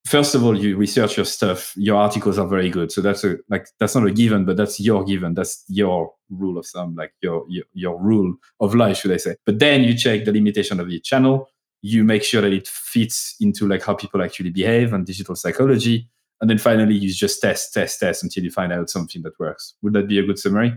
First 0.07 0.35
of 0.35 0.45
all, 0.45 0.59
you 0.59 0.77
research 0.77 1.17
your 1.17 1.27
stuff. 1.27 1.75
Your 1.77 1.97
articles 1.97 2.39
are 2.39 2.47
very 2.47 2.71
good. 2.71 2.91
So 2.93 3.01
that's 3.01 3.25
a 3.25 3.37
like 3.51 3.67
that's 3.79 3.95
not 3.95 4.07
a 4.07 4.11
given, 4.11 4.45
but 4.45 4.57
that's 4.57 4.81
your 4.81 5.05
given. 5.05 5.35
That's 5.35 5.65
your 5.69 6.15
rule 6.31 6.57
of 6.57 6.67
thumb, 6.67 6.95
like 6.95 7.13
your 7.21 7.45
your, 7.49 7.65
your 7.75 8.01
rule 8.01 8.37
of 8.61 8.75
life, 8.75 8.99
should 8.99 9.13
I 9.13 9.19
say? 9.19 9.37
But 9.45 9.59
then 9.59 9.85
you 9.85 9.95
check 9.95 10.25
the 10.25 10.33
limitation 10.33 10.81
of 10.81 10.89
your 10.89 11.01
channel. 11.01 11.51
You 11.83 12.05
make 12.05 12.25
sure 12.25 12.41
that 12.41 12.53
it 12.53 12.67
fits 12.69 13.37
into 13.41 13.69
like 13.69 13.85
how 13.85 13.95
people 13.95 14.23
actually 14.23 14.51
behave 14.51 14.93
and 14.93 15.05
digital 15.05 15.37
psychology. 15.37 16.09
And 16.41 16.49
then 16.49 16.59
finally, 16.59 16.95
you 16.95 17.13
just 17.13 17.41
test, 17.41 17.75
test, 17.75 18.01
test 18.01 18.23
until 18.23 18.45
you 18.45 18.51
find 18.51 18.73
out 18.73 18.89
something 18.91 19.23
that 19.23 19.39
works. 19.39 19.75
Would 19.83 19.93
that 19.95 20.09
be 20.09 20.21
a 20.21 20.23
good 20.23 20.39
summary? 20.39 20.75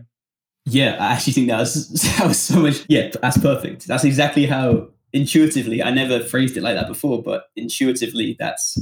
Yeah, 0.65 0.97
I 0.99 1.13
actually 1.13 1.33
think 1.33 1.47
that 1.47 1.59
was, 1.59 1.89
that 2.17 2.27
was 2.27 2.39
so 2.39 2.59
much. 2.59 2.85
Yeah, 2.87 3.09
that's 3.21 3.37
perfect. 3.37 3.87
That's 3.87 4.03
exactly 4.03 4.45
how 4.45 4.89
intuitively. 5.13 5.81
I 5.83 5.91
never 5.91 6.19
phrased 6.19 6.57
it 6.57 6.63
like 6.63 6.75
that 6.75 6.87
before, 6.87 7.21
but 7.21 7.45
intuitively, 7.55 8.35
that's 8.39 8.77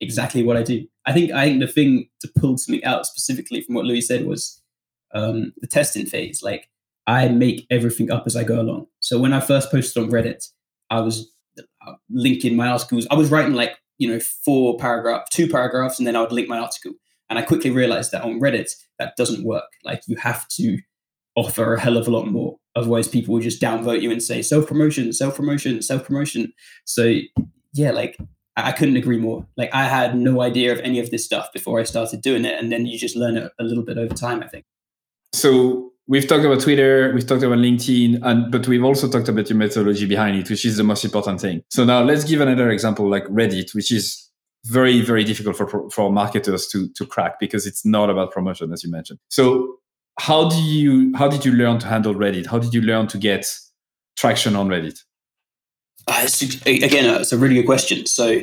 exactly 0.00 0.42
what 0.42 0.56
I 0.56 0.62
do. 0.62 0.86
I 1.06 1.12
think 1.12 1.32
I 1.32 1.46
think 1.46 1.60
the 1.60 1.66
thing 1.66 2.08
to 2.20 2.30
pull 2.38 2.58
something 2.58 2.84
out 2.84 3.06
specifically 3.06 3.62
from 3.62 3.74
what 3.74 3.84
Louis 3.84 4.02
said 4.02 4.26
was 4.26 4.60
um, 5.14 5.52
the 5.58 5.66
testing 5.66 6.06
phase. 6.06 6.42
Like 6.42 6.68
I 7.06 7.28
make 7.28 7.66
everything 7.70 8.10
up 8.10 8.24
as 8.26 8.36
I 8.36 8.44
go 8.44 8.60
along. 8.60 8.86
So 9.00 9.18
when 9.18 9.32
I 9.32 9.40
first 9.40 9.70
posted 9.70 10.02
on 10.02 10.10
Reddit, 10.10 10.48
I 10.90 11.00
was 11.00 11.32
uh, 11.86 11.94
linking 12.10 12.56
my 12.56 12.68
articles. 12.68 13.06
I 13.10 13.14
was 13.14 13.30
writing 13.30 13.54
like 13.54 13.76
you 13.98 14.08
know 14.08 14.20
four 14.20 14.76
paragraph, 14.76 15.28
two 15.30 15.48
paragraphs, 15.48 15.98
and 15.98 16.06
then 16.06 16.16
I 16.16 16.20
would 16.20 16.32
link 16.32 16.48
my 16.48 16.58
article. 16.58 16.92
And 17.30 17.38
I 17.38 17.42
quickly 17.42 17.70
realized 17.70 18.12
that 18.12 18.24
on 18.24 18.40
Reddit 18.40 18.70
that 18.98 19.16
doesn't 19.16 19.44
work. 19.44 19.64
Like 19.84 20.02
you 20.06 20.16
have 20.16 20.46
to 20.48 20.78
offer 21.36 21.74
a 21.74 21.80
hell 21.80 21.96
of 21.96 22.06
a 22.06 22.10
lot 22.10 22.26
more. 22.26 22.58
Otherwise, 22.74 23.08
people 23.08 23.34
will 23.34 23.40
just 23.40 23.60
downvote 23.60 24.00
you 24.00 24.10
and 24.10 24.22
say 24.22 24.42
self 24.42 24.66
promotion, 24.66 25.12
self 25.12 25.36
promotion, 25.36 25.82
self 25.82 26.04
promotion. 26.04 26.52
So, 26.84 27.20
yeah, 27.72 27.90
like 27.90 28.18
I 28.56 28.72
couldn't 28.72 28.96
agree 28.96 29.18
more. 29.18 29.46
Like 29.56 29.70
I 29.74 29.84
had 29.84 30.16
no 30.16 30.42
idea 30.42 30.72
of 30.72 30.80
any 30.80 30.98
of 30.98 31.10
this 31.10 31.24
stuff 31.24 31.52
before 31.52 31.80
I 31.80 31.84
started 31.84 32.22
doing 32.22 32.44
it, 32.44 32.58
and 32.58 32.72
then 32.72 32.86
you 32.86 32.98
just 32.98 33.16
learn 33.16 33.36
it 33.36 33.52
a 33.58 33.64
little 33.64 33.84
bit 33.84 33.98
over 33.98 34.14
time. 34.14 34.42
I 34.42 34.48
think. 34.48 34.64
So 35.34 35.92
we've 36.06 36.26
talked 36.26 36.44
about 36.44 36.60
Twitter, 36.60 37.12
we've 37.14 37.26
talked 37.26 37.42
about 37.42 37.58
LinkedIn, 37.58 38.20
and 38.22 38.50
but 38.50 38.66
we've 38.68 38.84
also 38.84 39.08
talked 39.08 39.28
about 39.28 39.48
your 39.48 39.58
methodology 39.58 40.06
behind 40.06 40.36
it, 40.38 40.50
which 40.50 40.64
is 40.64 40.76
the 40.76 40.84
most 40.84 41.04
important 41.04 41.40
thing. 41.40 41.62
So 41.70 41.84
now 41.84 42.02
let's 42.02 42.24
give 42.24 42.40
another 42.40 42.70
example, 42.70 43.08
like 43.08 43.24
Reddit, 43.26 43.74
which 43.74 43.90
is 43.90 44.30
very 44.66 45.00
very 45.00 45.24
difficult 45.24 45.56
for 45.56 45.90
for 45.90 46.12
marketers 46.12 46.68
to 46.68 46.88
to 46.94 47.06
crack 47.06 47.40
because 47.40 47.66
it's 47.66 47.84
not 47.84 48.10
about 48.10 48.32
promotion, 48.32 48.72
as 48.72 48.84
you 48.84 48.90
mentioned. 48.90 49.18
So 49.28 49.78
how 50.18 50.48
do 50.48 50.62
you 50.62 51.12
how 51.16 51.28
did 51.28 51.44
you 51.44 51.52
learn 51.52 51.78
to 51.80 51.86
handle 51.86 52.14
Reddit? 52.14 52.46
How 52.46 52.58
did 52.58 52.74
you 52.74 52.82
learn 52.82 53.06
to 53.08 53.18
get 53.18 53.46
traction 54.16 54.56
on 54.56 54.68
Reddit? 54.68 54.98
Uh, 56.06 56.26
again, 56.66 57.14
uh, 57.14 57.20
it's 57.20 57.32
a 57.32 57.38
really 57.38 57.54
good 57.54 57.66
question. 57.66 58.06
So 58.06 58.40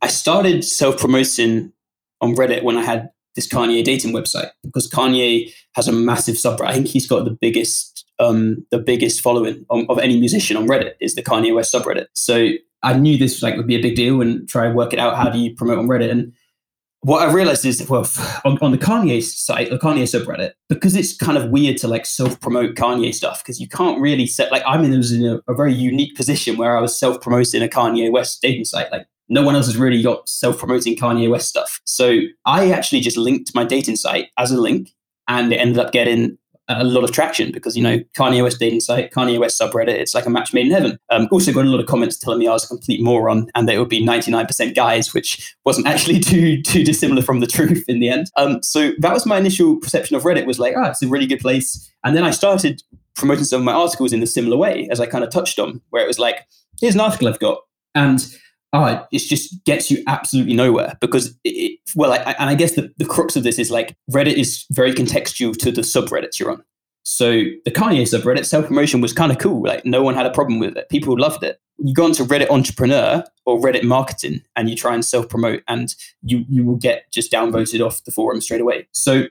I 0.00 0.08
started 0.08 0.64
self 0.64 0.98
promoting 0.98 1.72
on 2.20 2.34
Reddit 2.34 2.62
when 2.62 2.76
I 2.76 2.82
had 2.82 3.10
this 3.34 3.48
Kanye 3.48 3.84
dating 3.84 4.12
website 4.12 4.50
because 4.62 4.90
Kanye 4.90 5.52
has 5.74 5.88
a 5.88 5.92
massive 5.92 6.36
subreddit. 6.36 6.66
I 6.66 6.74
think 6.74 6.88
he's 6.88 7.08
got 7.08 7.24
the 7.24 7.30
biggest 7.30 8.04
um, 8.18 8.66
the 8.70 8.78
biggest 8.78 9.20
following 9.20 9.64
of, 9.70 9.88
of 9.88 9.98
any 9.98 10.18
musician 10.18 10.56
on 10.56 10.66
Reddit 10.66 10.94
is 11.00 11.14
the 11.14 11.22
Kanye 11.22 11.54
West 11.54 11.72
subreddit. 11.74 12.06
So 12.14 12.50
I 12.82 12.94
knew 12.94 13.16
this 13.16 13.42
like 13.42 13.56
would 13.56 13.66
be 13.66 13.76
a 13.76 13.82
big 13.82 13.96
deal 13.96 14.20
and 14.20 14.48
try 14.48 14.66
and 14.66 14.76
work 14.76 14.92
it 14.92 14.98
out. 14.98 15.16
How 15.16 15.30
do 15.30 15.38
you 15.38 15.54
promote 15.54 15.78
on 15.78 15.86
Reddit? 15.86 16.10
And 16.10 16.32
what 17.02 17.28
I 17.28 17.32
realized 17.32 17.64
is, 17.64 17.88
well, 17.88 18.08
on, 18.44 18.58
on, 18.58 18.70
the 18.70 18.78
Kanye 18.78 19.22
site, 19.22 19.70
the 19.70 19.78
Kanye 19.78 20.04
subreddit, 20.04 20.52
because 20.68 20.94
it's 20.94 21.16
kind 21.16 21.36
of 21.36 21.50
weird 21.50 21.76
to 21.78 21.88
like 21.88 22.06
self 22.06 22.40
promote 22.40 22.76
Kanye 22.76 23.12
stuff 23.12 23.42
because 23.42 23.60
you 23.60 23.68
can't 23.68 24.00
really 24.00 24.26
set, 24.26 24.52
like, 24.52 24.62
I'm 24.66 24.84
in, 24.84 24.92
in 24.92 25.24
a, 25.26 25.40
a 25.50 25.54
very 25.54 25.74
unique 25.74 26.14
position 26.14 26.56
where 26.56 26.76
I 26.76 26.80
was 26.80 26.98
self 26.98 27.20
promoting 27.20 27.62
a 27.62 27.66
Kanye 27.68 28.10
West 28.10 28.40
dating 28.40 28.66
site. 28.66 28.90
Like, 28.92 29.06
no 29.28 29.42
one 29.42 29.56
else 29.56 29.66
has 29.66 29.76
really 29.76 30.00
got 30.00 30.28
self 30.28 30.58
promoting 30.58 30.94
Kanye 30.94 31.28
West 31.28 31.48
stuff. 31.48 31.80
So 31.84 32.20
I 32.46 32.70
actually 32.70 33.00
just 33.00 33.16
linked 33.16 33.54
my 33.54 33.64
dating 33.64 33.96
site 33.96 34.28
as 34.38 34.52
a 34.52 34.60
link 34.60 34.90
and 35.26 35.52
it 35.52 35.56
ended 35.56 35.78
up 35.78 35.92
getting 35.92 36.38
a 36.68 36.84
lot 36.84 37.04
of 37.04 37.12
traction 37.12 37.50
because 37.50 37.76
you 37.76 37.82
know 37.82 37.98
Kanye 38.16 38.42
West 38.42 38.58
dating 38.58 38.80
site, 38.80 39.12
Kanye 39.12 39.38
West 39.38 39.60
subreddit. 39.60 39.88
It's 39.88 40.14
like 40.14 40.26
a 40.26 40.30
match 40.30 40.54
made 40.54 40.66
in 40.66 40.72
heaven. 40.72 40.98
Um, 41.10 41.28
also 41.30 41.52
got 41.52 41.64
a 41.64 41.68
lot 41.68 41.80
of 41.80 41.86
comments 41.86 42.18
telling 42.18 42.38
me 42.38 42.46
I 42.46 42.52
was 42.52 42.64
a 42.64 42.68
complete 42.68 43.02
moron 43.02 43.48
and 43.54 43.68
that 43.68 43.74
it 43.74 43.78
would 43.78 43.88
be 43.88 44.04
ninety 44.04 44.30
nine 44.30 44.46
percent 44.46 44.74
guys, 44.74 45.12
which 45.12 45.54
wasn't 45.64 45.86
actually 45.92 46.20
too 46.20 46.62
too 46.62 46.84
dissimilar 46.84 47.22
from 47.22 47.40
the 47.40 47.46
truth 47.46 47.84
in 47.88 48.00
the 48.00 48.08
end. 48.08 48.30
Um, 48.36 48.62
so 48.62 48.92
that 48.98 49.12
was 49.12 49.26
my 49.26 49.38
initial 49.38 49.76
perception 49.76 50.16
of 50.16 50.22
Reddit 50.22 50.46
was 50.46 50.58
like, 50.58 50.74
ah, 50.76 50.84
oh, 50.86 50.90
it's 50.90 51.02
a 51.02 51.08
really 51.08 51.26
good 51.26 51.40
place. 51.40 51.90
And 52.04 52.16
then 52.16 52.24
I 52.24 52.30
started 52.30 52.82
promoting 53.14 53.44
some 53.44 53.60
of 53.60 53.64
my 53.64 53.72
articles 53.72 54.12
in 54.12 54.22
a 54.22 54.26
similar 54.26 54.56
way, 54.56 54.88
as 54.90 55.00
I 55.00 55.06
kind 55.06 55.24
of 55.24 55.30
touched 55.30 55.58
on, 55.58 55.80
where 55.90 56.02
it 56.02 56.08
was 56.08 56.18
like, 56.18 56.46
here's 56.80 56.94
an 56.94 57.00
article 57.00 57.28
I've 57.28 57.38
got, 57.38 57.58
and 57.94 58.24
oh, 58.72 59.06
it 59.12 59.18
just 59.18 59.64
gets 59.64 59.90
you 59.90 60.02
absolutely 60.06 60.54
nowhere 60.54 60.96
because 61.00 61.36
it, 61.44 61.78
well, 61.94 62.12
I, 62.12 62.34
and 62.38 62.48
I 62.48 62.54
guess 62.54 62.72
the, 62.72 62.92
the 62.96 63.04
crux 63.04 63.36
of 63.36 63.42
this 63.42 63.58
is 63.58 63.70
like 63.70 63.96
Reddit 64.10 64.34
is 64.34 64.64
very 64.70 64.92
contextual 64.92 65.56
to 65.58 65.70
the 65.70 65.82
subreddits 65.82 66.38
you're 66.38 66.50
on. 66.50 66.64
So 67.04 67.42
the 67.64 67.70
Kanye 67.70 68.02
subreddit 68.02 68.46
self 68.46 68.66
promotion 68.66 69.00
was 69.00 69.12
kind 69.12 69.32
of 69.32 69.38
cool. 69.38 69.62
Like 69.62 69.84
no 69.84 70.02
one 70.02 70.14
had 70.14 70.26
a 70.26 70.30
problem 70.30 70.58
with 70.58 70.76
it. 70.76 70.88
People 70.88 71.18
loved 71.18 71.42
it. 71.42 71.60
You 71.78 71.94
go 71.94 72.04
onto 72.04 72.24
Reddit 72.24 72.50
entrepreneur 72.50 73.24
or 73.44 73.58
Reddit 73.60 73.82
marketing 73.82 74.42
and 74.56 74.70
you 74.70 74.76
try 74.76 74.94
and 74.94 75.04
self 75.04 75.28
promote 75.28 75.62
and 75.68 75.94
you 76.22 76.44
you 76.48 76.64
will 76.64 76.76
get 76.76 77.10
just 77.10 77.32
downvoted 77.32 77.84
off 77.84 78.04
the 78.04 78.12
forum 78.12 78.40
straight 78.40 78.60
away. 78.60 78.86
So 78.92 79.24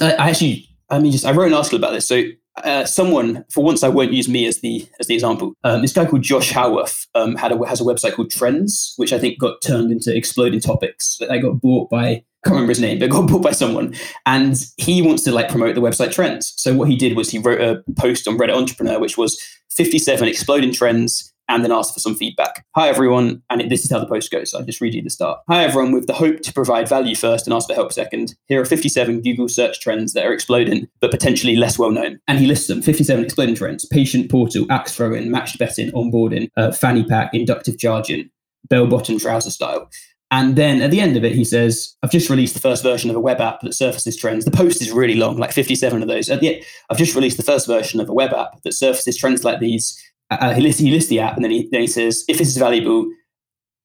I 0.00 0.30
actually 0.30 0.68
I 0.90 0.98
mean 0.98 1.12
just 1.12 1.24
I 1.24 1.32
wrote 1.32 1.46
an 1.46 1.54
article 1.54 1.78
about 1.78 1.92
this. 1.92 2.06
So 2.06 2.24
uh, 2.56 2.84
someone, 2.84 3.44
for 3.50 3.64
once, 3.64 3.82
I 3.82 3.88
won't 3.88 4.12
use 4.12 4.28
me 4.28 4.46
as 4.46 4.60
the 4.60 4.86
as 5.00 5.06
the 5.06 5.14
example. 5.14 5.54
Um, 5.64 5.80
this 5.82 5.92
guy 5.92 6.04
called 6.04 6.22
Josh 6.22 6.50
Howarth 6.50 7.06
um, 7.14 7.36
had 7.36 7.52
a, 7.52 7.66
has 7.66 7.80
a 7.80 7.84
website 7.84 8.14
called 8.14 8.30
Trends, 8.30 8.94
which 8.96 9.12
I 9.12 9.18
think 9.18 9.38
got 9.38 9.62
turned 9.62 9.90
into 9.90 10.14
Exploding 10.14 10.60
Topics. 10.60 11.18
I 11.30 11.38
got 11.38 11.60
bought 11.60 11.88
by 11.88 12.24
I 12.44 12.48
can't 12.48 12.56
remember 12.56 12.72
his 12.72 12.80
name, 12.80 12.98
but 12.98 13.10
got 13.10 13.28
bought 13.30 13.42
by 13.42 13.52
someone, 13.52 13.94
and 14.26 14.56
he 14.76 15.00
wants 15.00 15.22
to 15.24 15.32
like 15.32 15.48
promote 15.48 15.74
the 15.74 15.80
website 15.80 16.12
Trends. 16.12 16.52
So 16.56 16.74
what 16.74 16.88
he 16.88 16.96
did 16.96 17.16
was 17.16 17.30
he 17.30 17.38
wrote 17.38 17.60
a 17.60 17.82
post 17.94 18.28
on 18.28 18.36
Reddit 18.36 18.56
Entrepreneur, 18.56 18.98
which 18.98 19.16
was 19.16 19.40
57 19.70 20.28
exploding 20.28 20.72
trends 20.72 21.32
and 21.52 21.62
then 21.62 21.70
ask 21.70 21.92
for 21.92 22.00
some 22.00 22.14
feedback. 22.14 22.64
Hi, 22.74 22.88
everyone. 22.88 23.42
And 23.50 23.70
this 23.70 23.84
is 23.84 23.90
how 23.90 23.98
the 23.98 24.06
post 24.06 24.30
goes. 24.30 24.54
I'll 24.54 24.64
just 24.64 24.80
read 24.80 24.94
you 24.94 25.02
the 25.02 25.10
start. 25.10 25.40
Hi, 25.48 25.64
everyone. 25.64 25.92
With 25.92 26.06
the 26.06 26.14
hope 26.14 26.40
to 26.40 26.52
provide 26.52 26.88
value 26.88 27.14
first 27.14 27.46
and 27.46 27.52
ask 27.52 27.68
for 27.68 27.74
help 27.74 27.92
second, 27.92 28.34
here 28.46 28.60
are 28.60 28.64
57 28.64 29.20
Google 29.20 29.48
search 29.48 29.80
trends 29.80 30.14
that 30.14 30.24
are 30.24 30.32
exploding, 30.32 30.88
but 31.00 31.10
potentially 31.10 31.54
less 31.54 31.78
well 31.78 31.90
known. 31.90 32.18
And 32.26 32.38
he 32.38 32.46
lists 32.46 32.68
them 32.68 32.80
57 32.80 33.24
exploding 33.24 33.54
trends 33.54 33.84
patient 33.84 34.30
portal, 34.30 34.64
axe 34.70 34.96
throwing, 34.96 35.30
matched 35.30 35.58
betting, 35.58 35.90
onboarding, 35.92 36.48
uh, 36.56 36.72
fanny 36.72 37.04
pack, 37.04 37.34
inductive 37.34 37.78
charging, 37.78 38.30
bell 38.70 38.86
bottom 38.86 39.18
trouser 39.18 39.50
style. 39.50 39.90
And 40.30 40.56
then 40.56 40.80
at 40.80 40.90
the 40.90 41.00
end 41.00 41.18
of 41.18 41.24
it, 41.24 41.34
he 41.34 41.44
says, 41.44 41.94
I've 42.02 42.10
just 42.10 42.30
released 42.30 42.54
the 42.54 42.60
first 42.60 42.82
version 42.82 43.10
of 43.10 43.16
a 43.16 43.20
web 43.20 43.38
app 43.38 43.60
that 43.60 43.74
surfaces 43.74 44.16
trends. 44.16 44.46
The 44.46 44.50
post 44.50 44.80
is 44.80 44.90
really 44.90 45.14
long, 45.14 45.36
like 45.36 45.52
57 45.52 46.00
of 46.00 46.08
those. 46.08 46.28
The 46.28 46.54
end, 46.54 46.64
I've 46.88 46.96
just 46.96 47.14
released 47.14 47.36
the 47.36 47.42
first 47.42 47.66
version 47.66 48.00
of 48.00 48.08
a 48.08 48.14
web 48.14 48.32
app 48.32 48.62
that 48.62 48.72
surfaces 48.72 49.18
trends 49.18 49.44
like 49.44 49.60
these 49.60 49.94
uh, 50.40 50.54
he 50.54 50.62
lists 50.62 50.80
he 50.80 50.90
lists 50.90 51.10
the 51.10 51.20
app 51.20 51.36
and 51.36 51.44
then 51.44 51.50
he 51.50 51.68
then 51.70 51.80
he 51.80 51.86
says 51.86 52.24
if 52.28 52.38
this 52.38 52.48
is 52.48 52.56
valuable 52.56 53.10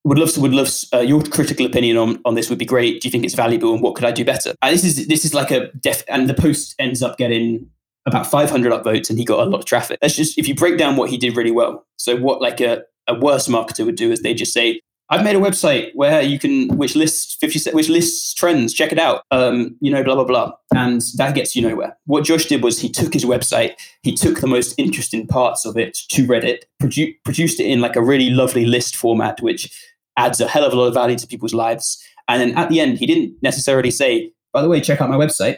would 0.07 0.17
love 0.17 0.31
to 0.31 0.39
would 0.39 0.53
love 0.53 0.69
uh, 0.93 0.99
your 0.99 1.21
critical 1.23 1.65
opinion 1.65 1.97
on, 1.97 2.21
on 2.23 2.35
this 2.35 2.49
would 2.49 2.59
be 2.59 2.65
great. 2.65 3.01
Do 3.01 3.07
you 3.07 3.11
think 3.11 3.25
it's 3.25 3.35
valuable 3.35 3.73
and 3.73 3.81
what 3.81 3.95
could 3.95 4.05
I 4.05 4.11
do 4.11 4.23
better? 4.23 4.53
And 4.61 4.73
this 4.73 4.85
is 4.85 5.07
this 5.07 5.25
is 5.25 5.33
like 5.33 5.51
a 5.51 5.71
def 5.73 6.03
and 6.07 6.29
the 6.29 6.33
post 6.33 6.75
ends 6.79 7.03
up 7.03 7.17
getting 7.17 7.69
about 8.05 8.25
500 8.25 8.71
upvotes 8.71 9.09
and 9.09 9.19
he 9.19 9.25
got 9.25 9.45
a 9.45 9.49
lot 9.49 9.59
of 9.59 9.65
traffic. 9.65 9.99
That's 10.01 10.15
just 10.15 10.37
if 10.37 10.47
you 10.47 10.55
break 10.55 10.77
down 10.77 10.95
what 10.95 11.09
he 11.09 11.17
did 11.17 11.35
really 11.35 11.51
well. 11.51 11.85
So 11.97 12.15
what 12.15 12.41
like 12.41 12.61
a, 12.61 12.83
a 13.07 13.19
worse 13.19 13.49
marketer 13.49 13.85
would 13.85 13.97
do 13.97 14.11
is 14.11 14.21
they 14.21 14.33
just 14.33 14.53
say, 14.53 14.79
I've 15.09 15.23
made 15.23 15.35
a 15.35 15.39
website 15.39 15.91
where 15.95 16.21
you 16.21 16.37
can 16.37 16.67
which 16.77 16.95
lists 16.95 17.35
50 17.39 17.71
which 17.71 17.87
lists 17.87 18.33
trends, 18.33 18.73
check 18.73 18.91
it 18.91 18.99
out. 18.99 19.23
Um, 19.31 19.77
you 19.79 19.91
know, 19.91 20.03
blah 20.03 20.15
blah 20.15 20.25
blah. 20.25 20.51
And 20.75 21.01
that 21.15 21.33
gets 21.33 21.55
you 21.55 21.61
nowhere. 21.61 21.97
What 22.05 22.25
Josh 22.25 22.45
did 22.45 22.63
was 22.63 22.79
he 22.79 22.89
took 22.89 23.13
his 23.13 23.23
website, 23.23 23.73
he 24.01 24.13
took 24.13 24.41
the 24.41 24.47
most 24.47 24.75
interesting 24.77 25.25
parts 25.25 25.65
of 25.65 25.77
it 25.77 25.97
to 26.09 26.27
Reddit, 26.27 26.63
produ- 26.81 27.15
produced 27.23 27.59
it 27.59 27.65
in 27.65 27.79
like 27.79 27.95
a 27.95 28.03
really 28.03 28.29
lovely 28.29 28.65
list 28.65 28.95
format, 28.95 29.41
which 29.41 29.71
adds 30.17 30.41
a 30.41 30.47
hell 30.47 30.65
of 30.65 30.73
a 30.73 30.75
lot 30.75 30.87
of 30.87 30.93
value 30.93 31.17
to 31.17 31.27
people's 31.27 31.53
lives. 31.53 32.03
And 32.27 32.41
then 32.41 32.57
at 32.57 32.69
the 32.69 32.81
end, 32.81 32.97
he 32.97 33.05
didn't 33.05 33.35
necessarily 33.41 33.91
say, 33.91 34.31
by 34.51 34.61
the 34.61 34.67
way, 34.67 34.81
check 34.81 34.99
out 34.99 35.09
my 35.09 35.15
website. 35.15 35.57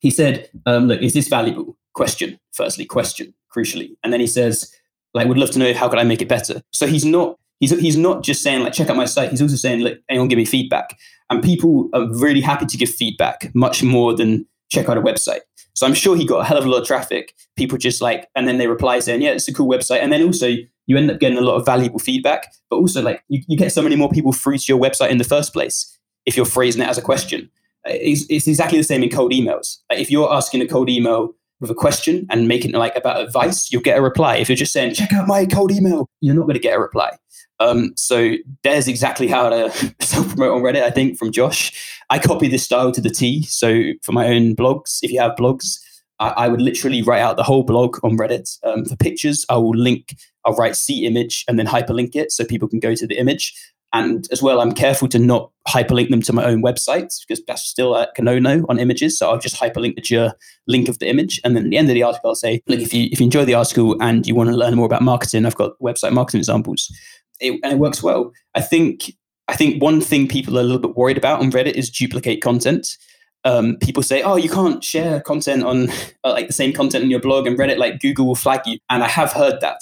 He 0.00 0.10
said, 0.10 0.48
um, 0.66 0.88
look, 0.88 1.00
is 1.00 1.14
this 1.14 1.28
valuable? 1.28 1.76
Question, 1.94 2.38
firstly, 2.52 2.84
question, 2.84 3.34
crucially. 3.54 3.96
And 4.02 4.12
then 4.12 4.20
he 4.20 4.26
says, 4.26 4.72
like, 5.14 5.28
would 5.28 5.38
love 5.38 5.50
to 5.52 5.58
know 5.58 5.72
how 5.72 5.88
could 5.88 5.98
I 5.98 6.04
make 6.04 6.22
it 6.22 6.28
better? 6.28 6.62
So 6.72 6.86
he's 6.86 7.04
not 7.04 7.38
he's 7.60 7.70
he's 7.78 7.96
not 7.96 8.22
just 8.22 8.42
saying 8.42 8.62
like 8.62 8.72
check 8.72 8.90
out 8.90 8.96
my 8.96 9.04
site. 9.04 9.30
He's 9.30 9.42
also 9.42 9.56
saying 9.56 9.80
look, 9.80 9.98
anyone 10.08 10.28
give 10.28 10.38
me 10.38 10.44
feedback. 10.44 10.96
And 11.30 11.42
people 11.42 11.90
are 11.92 12.08
really 12.14 12.40
happy 12.40 12.66
to 12.66 12.76
give 12.76 12.88
feedback 12.88 13.50
much 13.54 13.82
more 13.82 14.16
than 14.16 14.46
check 14.70 14.88
out 14.88 14.96
a 14.96 15.02
website. 15.02 15.40
So 15.74 15.86
I'm 15.86 15.94
sure 15.94 16.16
he 16.16 16.26
got 16.26 16.40
a 16.40 16.44
hell 16.44 16.58
of 16.58 16.64
a 16.64 16.68
lot 16.68 16.80
of 16.80 16.86
traffic. 16.86 17.34
People 17.56 17.78
just 17.78 18.00
like, 18.00 18.28
and 18.34 18.48
then 18.48 18.58
they 18.58 18.66
reply 18.66 18.98
saying, 18.98 19.22
yeah, 19.22 19.30
it's 19.30 19.46
a 19.46 19.54
cool 19.54 19.68
website. 19.68 20.02
And 20.02 20.12
then 20.12 20.22
also 20.22 20.56
you 20.86 20.96
end 20.96 21.10
up 21.10 21.20
getting 21.20 21.38
a 21.38 21.42
lot 21.42 21.56
of 21.56 21.64
valuable 21.64 21.98
feedback, 21.98 22.52
but 22.70 22.76
also 22.76 23.02
like 23.02 23.22
you, 23.28 23.42
you 23.46 23.56
get 23.56 23.72
so 23.72 23.82
many 23.82 23.94
more 23.94 24.10
people 24.10 24.32
through 24.32 24.58
to 24.58 24.64
your 24.66 24.80
website 24.80 25.10
in 25.10 25.18
the 25.18 25.24
first 25.24 25.52
place 25.52 25.96
if 26.26 26.36
you're 26.36 26.46
phrasing 26.46 26.82
it 26.82 26.88
as 26.88 26.98
a 26.98 27.02
question. 27.02 27.50
It's, 27.84 28.24
it's 28.28 28.48
exactly 28.48 28.78
the 28.78 28.84
same 28.84 29.02
in 29.02 29.08
cold 29.08 29.32
emails. 29.32 29.78
Like 29.90 30.00
if 30.00 30.10
you're 30.10 30.32
asking 30.32 30.62
a 30.62 30.66
cold 30.66 30.90
email 30.90 31.34
with 31.60 31.70
a 31.70 31.74
question 31.74 32.26
and 32.30 32.48
making 32.48 32.72
it 32.72 32.76
like 32.76 32.96
about 32.96 33.20
advice, 33.20 33.70
you'll 33.70 33.82
get 33.82 33.98
a 33.98 34.02
reply. 34.02 34.36
If 34.36 34.48
you're 34.48 34.56
just 34.56 34.72
saying, 34.72 34.94
check 34.94 35.12
out 35.12 35.26
my 35.26 35.46
cold 35.46 35.70
email, 35.70 36.08
you're 36.20 36.34
not 36.34 36.42
going 36.42 36.54
to 36.54 36.60
get 36.60 36.76
a 36.76 36.80
reply. 36.80 37.16
Um, 37.60 37.92
so 37.96 38.34
there's 38.62 38.88
exactly 38.88 39.26
how 39.26 39.48
to 39.48 39.70
self 40.00 40.28
promote 40.28 40.52
on 40.52 40.62
Reddit, 40.62 40.82
I 40.82 40.90
think, 40.90 41.18
from 41.18 41.32
Josh. 41.32 41.72
I 42.10 42.18
copy 42.18 42.48
this 42.48 42.64
style 42.64 42.92
to 42.92 43.00
the 43.00 43.10
T. 43.10 43.42
So 43.44 43.92
for 44.02 44.12
my 44.12 44.28
own 44.28 44.54
blogs, 44.54 44.98
if 45.02 45.10
you 45.10 45.20
have 45.20 45.36
blogs, 45.36 45.78
I, 46.18 46.28
I 46.28 46.48
would 46.48 46.60
literally 46.60 47.02
write 47.02 47.20
out 47.20 47.36
the 47.36 47.42
whole 47.42 47.64
blog 47.64 47.98
on 48.02 48.16
Reddit. 48.16 48.58
Um, 48.64 48.84
for 48.84 48.96
pictures, 48.96 49.44
I 49.48 49.56
will 49.56 49.76
link, 49.76 50.16
I'll 50.44 50.54
write 50.54 50.76
C 50.76 51.06
image 51.06 51.44
and 51.48 51.58
then 51.58 51.66
hyperlink 51.66 52.14
it 52.16 52.32
so 52.32 52.44
people 52.44 52.68
can 52.68 52.80
go 52.80 52.94
to 52.94 53.06
the 53.06 53.18
image. 53.18 53.54
And 53.92 54.28
as 54.30 54.42
well, 54.42 54.60
I'm 54.60 54.72
careful 54.72 55.08
to 55.08 55.18
not 55.18 55.50
hyperlink 55.66 56.10
them 56.10 56.20
to 56.22 56.32
my 56.32 56.44
own 56.44 56.62
website 56.62 57.14
because 57.26 57.42
that's 57.46 57.62
still 57.62 57.94
a 57.94 58.08
no-no 58.18 58.66
on 58.68 58.78
images. 58.78 59.18
So 59.18 59.30
I'll 59.30 59.38
just 59.38 59.56
hyperlink 59.56 59.96
the 59.96 60.34
link 60.66 60.88
of 60.88 60.98
the 60.98 61.08
image, 61.08 61.40
and 61.42 61.56
then 61.56 61.64
at 61.64 61.70
the 61.70 61.78
end 61.78 61.88
of 61.88 61.94
the 61.94 62.02
article, 62.02 62.30
I'll 62.30 62.34
say, 62.34 62.62
"Look, 62.66 62.80
if 62.80 62.92
you 62.92 63.08
if 63.10 63.20
you 63.20 63.24
enjoy 63.24 63.44
the 63.44 63.54
article 63.54 63.96
and 64.00 64.26
you 64.26 64.34
want 64.34 64.50
to 64.50 64.56
learn 64.56 64.74
more 64.74 64.86
about 64.86 65.02
marketing, 65.02 65.46
I've 65.46 65.56
got 65.56 65.78
website 65.80 66.12
marketing 66.12 66.40
examples." 66.40 66.92
It, 67.40 67.58
and 67.62 67.72
it 67.72 67.78
works 67.78 68.02
well. 68.02 68.32
I 68.54 68.60
think 68.60 69.12
I 69.48 69.56
think 69.56 69.82
one 69.82 70.00
thing 70.00 70.28
people 70.28 70.58
are 70.58 70.60
a 70.60 70.64
little 70.64 70.80
bit 70.80 70.96
worried 70.96 71.16
about 71.16 71.40
on 71.40 71.50
Reddit 71.50 71.74
is 71.74 71.88
duplicate 71.88 72.42
content 72.42 72.98
um, 73.44 73.76
people 73.80 74.02
say, 74.02 74.22
"Oh, 74.22 74.36
you 74.36 74.50
can't 74.50 74.82
share 74.82 75.20
content 75.20 75.62
on 75.62 75.88
uh, 76.24 76.32
like 76.32 76.46
the 76.46 76.52
same 76.52 76.72
content 76.72 77.04
in 77.04 77.10
your 77.10 77.20
blog 77.20 77.46
and 77.46 77.58
Reddit. 77.58 77.78
Like 77.78 78.00
Google 78.00 78.26
will 78.26 78.34
flag 78.34 78.60
you." 78.66 78.78
And 78.90 79.02
I 79.02 79.08
have 79.08 79.32
heard 79.32 79.60
that. 79.60 79.80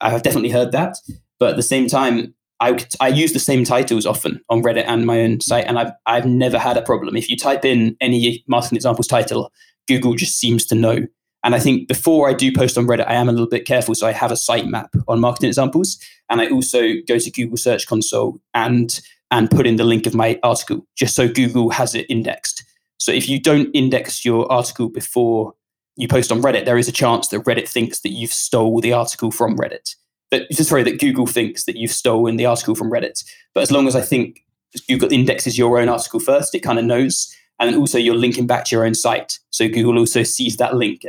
I 0.00 0.10
have 0.10 0.22
definitely 0.22 0.50
heard 0.50 0.72
that. 0.72 0.96
But 1.38 1.50
at 1.50 1.56
the 1.56 1.62
same 1.62 1.88
time, 1.88 2.34
I 2.60 2.78
I 3.00 3.08
use 3.08 3.32
the 3.32 3.38
same 3.38 3.64
titles 3.64 4.06
often 4.06 4.40
on 4.48 4.62
Reddit 4.62 4.84
and 4.86 5.06
my 5.06 5.20
own 5.20 5.40
site, 5.40 5.66
and 5.66 5.78
I've 5.78 5.92
I've 6.06 6.26
never 6.26 6.58
had 6.58 6.76
a 6.76 6.82
problem. 6.82 7.16
If 7.16 7.30
you 7.30 7.36
type 7.36 7.64
in 7.64 7.96
any 8.00 8.44
marketing 8.46 8.76
examples 8.76 9.06
title, 9.06 9.52
Google 9.86 10.14
just 10.14 10.38
seems 10.38 10.66
to 10.66 10.74
know. 10.74 11.06
And 11.44 11.54
I 11.54 11.60
think 11.60 11.86
before 11.86 12.28
I 12.28 12.34
do 12.34 12.52
post 12.52 12.76
on 12.76 12.86
Reddit, 12.86 13.08
I 13.08 13.14
am 13.14 13.28
a 13.28 13.32
little 13.32 13.48
bit 13.48 13.64
careful. 13.64 13.94
So 13.94 14.06
I 14.06 14.12
have 14.12 14.32
a 14.32 14.34
sitemap 14.34 14.88
on 15.06 15.20
marketing 15.20 15.48
examples, 15.48 15.98
and 16.28 16.40
I 16.40 16.48
also 16.48 16.94
go 17.06 17.18
to 17.18 17.30
Google 17.30 17.56
Search 17.56 17.86
Console 17.86 18.40
and 18.54 19.00
and 19.30 19.50
put 19.50 19.66
in 19.66 19.76
the 19.76 19.84
link 19.84 20.06
of 20.06 20.14
my 20.14 20.38
article 20.42 20.86
just 20.96 21.14
so 21.14 21.28
Google 21.28 21.70
has 21.70 21.94
it 21.94 22.06
indexed. 22.08 22.64
So 22.98 23.12
if 23.12 23.28
you 23.28 23.40
don't 23.40 23.70
index 23.74 24.24
your 24.24 24.50
article 24.50 24.88
before 24.88 25.54
you 25.96 26.08
post 26.08 26.32
on 26.32 26.42
Reddit, 26.42 26.64
there 26.64 26.78
is 26.78 26.88
a 26.88 26.92
chance 26.92 27.28
that 27.28 27.44
Reddit 27.44 27.68
thinks 27.68 28.00
that 28.00 28.10
you've 28.10 28.32
stole 28.32 28.80
the 28.80 28.92
article 28.92 29.30
from 29.30 29.56
Reddit. 29.56 29.94
That 30.30 30.52
sorry, 30.54 30.82
that 30.82 31.00
Google 31.00 31.26
thinks 31.26 31.64
that 31.64 31.76
you've 31.76 31.90
stolen 31.90 32.36
the 32.36 32.46
article 32.46 32.74
from 32.74 32.90
Reddit. 32.90 33.24
But 33.54 33.62
as 33.62 33.70
long 33.70 33.86
as 33.86 33.96
I 33.96 34.02
think 34.02 34.44
Google 34.88 35.12
indexes 35.12 35.56
your 35.56 35.78
own 35.78 35.88
article 35.88 36.20
first, 36.20 36.54
it 36.54 36.60
kind 36.60 36.78
of 36.78 36.84
knows. 36.84 37.34
And 37.60 37.74
also 37.74 37.98
you're 37.98 38.14
linking 38.14 38.46
back 38.46 38.66
to 38.66 38.76
your 38.76 38.84
own 38.84 38.94
site. 38.94 39.38
So 39.50 39.68
Google 39.68 39.98
also 39.98 40.22
sees 40.22 40.58
that 40.58 40.76
link. 40.76 41.04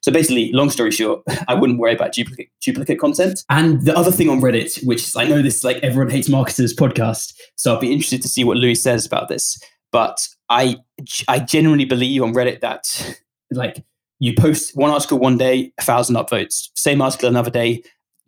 So 0.00 0.10
basically, 0.10 0.50
long 0.52 0.70
story 0.70 0.92
short, 0.92 1.22
I 1.48 1.54
wouldn't 1.54 1.78
worry 1.78 1.94
about 1.94 2.12
duplicate 2.12 2.48
duplicate 2.62 2.98
content. 2.98 3.44
And 3.50 3.84
the 3.84 3.96
other 3.96 4.10
thing 4.10 4.30
on 4.30 4.40
Reddit, 4.40 4.84
which 4.86 5.14
I 5.16 5.24
know 5.24 5.42
this 5.42 5.56
is 5.56 5.64
like 5.64 5.76
everyone 5.78 6.10
hates 6.10 6.28
marketers 6.28 6.74
podcast, 6.74 7.34
so 7.56 7.74
I'll 7.74 7.80
be 7.80 7.92
interested 7.92 8.22
to 8.22 8.28
see 8.28 8.44
what 8.44 8.56
Louis 8.56 8.76
says 8.76 9.04
about 9.04 9.28
this. 9.28 9.60
But 9.92 10.26
I 10.48 10.76
I 11.28 11.40
genuinely 11.40 11.84
believe 11.84 12.22
on 12.22 12.32
Reddit 12.32 12.60
that 12.60 13.18
like 13.50 13.84
you 14.20 14.34
post 14.34 14.76
one 14.76 14.90
article 14.90 15.18
one 15.18 15.36
day, 15.36 15.72
a 15.78 15.82
thousand 15.82 16.16
upvotes. 16.16 16.70
Same 16.76 17.02
article 17.02 17.28
another 17.28 17.50
day, 17.50 17.82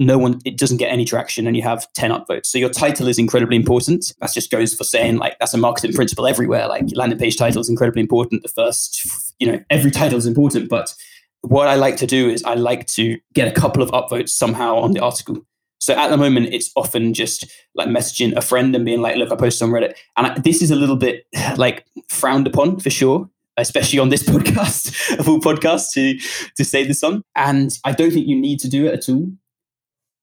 no 0.07 0.19
one 0.19 0.41
it 0.45 0.59
doesn't 0.59 0.79
get 0.79 0.93
any 0.93 1.05
traction, 1.05 1.47
and 1.47 1.57
you 1.57 1.63
have 1.63 1.91
ten 1.95 2.11
upvotes. 2.11 2.47
So 2.47 2.59
your 2.59 2.71
title 2.71 3.09
is 3.09 3.19
incredibly 3.19 3.57
important. 3.57 4.13
That 4.21 4.33
just 4.33 4.51
goes 4.51 4.75
for 4.75 4.85
saying 4.85 5.17
like 5.17 5.39
that's 5.39 5.55
a 5.55 5.59
marketing 5.59 5.95
principle 5.95 6.27
everywhere. 6.27 6.69
Like 6.69 6.85
landing 6.95 7.19
page 7.19 7.37
title 7.37 7.61
is 7.61 7.69
incredibly 7.69 8.01
important. 8.01 8.43
The 8.43 8.49
first, 8.49 9.35
you 9.39 9.47
know, 9.47 9.63
every 9.71 9.91
title 9.91 10.19
is 10.19 10.27
important, 10.27 10.69
but 10.69 10.95
what 11.43 11.69
I 11.69 11.75
like 11.75 11.97
to 11.99 12.07
do 12.07 12.29
is 12.29 12.43
I 12.45 12.55
like 12.55 12.87
to 12.89 13.19
get 13.35 13.49
a 13.49 13.53
couple 13.53 13.83
of 13.83 13.91
upvotes 13.91 14.31
somehow 14.31 14.77
on 14.77 14.93
the 14.93 15.01
article. 15.01 15.39
So 15.79 15.95
at 15.95 16.11
the 16.11 16.17
moment, 16.17 16.51
it's 16.53 16.71
often 16.77 17.13
just 17.13 17.45
like 17.75 17.89
messaging 17.89 18.37
a 18.37 18.41
friend 18.41 18.75
and 18.77 18.85
being 18.85 19.03
like, 19.03 19.17
look, 19.17 19.33
I 19.33 19.37
posted 19.37 19.67
on 19.67 19.71
Reddit. 19.71 19.97
And 20.17 20.29
I, 20.29 20.39
this 20.39 20.63
is 20.63 20.71
a 20.71 20.77
little 20.77 20.95
bit 20.95 21.27
like 21.57 21.85
frowned 22.09 22.47
upon 22.47 22.79
for 22.79 22.89
sure, 22.89 23.29
especially 23.57 23.99
on 23.99 24.09
this 24.09 24.23
podcast, 24.29 25.19
of 25.19 25.29
all 25.29 25.41
podcasts 25.41 25.93
to, 25.95 26.17
to 26.57 26.65
say 26.65 26.87
this 26.87 27.03
on. 27.03 27.25
And 27.35 27.77
I 27.85 27.91
don't 27.91 28.13
think 28.13 28.29
you 28.29 28.41
need 28.41 28.61
to 28.61 28.69
do 28.69 28.87
it 28.87 28.95
at 28.95 29.09
all. 29.09 29.33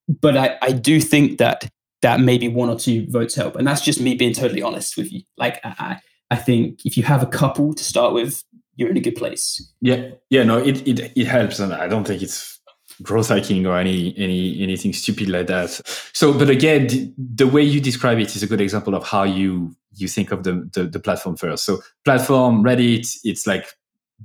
But 0.10 0.36
I, 0.36 0.58
I 0.62 0.72
do 0.72 1.00
think 1.00 1.38
that 1.38 1.70
that 2.02 2.20
maybe 2.20 2.48
one 2.48 2.70
or 2.70 2.80
two 2.80 3.06
votes 3.10 3.36
help. 3.36 3.56
And 3.56 3.68
that's 3.68 3.82
just 3.82 4.00
me 4.00 4.16
being 4.16 4.34
totally 4.34 4.62
honest 4.62 4.98
with 4.98 5.12
you. 5.12 5.22
Like, 5.38 5.60
I, 5.64 6.00
I 6.32 6.36
think 6.38 6.80
if 6.86 6.96
you 6.98 7.04
have 7.04 7.22
a 7.22 7.28
couple 7.28 7.74
to 7.74 7.84
start 7.84 8.14
with, 8.14 8.44
you're 8.76 8.90
in 8.90 8.98
a 8.98 9.02
good 9.02 9.16
place. 9.16 9.62
Yeah. 9.82 10.12
Yeah. 10.30 10.44
No, 10.44 10.58
it, 10.58 10.88
it, 10.88 11.12
it 11.16 11.28
helps. 11.28 11.60
And 11.60 11.74
I 11.74 11.88
don't 11.88 12.08
think 12.08 12.22
it's 12.22 12.60
growth 13.02 13.30
hacking 13.30 13.66
or 13.66 13.78
any 13.78 14.14
any 14.18 14.62
anything 14.62 14.94
stupid 14.94 15.30
like 15.30 15.48
that. 15.48 15.70
So, 16.14 16.38
but 16.38 16.50
again, 16.50 17.14
the, 17.18 17.48
way 17.48 17.62
you 17.62 17.80
describe 17.80 18.20
it 18.20 18.36
is 18.36 18.44
a 18.44 18.48
good 18.48 18.62
example 18.62 18.96
of 18.96 19.06
how 19.06 19.24
you 19.24 19.76
you 19.96 20.08
think 20.08 20.32
of 20.32 20.44
the, 20.44 20.70
the, 20.74 20.86
the 20.86 21.00
platform 21.00 21.36
first. 21.36 21.66
So, 21.66 21.82
platform 22.06 22.64
Reddit, 22.64 23.18
it's 23.24 23.48
like 23.48 23.66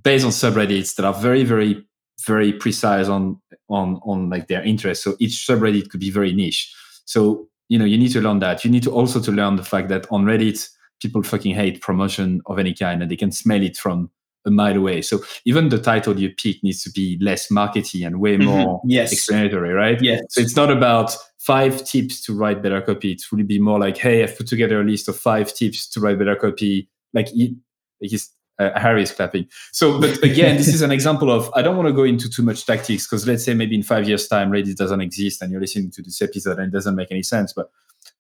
based 0.03 0.25
on 0.25 0.31
subreddits 0.31 0.97
that 0.97 1.05
are 1.05 1.15
very 1.15 1.45
very 1.45 1.85
very 2.27 2.53
precise 2.53 3.09
on 3.09 3.41
on 3.69 4.01
on 4.05 4.31
like 4.31 4.49
their 4.49 4.63
interests. 4.63 5.05
So 5.05 5.17
each 5.19 5.47
subreddit 5.47 5.91
could 5.91 6.01
be 6.01 6.11
very 6.11 6.33
niche. 6.33 6.75
So 7.05 7.49
you 7.69 7.79
know 7.79 7.85
you 7.85 7.99
need 7.99 8.13
to 8.13 8.21
learn 8.21 8.41
that. 8.41 8.65
You 8.65 8.71
need 8.71 8.83
to 8.85 8.93
also 8.93 9.21
to 9.21 9.33
learn 9.33 9.57
the 9.57 9.65
fact 9.65 9.89
that 9.89 10.07
on 10.11 10.25
Reddit 10.25 10.69
people 11.01 11.23
fucking 11.23 11.55
hate 11.55 11.81
promotion 11.81 12.41
of 12.47 12.59
any 12.59 12.73
kind 12.73 13.03
and 13.03 13.11
they 13.11 13.17
can 13.17 13.33
smell 13.33 13.63
it 13.63 13.77
from 13.77 14.11
a 14.47 14.51
mile 14.51 14.77
away. 14.77 15.03
So 15.03 15.21
even 15.45 15.69
the 15.69 15.79
title 15.79 16.19
you 16.19 16.31
pick 16.31 16.63
needs 16.63 16.83
to 16.85 16.91
be 16.91 17.19
less 17.21 17.49
markety 17.49 18.07
and 18.07 18.21
way 18.21 18.37
mm-hmm. 18.37 18.49
more 18.49 18.83
yes. 18.87 19.13
explanatory, 19.13 19.73
right? 19.73 20.01
Yes. 20.01 20.23
So 20.31 20.41
it's 20.41 20.57
not 20.57 20.71
about 20.71 21.17
five 21.39 21.85
tips 21.85 22.23
to 22.25 22.35
write 22.35 22.63
better 22.63 22.81
copy. 22.81 23.13
It 23.13 23.23
would 23.33 23.47
be 23.47 23.59
more 23.59 23.79
like, 23.79 23.97
hey, 23.97 24.23
I've 24.23 24.37
put 24.37 24.47
together 24.47 24.81
a 24.81 24.85
list 24.85 25.09
of 25.09 25.17
five 25.17 25.53
tips 25.55 25.89
to 25.91 26.01
write 26.01 26.19
better 26.19 26.37
copy. 26.37 26.89
Like, 27.13 27.29
he, 27.29 27.57
like 28.01 28.11
he's, 28.11 28.31
uh, 28.59 28.79
Harry 28.79 29.03
is 29.03 29.13
clapping. 29.13 29.47
So, 29.73 30.01
but 30.01 30.23
again, 30.23 30.57
this 30.57 30.69
is 30.69 30.83
an 30.83 30.91
example 30.99 31.31
of 31.31 31.51
I 31.55 31.63
don't 31.63 31.77
want 31.77 31.89
to 31.89 31.93
go 31.93 32.05
into 32.05 32.29
too 32.29 32.43
much 32.43 32.67
tactics 32.67 33.07
because 33.07 33.27
let's 33.27 33.45
say 33.45 33.55
maybe 33.55 33.75
in 33.75 33.83
five 33.83 34.09
years' 34.09 34.29
time 34.29 34.51
Reddit 34.51 34.77
doesn't 34.77 35.01
exist 35.01 35.43
and 35.43 35.51
you're 35.51 35.61
listening 35.61 35.91
to 35.93 36.03
this 36.03 36.21
episode 36.23 36.59
and 36.59 36.69
it 36.69 36.73
doesn't 36.73 36.95
make 36.95 37.11
any 37.11 37.23
sense. 37.23 37.53
But 37.53 37.71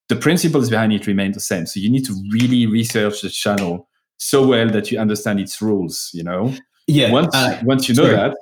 the 0.08 0.16
principles 0.16 0.70
behind 0.70 0.92
it 0.92 1.06
remain 1.06 1.32
the 1.32 1.40
same. 1.40 1.66
So 1.66 1.80
you 1.80 1.90
need 1.90 2.04
to 2.06 2.14
really 2.30 2.66
research 2.66 3.22
the 3.22 3.30
channel 3.30 3.88
so 4.16 4.46
well 4.46 4.68
that 4.70 4.90
you 4.90 4.98
understand 4.98 5.40
its 5.40 5.60
rules. 5.62 6.10
You 6.12 6.24
know. 6.24 6.54
Yeah. 6.86 7.10
Once 7.10 7.34
uh, 7.34 7.60
once 7.64 7.88
you 7.88 7.94
know 7.94 8.04
sorry. 8.04 8.16
that. 8.16 8.36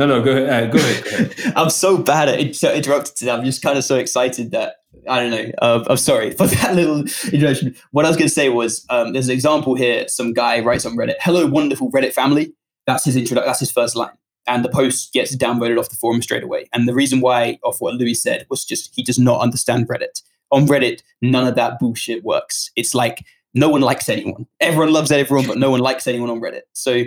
No, 0.00 0.06
no, 0.06 0.22
go 0.22 0.30
ahead. 0.30 0.48
Uh, 0.48 0.66
go 0.68 0.78
ahead. 0.78 1.34
I'm 1.56 1.68
so 1.68 1.98
bad 1.98 2.30
at 2.30 2.40
interrupting. 2.40 3.12
Today. 3.14 3.32
I'm 3.32 3.44
just 3.44 3.60
kind 3.60 3.76
of 3.76 3.84
so 3.84 3.96
excited 3.96 4.50
that 4.52 4.76
I 5.06 5.20
don't 5.20 5.30
know. 5.30 5.52
Uh, 5.60 5.84
I'm 5.90 5.98
sorry 5.98 6.30
for 6.38 6.46
that 6.46 6.74
little 6.74 7.00
introduction. 7.00 7.76
What 7.90 8.06
I 8.06 8.08
was 8.08 8.16
going 8.16 8.28
to 8.28 8.34
say 8.34 8.48
was 8.48 8.86
um, 8.88 9.12
there's 9.12 9.28
an 9.28 9.34
example 9.34 9.74
here. 9.74 10.08
Some 10.08 10.32
guy 10.32 10.60
writes 10.60 10.86
on 10.86 10.96
Reddit, 10.96 11.16
"Hello, 11.20 11.46
wonderful 11.46 11.92
Reddit 11.92 12.14
family." 12.14 12.54
That's 12.86 13.04
his 13.04 13.14
intro. 13.14 13.44
That's 13.44 13.60
his 13.60 13.70
first 13.70 13.94
line, 13.94 14.16
and 14.46 14.64
the 14.64 14.70
post 14.70 15.12
gets 15.12 15.36
downvoted 15.36 15.78
off 15.78 15.90
the 15.90 15.96
forum 15.96 16.22
straight 16.22 16.44
away. 16.44 16.66
And 16.72 16.88
the 16.88 16.94
reason 16.94 17.20
why, 17.20 17.58
of 17.62 17.78
what 17.80 17.92
Louis 17.96 18.14
said, 18.14 18.46
was 18.48 18.64
just 18.64 18.94
he 18.94 19.02
does 19.02 19.18
not 19.18 19.42
understand 19.42 19.86
Reddit. 19.86 20.22
On 20.50 20.66
Reddit, 20.66 21.02
none 21.20 21.46
of 21.46 21.56
that 21.56 21.78
bullshit 21.78 22.24
works. 22.24 22.70
It's 22.74 22.94
like 22.94 23.22
no 23.54 23.68
one 23.68 23.80
likes 23.80 24.08
anyone. 24.08 24.46
Everyone 24.60 24.92
loves 24.92 25.10
everyone, 25.10 25.46
but 25.46 25.58
no 25.58 25.70
one 25.70 25.80
likes 25.80 26.06
anyone 26.06 26.30
on 26.30 26.40
Reddit. 26.40 26.62
So 26.72 27.04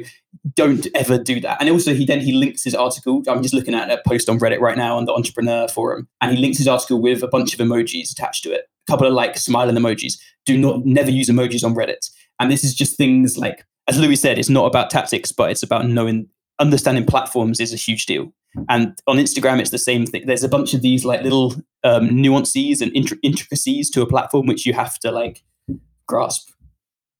don't 0.56 0.86
ever 0.94 1.18
do 1.18 1.40
that. 1.40 1.58
And 1.60 1.70
also, 1.70 1.94
he 1.94 2.06
then 2.06 2.20
he 2.20 2.34
links 2.34 2.64
his 2.64 2.76
article. 2.76 3.24
I'm 3.28 3.42
just 3.42 3.54
looking 3.54 3.74
at 3.74 3.90
a 3.90 4.02
post 4.06 4.30
on 4.30 4.40
Reddit 4.40 4.60
right 4.60 4.78
now 4.78 4.98
on 4.98 5.06
the 5.06 5.14
Entrepreneur 5.14 5.68
Forum, 5.68 6.08
and 6.22 6.36
he 6.36 6.42
links 6.42 6.58
his 6.58 6.68
article 6.68 7.02
with 7.02 7.24
a 7.24 7.28
bunch 7.28 7.54
of 7.54 7.60
emojis 7.60 8.12
attached 8.12 8.44
to 8.44 8.52
it, 8.52 8.68
a 8.88 8.92
couple 8.92 9.08
of 9.08 9.14
like 9.14 9.38
smiling 9.38 9.76
emojis. 9.76 10.20
Do 10.46 10.58
not 10.58 10.86
never 10.86 11.12
use 11.12 11.30
emojis 11.30 11.64
on 11.64 11.76
Reddit. 11.76 12.10
And 12.40 12.52
this 12.52 12.64
is 12.64 12.74
just 12.74 12.98
things 12.98 13.38
like, 13.38 13.66
as 13.88 14.00
Louis 14.00 14.16
said, 14.16 14.38
it's 14.38 14.50
not 14.50 14.66
about 14.66 14.90
tactics, 14.90 15.32
but 15.32 15.52
it's 15.52 15.64
about 15.64 15.88
knowing, 15.88 16.28
understanding 16.60 17.06
platforms 17.06 17.60
is 17.60 17.74
a 17.74 17.78
huge 17.78 18.06
deal. 18.06 18.34
And 18.70 18.98
on 19.08 19.18
Instagram, 19.18 19.60
it's 19.60 19.72
the 19.72 19.78
same 19.78 20.06
thing. 20.06 20.26
There's 20.26 20.44
a 20.44 20.50
bunch 20.50 20.74
of 20.74 20.82
these 20.82 21.06
like 21.06 21.22
little 21.24 21.56
um, 21.84 22.22
nuances 22.22 22.82
and 22.82 22.92
intricacies 22.96 23.90
to 23.92 24.02
a 24.02 24.08
platform 24.08 24.46
which 24.46 24.66
you 24.66 24.74
have 24.74 25.00
to 25.00 25.12
like 25.12 25.44
grasp. 26.08 26.50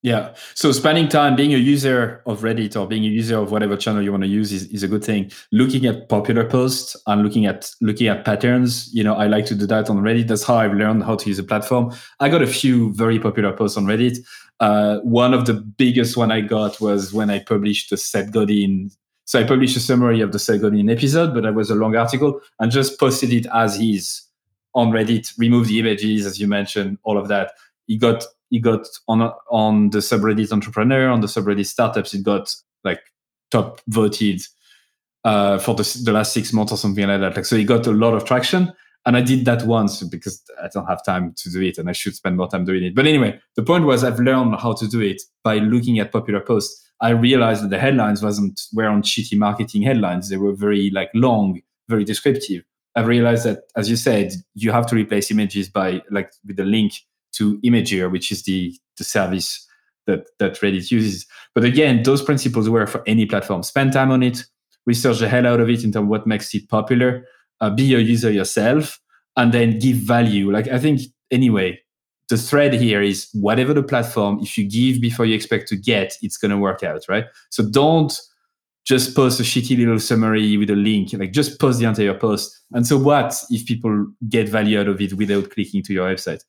Yeah. 0.04 0.34
So 0.54 0.74
spending 0.74 1.08
time 1.08 1.38
being 1.38 1.54
a 1.54 1.58
user 1.58 2.22
of 2.26 2.42
Reddit 2.42 2.76
or 2.80 2.86
being 2.86 3.06
a 3.06 3.08
user 3.08 3.38
of 3.38 3.52
whatever 3.52 3.78
channel 3.78 4.02
you 4.02 4.12
want 4.12 4.24
to 4.24 4.30
use 4.30 4.52
is, 4.52 4.68
is 4.68 4.84
a 4.84 4.88
good 4.90 5.04
thing. 5.04 5.32
Looking 5.54 5.86
at 5.86 6.10
popular 6.10 6.44
posts 6.44 6.98
and 7.08 7.24
looking 7.24 7.46
at 7.46 7.72
looking 7.80 8.08
at 8.08 8.26
patterns, 8.26 8.94
you 8.94 9.02
know, 9.02 9.16
I 9.16 9.28
like 9.28 9.46
to 9.46 9.56
do 9.56 9.66
that 9.68 9.90
on 9.90 10.00
Reddit. 10.00 10.28
That's 10.28 10.44
how 10.44 10.56
I've 10.56 10.74
learned 10.74 11.06
how 11.06 11.16
to 11.16 11.30
use 11.30 11.40
a 11.40 11.44
platform. 11.44 11.94
I 12.20 12.28
got 12.28 12.42
a 12.42 12.48
few 12.48 12.94
very 12.94 13.18
popular 13.18 13.54
posts 13.54 13.78
on 13.78 13.86
Reddit. 13.86 14.18
Uh, 14.60 15.00
one 15.00 15.34
of 15.34 15.46
the 15.46 15.54
biggest 15.54 16.18
one 16.18 16.34
I 16.34 16.42
got 16.42 16.82
was 16.82 17.14
when 17.14 17.30
I 17.30 17.40
published 17.40 17.90
the 17.90 17.96
Seth 17.96 18.32
Godin. 18.32 18.92
So 19.24 19.40
I 19.40 19.46
published 19.46 19.78
a 19.78 19.80
summary 19.80 20.20
of 20.20 20.34
the 20.34 20.40
Seth 20.40 20.62
Godin 20.62 20.90
episode, 20.90 21.34
but 21.34 21.44
that 21.44 21.56
was 21.56 21.70
a 21.70 21.76
long 21.76 21.96
article 21.96 22.42
and 22.60 22.74
just 22.74 23.00
posted 23.00 23.32
it 23.32 23.48
as 23.54 23.80
is 23.80 24.22
on 24.76 24.92
Reddit, 24.92 25.32
removed 25.38 25.70
the 25.70 25.80
images, 25.80 26.26
as 26.26 26.42
you 26.42 26.48
mentioned, 26.48 26.98
all 27.04 27.18
of 27.18 27.30
that. 27.30 27.54
It 27.88 28.02
got 28.02 28.26
he 28.54 28.60
got 28.60 28.88
on 29.08 29.34
on 29.50 29.90
the 29.90 29.98
subreddit 29.98 30.52
entrepreneur 30.52 31.10
on 31.10 31.22
the 31.22 31.28
subreddit 31.28 31.66
startups 31.66 32.14
it 32.14 32.24
got 32.24 32.54
like 32.84 33.02
top 33.50 33.82
voted 33.88 34.42
uh, 35.24 35.58
for 35.58 35.74
the, 35.74 36.02
the 36.04 36.12
last 36.12 36.34
six 36.34 36.54
months 36.54 36.72
or 36.72 36.78
something 36.78 37.08
like 37.08 37.20
that. 37.22 37.36
Like 37.36 37.46
so 37.46 37.56
he 37.56 37.64
got 37.64 37.88
a 37.88 37.92
lot 37.92 38.14
of 38.14 38.26
traction 38.26 38.72
and 39.06 39.18
i 39.18 39.22
did 39.22 39.44
that 39.46 39.64
once 39.64 40.02
because 40.04 40.42
i 40.62 40.70
don't 40.74 40.86
have 40.86 41.04
time 41.04 41.34
to 41.36 41.50
do 41.50 41.62
it 41.62 41.78
and 41.78 41.90
i 41.90 41.92
should 41.92 42.16
spend 42.16 42.38
more 42.38 42.48
time 42.48 42.64
doing 42.64 42.84
it. 42.84 42.96
But 42.96 43.08
anyway 43.08 43.40
the 43.56 43.64
point 43.64 43.86
was 43.86 44.04
i've 44.04 44.20
learned 44.20 44.56
how 44.60 44.74
to 44.74 44.88
do 44.88 45.02
it 45.02 45.22
by 45.44 45.58
looking 45.58 46.00
at 46.00 46.12
popular 46.12 46.42
posts. 46.42 46.80
I 47.02 47.10
realized 47.10 47.64
that 47.64 47.70
the 47.70 47.80
headlines 47.80 48.22
wasn't 48.22 48.62
were 48.72 48.88
on 48.88 49.02
shitty 49.02 49.38
marketing 49.38 49.82
headlines. 49.82 50.30
They 50.30 50.38
were 50.38 50.54
very 50.54 50.92
like 50.92 51.10
long 51.16 51.62
very 51.90 52.06
descriptive. 52.06 52.64
I've 52.96 53.08
realized 53.08 53.46
that 53.46 53.64
as 53.76 53.90
you 53.90 53.96
said 53.96 54.34
you 54.54 54.72
have 54.72 54.86
to 54.88 54.96
replace 54.96 55.32
images 55.32 55.68
by 55.70 56.04
like 56.12 56.32
with 56.46 56.58
the 56.58 56.66
link 56.66 56.94
to 57.34 57.60
Imgur, 57.60 58.12
which 58.12 58.32
is 58.32 58.44
the, 58.44 58.74
the 58.98 59.04
service 59.04 59.68
that, 60.08 60.26
that 60.40 60.56
Reddit 60.56 60.92
uses. 60.92 61.26
But 61.56 61.64
again, 61.64 62.04
those 62.04 62.22
principles 62.22 62.70
work 62.70 62.90
for 62.90 63.04
any 63.08 63.26
platform. 63.26 63.64
Spend 63.64 63.94
time 63.94 64.12
on 64.12 64.24
it, 64.24 64.44
research 64.86 65.20
the 65.20 65.30
hell 65.30 65.48
out 65.48 65.60
of 65.60 65.70
it 65.70 65.84
in 65.84 65.92
terms 65.92 66.04
of 66.04 66.08
what 66.08 66.28
makes 66.28 66.54
it 66.54 66.70
popular, 66.70 67.26
uh, 67.62 67.70
be 67.70 67.94
a 67.94 68.00
user 68.00 68.32
yourself, 68.32 69.00
and 69.38 69.54
then 69.54 69.80
give 69.80 69.98
value. 69.98 70.52
Like 70.52 70.68
I 70.68 70.80
think 70.80 71.02
anyway, 71.32 71.80
the 72.30 72.38
thread 72.38 72.74
here 72.74 73.02
is 73.02 73.30
whatever 73.34 73.74
the 73.74 73.84
platform, 73.84 74.40
if 74.42 74.58
you 74.58 74.68
give 74.68 75.02
before 75.02 75.26
you 75.26 75.36
expect 75.36 75.68
to 75.70 75.76
get, 75.76 76.18
it's 76.22 76.38
going 76.38 76.52
to 76.52 76.58
work 76.58 76.84
out, 76.84 77.04
right? 77.08 77.26
So 77.50 77.68
don't 77.70 78.18
just 78.86 79.16
post 79.16 79.40
a 79.40 79.44
shitty 79.44 79.78
little 79.78 80.00
summary 80.00 80.58
with 80.58 80.70
a 80.70 80.76
link, 80.76 81.14
like 81.14 81.32
just 81.32 81.60
post 81.60 81.80
the 81.80 81.86
entire 81.86 82.14
post. 82.14 82.60
And 82.74 82.86
so 82.86 82.98
what 82.98 83.34
if 83.50 83.66
people 83.66 84.08
get 84.28 84.50
value 84.50 84.80
out 84.80 84.88
of 84.88 85.00
it 85.00 85.14
without 85.14 85.52
clicking 85.52 85.84
to 85.84 85.94
your 85.94 86.10
website? 86.10 86.44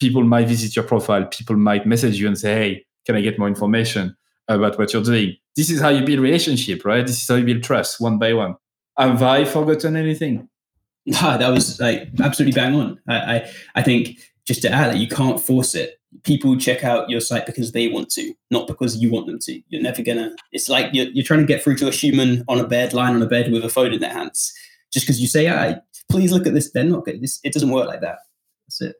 People 0.00 0.24
might 0.24 0.48
visit 0.48 0.74
your 0.74 0.84
profile, 0.84 1.26
people 1.26 1.56
might 1.56 1.86
message 1.86 2.18
you 2.18 2.26
and 2.26 2.36
say, 2.36 2.54
hey, 2.54 2.86
can 3.06 3.14
I 3.14 3.20
get 3.20 3.38
more 3.38 3.48
information 3.48 4.16
about 4.48 4.78
what 4.78 4.92
you're 4.92 5.02
doing? 5.02 5.36
This 5.54 5.70
is 5.70 5.80
how 5.80 5.90
you 5.90 6.04
build 6.04 6.20
relationship, 6.20 6.84
right? 6.84 7.06
This 7.06 7.22
is 7.22 7.28
how 7.28 7.36
you 7.36 7.44
build 7.44 7.62
trust 7.62 8.00
one 8.00 8.18
by 8.18 8.32
one. 8.32 8.56
Have 8.98 9.22
I 9.22 9.44
forgotten 9.44 9.96
anything? 9.96 10.48
No, 11.06 11.18
ah, 11.22 11.36
that 11.36 11.48
was 11.48 11.80
like 11.80 12.08
absolutely 12.20 12.58
bang 12.58 12.74
on. 12.74 13.00
I, 13.08 13.14
I, 13.14 13.50
I 13.76 13.82
think 13.82 14.18
just 14.46 14.62
to 14.62 14.70
add 14.70 14.92
that 14.92 14.98
you 14.98 15.08
can't 15.08 15.40
force 15.40 15.74
it. 15.74 15.96
People 16.24 16.56
check 16.56 16.82
out 16.82 17.08
your 17.08 17.20
site 17.20 17.46
because 17.46 17.70
they 17.72 17.88
want 17.88 18.10
to, 18.10 18.34
not 18.50 18.66
because 18.66 18.96
you 18.96 19.10
want 19.10 19.26
them 19.26 19.38
to. 19.38 19.62
You're 19.68 19.82
never 19.82 20.02
gonna. 20.02 20.34
It's 20.50 20.68
like 20.68 20.92
you're, 20.92 21.06
you're 21.06 21.24
trying 21.24 21.40
to 21.40 21.46
get 21.46 21.62
through 21.62 21.76
to 21.76 21.88
a 21.88 21.92
human 21.92 22.44
on 22.48 22.58
a 22.58 22.66
bed, 22.66 22.92
lying 22.92 23.14
on 23.14 23.22
a 23.22 23.26
bed 23.26 23.52
with 23.52 23.64
a 23.64 23.68
phone 23.68 23.92
in 23.92 24.00
their 24.00 24.12
hands. 24.12 24.52
Just 24.92 25.06
because 25.06 25.20
you 25.20 25.28
say, 25.28 25.48
"I 25.48 25.80
please 26.10 26.32
look 26.32 26.48
at 26.48 26.52
this," 26.52 26.72
they're 26.72 26.82
not 26.82 27.04
good. 27.04 27.22
This, 27.22 27.38
it 27.44 27.52
doesn't 27.52 27.70
work 27.70 27.86
like 27.86 28.00
that. 28.00 28.18
That's 28.66 28.80
it 28.82 28.96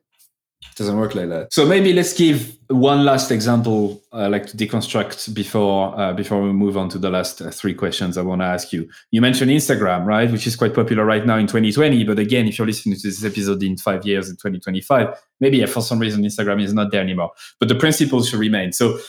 doesn't 0.75 0.97
work 0.97 1.15
like 1.15 1.29
that. 1.29 1.53
So 1.53 1.65
maybe 1.65 1.93
let's 1.93 2.13
give 2.13 2.57
one 2.67 3.05
last 3.05 3.31
example, 3.31 4.01
uh, 4.13 4.29
like 4.29 4.47
to 4.47 4.57
deconstruct 4.57 5.33
before 5.33 5.99
uh, 5.99 6.13
before 6.13 6.41
we 6.41 6.51
move 6.53 6.77
on 6.77 6.89
to 6.89 6.97
the 6.97 7.09
last 7.09 7.41
uh, 7.41 7.51
three 7.51 7.73
questions 7.73 8.17
I 8.17 8.21
want 8.21 8.41
to 8.41 8.45
ask 8.45 8.71
you. 8.73 8.89
You 9.11 9.21
mentioned 9.21 9.51
Instagram, 9.51 10.05
right, 10.05 10.31
which 10.31 10.47
is 10.47 10.55
quite 10.55 10.73
popular 10.73 11.05
right 11.05 11.25
now 11.25 11.37
in 11.37 11.47
2020. 11.47 12.03
But 12.03 12.19
again, 12.19 12.47
if 12.47 12.57
you're 12.57 12.67
listening 12.67 12.95
to 12.97 13.07
this 13.07 13.23
episode 13.23 13.61
in 13.63 13.77
five 13.77 14.05
years 14.05 14.29
in 14.29 14.35
2025, 14.35 15.19
maybe 15.39 15.65
for 15.65 15.81
some 15.81 15.99
reason 15.99 16.23
Instagram 16.23 16.63
is 16.63 16.73
not 16.73 16.91
there 16.91 17.01
anymore. 17.01 17.31
But 17.59 17.69
the 17.69 17.75
principles 17.75 18.29
should 18.29 18.39
remain. 18.39 18.71
So 18.71 18.99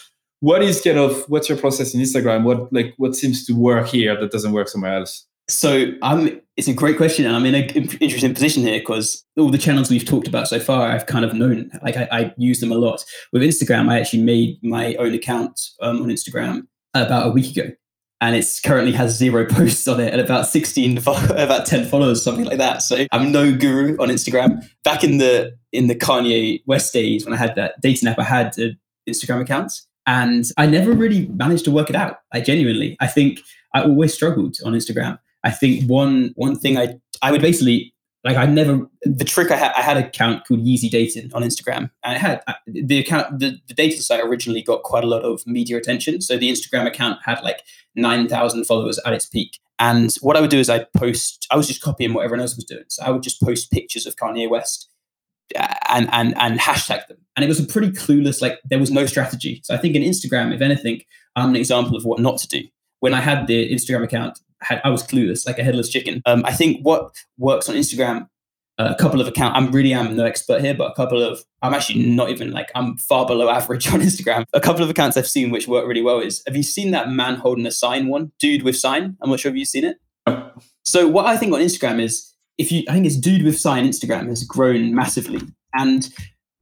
what 0.41 0.63
is 0.63 0.81
kind 0.81 0.99
of 0.99 1.25
what's 1.29 1.49
your 1.49 1.59
process 1.59 1.95
in 1.95 2.01
Instagram? 2.01 2.45
What 2.45 2.73
like 2.73 2.95
what 2.97 3.15
seems 3.15 3.47
to 3.47 3.53
work 3.53 3.89
here 3.89 4.19
that 4.19 4.33
doesn't 4.33 4.53
work 4.53 4.69
somewhere 4.69 4.97
else? 4.97 5.27
So 5.49 5.86
I'm. 6.03 6.40
It's 6.59 6.68
a 6.68 6.74
great 6.74 6.99
question, 6.99 7.24
and 7.24 7.34
I'm 7.34 7.47
in 7.47 7.55
an 7.55 7.64
interesting 8.01 8.34
position 8.34 8.62
here 8.62 8.78
because 8.78 9.24
all 9.38 9.51
the 9.51 9.59
channels 9.59 9.90
we've 9.90 10.05
talked 10.05 10.28
about 10.28 10.49
so 10.49 10.61
far, 10.61 10.90
I've 10.90 11.07
kind 11.07 11.24
of 11.24 11.32
known. 11.32 11.70
Like 11.82 11.97
I, 11.97 12.09
I 12.12 12.34
use 12.36 12.61
them 12.61 12.70
a 12.70 12.74
lot. 12.74 13.03
With 13.32 13.43
Instagram, 13.43 13.90
I 13.90 13.99
actually 13.99 14.22
made 14.22 14.59
my 14.62 14.95
own 14.97 15.14
account 15.14 15.59
um, 15.80 16.03
on 16.03 16.09
Instagram 16.09 16.66
about 16.95 17.26
a 17.26 17.30
week 17.30 17.57
ago, 17.57 17.70
and 18.22 18.36
it's 18.36 18.61
currently 18.61 18.93
has 18.93 19.16
zero 19.16 19.45
posts 19.51 19.86
on 19.88 20.01
it 20.01 20.12
and 20.12 20.20
about 20.20 20.47
16 20.47 20.99
about 21.30 21.66
10 21.66 21.84
followers 21.86 22.22
something 22.22 22.47
like 22.47 22.59
that 22.59 22.80
so 22.80 23.07
i'm 23.12 23.32
no 23.32 23.55
guru 23.55 23.97
on 24.01 24.09
instagram 24.09 24.64
back 24.84 25.05
in 25.05 25.18
the 25.18 25.55
in 25.72 25.88
the 25.88 25.95
kanye 25.95 26.62
west 26.66 26.93
days 26.93 27.26
when 27.26 27.34
i 27.34 27.36
had 27.36 27.55
that 27.57 27.74
dating 27.82 28.09
app 28.09 28.18
i 28.18 28.24
had 28.24 28.57
an 28.59 28.78
instagram 29.09 29.43
account 29.43 29.72
and 30.07 30.45
i 30.57 30.64
never 30.64 30.93
really 30.93 31.26
managed 31.28 31.64
to 31.64 31.70
work 31.70 31.90
it 31.90 31.97
out 31.97 32.18
i 32.32 32.40
genuinely 32.40 32.97
i 33.01 33.07
think 33.07 33.40
i 33.74 33.82
always 33.82 34.14
struggled 34.14 34.57
on 34.64 34.72
instagram 34.72 35.18
I 35.45 35.51
think 35.51 35.88
one 35.88 36.32
one 36.36 36.57
thing 36.57 36.78
I 36.78 36.95
I 37.22 37.30
would 37.32 37.43
basically 37.43 37.95
like 38.24 38.36
I 38.36 38.47
never 38.47 38.86
the 39.03 39.24
trick 39.24 39.51
I 39.51 39.57
had 39.57 39.72
I 39.76 39.82
had 39.82 39.97
an 39.97 40.05
account 40.05 40.47
called 40.47 40.61
Yeezy 40.61 40.90
Dating 40.90 41.30
on 41.34 41.43
Instagram 41.43 41.90
and 42.05 42.16
it 42.16 42.20
had 42.20 42.43
the 42.66 42.99
account 42.99 43.40
the, 43.40 43.59
the 43.66 43.74
dating 43.74 44.01
site 44.01 44.24
originally 44.24 44.62
got 44.62 44.82
quite 44.82 45.05
a 45.05 45.09
lot 45.09 45.22
of 45.22 45.45
media 45.47 45.76
attention 45.76 46.20
so 46.20 46.36
the 46.36 46.51
Instagram 46.51 46.86
account 46.86 47.18
had 47.24 47.43
like 47.43 47.62
9,000 47.95 48.64
followers 48.64 48.99
at 49.05 49.12
its 49.12 49.26
peak. 49.26 49.59
And 49.78 50.14
what 50.20 50.36
I 50.36 50.40
would 50.40 50.51
do 50.51 50.59
is 50.59 50.70
I'd 50.70 50.93
post 50.93 51.47
I 51.51 51.57
was 51.57 51.66
just 51.66 51.82
copying 51.82 52.14
what 52.14 52.24
everyone 52.24 52.43
else 52.43 52.55
was 52.55 52.64
doing. 52.64 52.84
So 52.88 53.03
I 53.03 53.11
would 53.11 53.22
just 53.22 53.43
post 53.43 53.70
pictures 53.70 54.07
of 54.07 54.16
Kanye 54.16 54.49
West 54.49 54.88
uh, 55.59 55.74
and 55.88 56.09
and 56.12 56.36
and 56.38 56.61
hashtag 56.61 57.07
them. 57.09 57.18
And 57.34 57.45
it 57.45 57.49
was 57.49 57.59
a 57.59 57.66
pretty 57.66 57.90
clueless 57.90 58.40
like 58.40 58.61
there 58.64 58.78
was 58.78 58.90
no 58.90 59.07
strategy. 59.07 59.61
So 59.64 59.74
I 59.74 59.78
think 59.78 59.97
in 59.97 60.03
Instagram 60.03 60.55
if 60.55 60.61
anything 60.61 61.03
I'm 61.34 61.51
an 61.51 61.57
example 61.57 61.97
of 61.97 62.05
what 62.05 62.20
not 62.20 62.38
to 62.38 62.49
do. 62.49 62.62
When 63.01 63.14
I 63.14 63.20
had 63.20 63.49
the 63.49 63.72
Instagram 63.72 64.05
account 64.05 64.38
had, 64.63 64.81
I 64.85 64.91
was 64.91 65.03
clueless, 65.03 65.47
like 65.47 65.59
a 65.59 65.65
headless 65.65 65.89
chicken. 65.89 66.23
Um, 66.27 66.43
I 66.45 66.53
think 66.53 66.81
what 66.83 67.15
works 67.39 67.69
on 67.69 67.75
Instagram, 67.75 68.27
uh, 68.79 68.95
a 68.97 69.01
couple 69.01 69.21
of 69.21 69.29
accounts. 69.29 69.57
I'm 69.57 69.71
really 69.71 69.93
am 69.93 70.17
no 70.17 70.25
expert 70.25 70.61
here, 70.61 70.75
but 70.75 70.91
a 70.91 70.95
couple 70.95 71.23
of 71.23 71.43
I'm 71.61 71.75
actually 71.75 72.05
not 72.05 72.31
even 72.31 72.53
like 72.53 72.71
I'm 72.75 72.97
far 72.97 73.27
below 73.27 73.49
average 73.59 73.87
on 73.93 74.01
Instagram. 74.01 74.45
A 74.53 74.61
couple 74.61 74.83
of 74.83 74.91
accounts 74.91 75.17
I've 75.17 75.29
seen 75.29 75.51
which 75.51 75.69
work 75.69 75.87
really 75.87 76.03
well 76.03 76.21
is 76.21 76.43
have 76.47 76.57
you 76.57 76.63
seen 76.63 76.91
that 76.93 77.11
man 77.11 77.37
holding 77.37 77.67
a 77.67 77.71
sign 77.71 78.09
one, 78.09 78.33
dude 78.39 78.63
with 78.63 78.77
sign? 78.77 79.17
I'm 79.21 79.31
not 79.31 79.41
sure 79.41 79.51
if 79.51 79.57
you've 79.57 79.69
seen 79.69 79.85
it. 79.85 79.99
So 80.85 81.09
what 81.09 81.27
I 81.27 81.37
think 81.37 81.53
on 81.53 81.61
Instagram 81.61 82.01
is 82.01 82.33
if 82.59 82.73
you 82.73 82.85
I 82.89 82.93
think 82.93 83.07
it's 83.07 83.17
dude 83.17 83.45
with 83.45 83.59
sign 83.59 83.87
Instagram 83.87 84.29
has 84.29 84.45
grown 84.45 84.95
massively. 84.95 85.41
And 85.75 86.09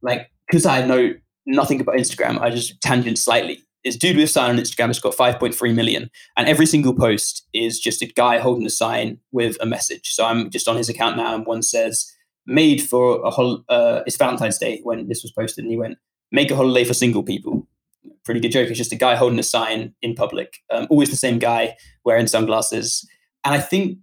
like 0.01 0.31
because 0.47 0.65
I 0.65 0.85
know 0.85 1.13
nothing 1.45 1.81
about 1.81 1.95
Instagram, 1.95 2.39
I 2.39 2.49
just 2.49 2.79
tangent 2.81 3.17
slightly 3.17 3.63
is 3.83 3.97
dude 3.97 4.17
with 4.17 4.29
sign 4.29 4.51
on 4.51 4.57
Instagram 4.57 4.87
has 4.87 4.99
got 4.99 5.15
5.3 5.15 5.75
million, 5.75 6.09
and 6.37 6.47
every 6.47 6.65
single 6.65 6.93
post 6.93 7.47
is 7.53 7.79
just 7.79 8.01
a 8.01 8.05
guy 8.05 8.39
holding 8.39 8.65
a 8.65 8.69
sign 8.69 9.17
with 9.31 9.57
a 9.61 9.65
message. 9.65 10.09
So 10.13 10.25
I'm 10.25 10.49
just 10.49 10.67
on 10.67 10.77
his 10.77 10.89
account 10.89 11.17
now, 11.17 11.35
and 11.35 11.45
one 11.45 11.63
says 11.63 12.11
made 12.45 12.81
for 12.81 13.21
a 13.23 13.29
whole. 13.29 13.63
Uh, 13.69 14.01
it's 14.05 14.17
Valentine's 14.17 14.57
Day 14.57 14.81
when 14.83 15.07
this 15.07 15.23
was 15.23 15.31
posted, 15.31 15.63
and 15.63 15.71
he 15.71 15.77
went 15.77 15.97
make 16.31 16.51
a 16.51 16.55
holiday 16.55 16.83
for 16.83 16.93
single 16.93 17.23
people. 17.23 17.67
Pretty 18.23 18.39
good 18.39 18.51
joke. 18.51 18.69
It's 18.69 18.77
just 18.77 18.93
a 18.93 18.97
guy 18.97 19.15
holding 19.15 19.39
a 19.39 19.43
sign 19.43 19.93
in 20.01 20.15
public. 20.15 20.57
Um, 20.69 20.87
always 20.89 21.09
the 21.09 21.15
same 21.15 21.39
guy 21.39 21.75
wearing 22.05 22.27
sunglasses, 22.27 23.07
and 23.43 23.53
I 23.53 23.59
think 23.59 23.97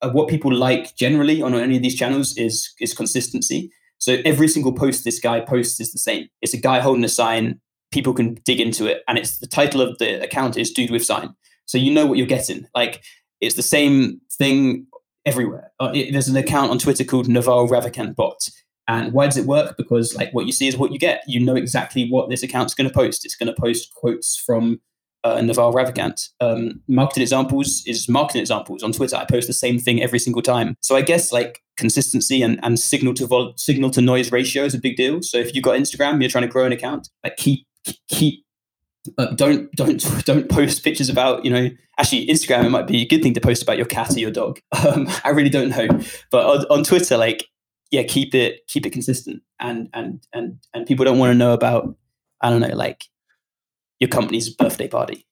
uh, 0.00 0.10
what 0.10 0.28
people 0.28 0.52
like 0.52 0.96
generally 0.96 1.42
on 1.42 1.54
any 1.54 1.76
of 1.76 1.82
these 1.82 1.96
channels 1.96 2.36
is 2.36 2.72
is 2.80 2.94
consistency. 2.94 3.70
So 3.98 4.18
every 4.24 4.46
single 4.46 4.72
post 4.72 5.04
this 5.04 5.18
guy 5.18 5.40
posts 5.40 5.80
is 5.80 5.92
the 5.92 5.98
same. 5.98 6.28
It's 6.40 6.54
a 6.54 6.60
guy 6.60 6.78
holding 6.80 7.04
a 7.04 7.08
sign 7.08 7.60
people 7.90 8.12
can 8.14 8.34
dig 8.44 8.60
into 8.60 8.86
it. 8.86 9.02
And 9.08 9.18
it's 9.18 9.38
the 9.38 9.46
title 9.46 9.80
of 9.80 9.98
the 9.98 10.22
account 10.22 10.56
is 10.56 10.70
Dude 10.70 10.90
with 10.90 11.04
Sign. 11.04 11.34
So 11.66 11.78
you 11.78 11.92
know 11.92 12.06
what 12.06 12.18
you're 12.18 12.26
getting. 12.26 12.66
Like 12.74 13.02
it's 13.40 13.56
the 13.56 13.62
same 13.62 14.20
thing 14.32 14.86
everywhere. 15.26 15.70
Uh, 15.80 15.92
it, 15.94 16.12
there's 16.12 16.28
an 16.28 16.36
account 16.36 16.70
on 16.70 16.78
Twitter 16.78 17.04
called 17.04 17.28
Naval 17.28 17.68
Ravikant 17.68 18.16
Bot. 18.16 18.48
And 18.86 19.12
why 19.12 19.26
does 19.26 19.36
it 19.36 19.44
work? 19.44 19.76
Because 19.76 20.16
like 20.16 20.32
what 20.32 20.46
you 20.46 20.52
see 20.52 20.66
is 20.66 20.76
what 20.76 20.92
you 20.92 20.98
get. 20.98 21.22
You 21.26 21.40
know 21.40 21.56
exactly 21.56 22.08
what 22.08 22.30
this 22.30 22.42
account's 22.42 22.74
going 22.74 22.88
to 22.88 22.94
post. 22.94 23.24
It's 23.26 23.36
going 23.36 23.52
to 23.54 23.60
post 23.60 23.92
quotes 23.94 24.36
from 24.36 24.80
uh, 25.24 25.40
Naval 25.42 25.74
Ravikant. 25.74 26.28
Um, 26.40 26.80
marketing 26.88 27.22
examples 27.22 27.82
is 27.86 28.08
marketing 28.08 28.40
examples 28.40 28.82
on 28.82 28.92
Twitter. 28.92 29.16
I 29.16 29.26
post 29.26 29.46
the 29.46 29.52
same 29.52 29.78
thing 29.78 30.02
every 30.02 30.18
single 30.18 30.42
time. 30.42 30.74
So 30.80 30.96
I 30.96 31.02
guess 31.02 31.32
like 31.32 31.60
consistency 31.76 32.42
and, 32.42 32.58
and 32.62 32.78
signal 32.78 33.14
to 33.14 33.26
vol- 33.26 33.52
signal 33.56 33.90
to 33.90 34.00
noise 34.00 34.32
ratio 34.32 34.64
is 34.64 34.74
a 34.74 34.78
big 34.78 34.96
deal. 34.96 35.20
So 35.22 35.36
if 35.36 35.54
you've 35.54 35.64
got 35.64 35.78
Instagram, 35.78 36.20
you're 36.20 36.30
trying 36.30 36.42
to 36.42 36.48
grow 36.48 36.64
an 36.64 36.72
account, 36.72 37.08
like 37.22 37.36
keep 37.36 37.66
keep 38.08 38.44
uh, 39.16 39.26
don't 39.34 39.70
don't 39.72 40.04
don't 40.24 40.48
post 40.48 40.84
pictures 40.84 41.08
about 41.08 41.44
you 41.44 41.50
know 41.50 41.70
actually 41.98 42.26
Instagram 42.26 42.66
it 42.66 42.70
might 42.70 42.86
be 42.86 43.02
a 43.02 43.06
good 43.06 43.22
thing 43.22 43.34
to 43.34 43.40
post 43.40 43.62
about 43.62 43.76
your 43.76 43.86
cat 43.86 44.14
or 44.14 44.18
your 44.18 44.30
dog. 44.30 44.60
Um, 44.86 45.08
I 45.24 45.30
really 45.30 45.50
don't 45.50 45.70
know, 45.70 45.88
but 46.30 46.46
on, 46.46 46.64
on 46.70 46.84
Twitter, 46.84 47.16
like 47.16 47.46
yeah, 47.90 48.02
keep 48.04 48.34
it 48.34 48.60
keep 48.68 48.86
it 48.86 48.90
consistent, 48.90 49.42
and 49.60 49.88
and 49.92 50.24
and 50.32 50.58
and 50.72 50.86
people 50.86 51.04
don't 51.04 51.18
want 51.18 51.32
to 51.32 51.34
know 51.34 51.52
about 51.52 51.96
I 52.40 52.50
don't 52.50 52.60
know 52.60 52.74
like 52.74 53.04
your 53.98 54.08
company's 54.08 54.54
birthday 54.54 54.88
party. 54.88 55.26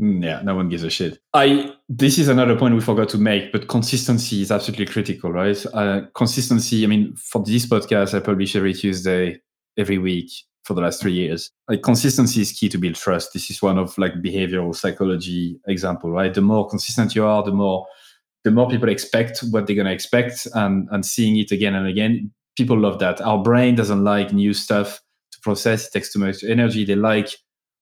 Mm, 0.00 0.22
yeah, 0.22 0.40
no 0.42 0.54
one 0.54 0.68
gives 0.68 0.82
a 0.82 0.90
shit. 0.90 1.18
I 1.32 1.72
this 1.88 2.18
is 2.18 2.28
another 2.28 2.56
point 2.56 2.74
we 2.74 2.80
forgot 2.80 3.08
to 3.10 3.18
make, 3.18 3.52
but 3.52 3.68
consistency 3.68 4.42
is 4.42 4.50
absolutely 4.50 4.86
critical, 4.86 5.32
right? 5.32 5.64
Uh, 5.72 6.02
consistency. 6.14 6.84
I 6.84 6.86
mean, 6.86 7.14
for 7.16 7.42
this 7.42 7.66
podcast, 7.66 8.14
I 8.14 8.20
publish 8.20 8.56
every 8.56 8.74
Tuesday, 8.74 9.40
every 9.78 9.98
week 9.98 10.30
for 10.64 10.74
the 10.74 10.80
last 10.80 11.00
three 11.00 11.12
years. 11.12 11.50
Like 11.68 11.82
consistency 11.82 12.40
is 12.40 12.52
key 12.52 12.68
to 12.68 12.78
build 12.78 12.94
trust. 12.94 13.32
This 13.32 13.50
is 13.50 13.62
one 13.62 13.78
of 13.78 13.96
like 13.98 14.14
behavioral 14.14 14.74
psychology 14.74 15.58
example, 15.66 16.10
right? 16.10 16.32
The 16.32 16.40
more 16.40 16.68
consistent 16.68 17.14
you 17.14 17.24
are, 17.24 17.42
the 17.42 17.52
more 17.52 17.86
the 18.44 18.50
more 18.50 18.68
people 18.68 18.88
expect 18.88 19.40
what 19.50 19.66
they're 19.66 19.76
gonna 19.76 19.92
expect, 19.92 20.46
and 20.54 20.88
and 20.90 21.04
seeing 21.04 21.36
it 21.36 21.50
again 21.50 21.74
and 21.74 21.86
again. 21.86 22.32
People 22.56 22.78
love 22.78 22.98
that. 22.98 23.20
Our 23.20 23.42
brain 23.42 23.74
doesn't 23.74 24.04
like 24.04 24.32
new 24.32 24.52
stuff 24.52 25.00
to 25.32 25.40
process. 25.40 25.86
It 25.86 25.92
takes 25.92 26.12
too 26.12 26.18
much 26.18 26.42
energy. 26.44 26.84
They 26.84 26.96
like 26.96 27.30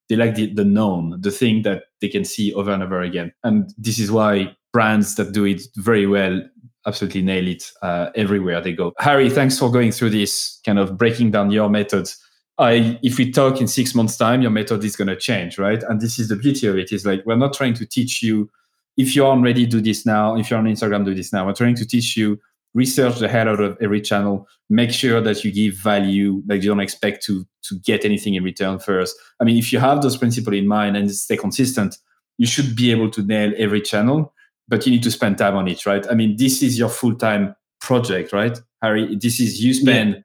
they 0.09 0.17
like 0.17 0.35
the, 0.35 0.53
the 0.55 0.65
known, 0.65 1.21
the 1.21 1.31
thing 1.31 1.63
that 1.63 1.85
they 2.01 2.09
can 2.09 2.25
see 2.25 2.53
over 2.55 2.71
and 2.71 2.83
over 2.83 3.03
again. 3.03 3.33
And 3.45 3.73
this 3.77 3.99
is 3.99 4.11
why 4.11 4.57
brands 4.73 5.17
that 5.17 5.33
do 5.33 5.45
it 5.45 5.63
very 5.77 6.07
well 6.07 6.41
absolutely 6.87 7.23
nail 7.23 7.47
it 7.47 7.71
uh, 7.83 8.11
everywhere 8.15 8.61
they 8.61 8.73
go. 8.73 8.93
Harry, 8.99 9.29
thanks 9.29 9.59
for 9.59 9.71
going 9.71 9.93
through 9.93 10.11
this 10.11 10.59
kind 10.65 10.79
of 10.79 10.97
breaking 10.97 11.31
down 11.31 11.51
your 11.51 11.69
methods. 11.69 12.19
I, 12.59 12.99
if 13.03 13.19
we 13.19 13.31
talk 13.31 13.61
in 13.61 13.69
six 13.69 13.95
months' 13.95 14.17
time, 14.17 14.43
your 14.43 14.51
method 14.51 14.83
is 14.83 14.97
going 14.97 15.09
to 15.09 15.17
change, 15.17 15.59
right? 15.59 15.83
And 15.83 16.01
this 16.01 16.19
is 16.19 16.29
the 16.29 16.37
beauty 16.37 16.67
of 16.67 16.77
it. 16.77 16.93
Is 16.93 17.07
like 17.07 17.25
we're 17.25 17.37
not 17.37 17.55
trying 17.55 17.75
to 17.75 17.87
teach 17.87 18.23
you. 18.23 18.51
If 18.97 19.15
you're 19.15 19.31
on 19.31 19.45
do 19.45 19.81
this 19.81 20.05
now. 20.05 20.37
If 20.37 20.51
you're 20.51 20.59
on 20.59 20.65
Instagram, 20.65 21.05
do 21.05 21.15
this 21.15 21.33
now. 21.33 21.47
We're 21.47 21.53
trying 21.53 21.77
to 21.77 21.87
teach 21.87 22.17
you 22.17 22.41
research 22.75 23.19
the 23.19 23.29
hell 23.29 23.49
out 23.49 23.61
of 23.61 23.77
every 23.81 24.01
channel 24.01 24.47
make 24.69 24.91
sure 24.91 25.21
that 25.21 25.43
you 25.43 25.51
give 25.51 25.75
value 25.75 26.43
like 26.47 26.63
you 26.63 26.69
don't 26.69 26.81
expect 26.81 27.25
to 27.25 27.47
to 27.63 27.79
get 27.81 28.05
anything 28.05 28.35
in 28.35 28.45
return 28.45 28.79
first 28.79 29.17
i 29.41 29.45
mean 29.45 29.57
if 29.57 29.73
you 29.73 29.79
have 29.79 30.03
those 30.03 30.17
principles 30.17 30.57
in 30.57 30.67
mind 30.67 30.97
and 30.97 31.11
stay 31.11 31.37
consistent 31.37 31.97
you 32.37 32.47
should 32.47 32.77
be 32.77 32.91
able 32.91 33.11
to 33.11 33.23
nail 33.23 33.53
every 33.57 33.81
channel 33.81 34.33
but 34.69 34.85
you 34.85 34.93
need 34.93 35.03
to 35.03 35.11
spend 35.11 35.39
time 35.39 35.57
on 35.57 35.67
it 35.67 35.87
right 35.87 36.07
i 36.11 36.15
mean 36.15 36.37
this 36.37 36.63
is 36.63 36.79
your 36.79 36.89
full-time 36.89 37.55
project 37.81 38.33
right 38.33 38.61
harry 38.83 39.17
this 39.17 39.41
is 39.41 39.65
you 39.65 39.73
spend 39.73 40.15
yeah. 40.15 40.21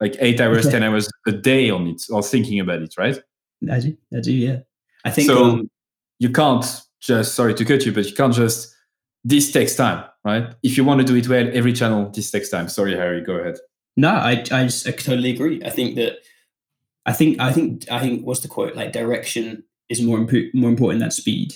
Like 0.00 0.16
eight 0.20 0.40
hours 0.40 0.68
ten 0.68 0.82
hours 0.82 1.08
a 1.26 1.32
day 1.32 1.70
on 1.70 1.86
it 1.86 2.02
or 2.10 2.22
thinking 2.22 2.60
about 2.60 2.82
it 2.82 2.94
right 2.98 3.18
i 3.70 3.78
do 3.80 3.96
i 4.16 4.20
do 4.20 4.32
yeah 4.32 4.58
i 5.04 5.10
think 5.10 5.28
so 5.28 5.44
um, 5.44 5.70
you 6.18 6.30
can't 6.30 6.82
just 7.00 7.34
sorry 7.34 7.54
to 7.54 7.64
cut 7.64 7.84
you 7.84 7.92
but 7.92 8.06
you 8.06 8.14
can't 8.14 8.34
just 8.34 8.74
this 9.24 9.50
takes 9.50 9.74
time, 9.74 10.04
right? 10.24 10.54
If 10.62 10.76
you 10.76 10.84
want 10.84 11.00
to 11.00 11.06
do 11.06 11.16
it 11.16 11.28
well, 11.28 11.48
every 11.52 11.72
channel, 11.72 12.10
this 12.10 12.30
takes 12.30 12.50
time. 12.50 12.68
Sorry, 12.68 12.94
Harry, 12.94 13.22
go 13.22 13.36
ahead. 13.36 13.56
No, 13.96 14.10
I, 14.10 14.32
I, 14.32 14.64
just, 14.64 14.86
I 14.86 14.90
totally 14.90 15.30
agree. 15.30 15.62
I 15.64 15.70
think 15.70 15.96
that, 15.96 16.18
I 17.06 17.12
think, 17.12 17.40
I 17.40 17.52
think, 17.52 17.90
I 17.90 18.00
think, 18.00 18.26
what's 18.26 18.40
the 18.40 18.48
quote? 18.48 18.76
Like 18.76 18.92
direction 18.92 19.64
is 19.88 20.02
more 20.02 20.18
imp- 20.18 20.54
more 20.54 20.70
important 20.70 21.00
than 21.00 21.10
speed. 21.10 21.54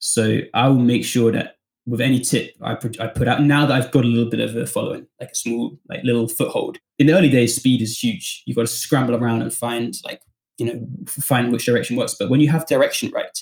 So 0.00 0.40
I 0.52 0.68
will 0.68 0.78
make 0.78 1.04
sure 1.04 1.30
that 1.32 1.56
with 1.90 2.00
any 2.00 2.20
tip 2.20 2.54
I 2.62 2.74
put, 2.74 3.00
I 3.00 3.08
put 3.08 3.28
out, 3.28 3.42
now 3.42 3.66
that 3.66 3.74
I've 3.74 3.90
got 3.90 4.04
a 4.04 4.08
little 4.08 4.30
bit 4.30 4.40
of 4.40 4.56
a 4.56 4.66
following, 4.66 5.06
like 5.20 5.30
a 5.30 5.34
small, 5.34 5.78
like 5.88 6.04
little 6.04 6.28
foothold. 6.28 6.78
In 6.98 7.08
the 7.08 7.14
early 7.14 7.28
days, 7.28 7.56
speed 7.56 7.82
is 7.82 7.98
huge. 7.98 8.42
You've 8.46 8.56
got 8.56 8.62
to 8.62 8.68
scramble 8.68 9.16
around 9.16 9.42
and 9.42 9.52
find 9.52 9.94
like, 10.04 10.22
you 10.58 10.66
know, 10.66 10.86
find 11.06 11.52
which 11.52 11.66
direction 11.66 11.96
works. 11.96 12.14
But 12.18 12.30
when 12.30 12.40
you 12.40 12.48
have 12.48 12.66
direction 12.66 13.10
right, 13.12 13.36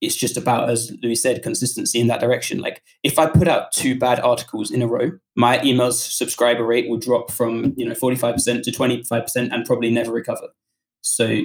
it's 0.00 0.16
just 0.16 0.36
about, 0.36 0.70
as 0.70 0.92
Louis 1.02 1.14
said, 1.14 1.42
consistency 1.42 2.00
in 2.00 2.06
that 2.06 2.20
direction. 2.20 2.58
Like 2.58 2.82
if 3.02 3.18
I 3.18 3.26
put 3.26 3.48
out 3.48 3.72
two 3.72 3.98
bad 3.98 4.20
articles 4.20 4.70
in 4.70 4.82
a 4.82 4.86
row, 4.86 5.12
my 5.36 5.58
emails 5.58 5.94
subscriber 5.94 6.64
rate 6.64 6.88
will 6.88 6.98
drop 6.98 7.30
from 7.30 7.74
you 7.76 7.86
know 7.86 7.94
45% 7.94 8.62
to 8.62 8.70
25% 8.70 9.52
and 9.52 9.64
probably 9.66 9.90
never 9.90 10.12
recover. 10.12 10.48
So 11.02 11.42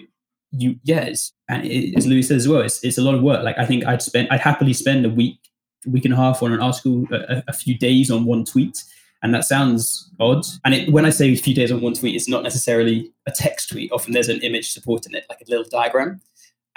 you 0.51 0.75
yes, 0.83 1.31
and 1.47 1.65
it, 1.65 1.97
as 1.97 2.07
Louis 2.07 2.23
says 2.23 2.43
as 2.43 2.47
well, 2.47 2.61
it's, 2.61 2.83
it's 2.83 2.97
a 2.97 3.01
lot 3.01 3.15
of 3.15 3.21
work. 3.21 3.43
Like 3.43 3.57
I 3.57 3.65
think 3.65 3.85
I'd 3.85 4.01
spend 4.01 4.27
I'd 4.31 4.39
happily 4.39 4.73
spend 4.73 5.05
a 5.05 5.09
week, 5.09 5.48
week 5.85 6.05
and 6.05 6.13
a 6.13 6.17
half 6.17 6.43
on 6.43 6.51
an 6.51 6.61
article, 6.61 7.05
a, 7.11 7.43
a 7.47 7.53
few 7.53 7.77
days 7.77 8.11
on 8.11 8.25
one 8.25 8.45
tweet. 8.45 8.83
And 9.21 9.33
that 9.33 9.43
sounds 9.43 10.09
odd. 10.19 10.45
And 10.63 10.73
it, 10.73 10.91
when 10.91 11.05
I 11.05 11.09
say 11.09 11.29
a 11.29 11.35
few 11.35 11.53
days 11.53 11.71
on 11.71 11.81
one 11.81 11.93
tweet, 11.93 12.15
it's 12.15 12.29
not 12.29 12.41
necessarily 12.41 13.11
a 13.27 13.31
text 13.31 13.69
tweet. 13.69 13.91
Often 13.91 14.13
there's 14.13 14.29
an 14.29 14.39
image 14.41 14.71
supporting 14.71 15.13
it, 15.13 15.25
like 15.29 15.41
a 15.41 15.49
little 15.49 15.65
diagram 15.69 16.21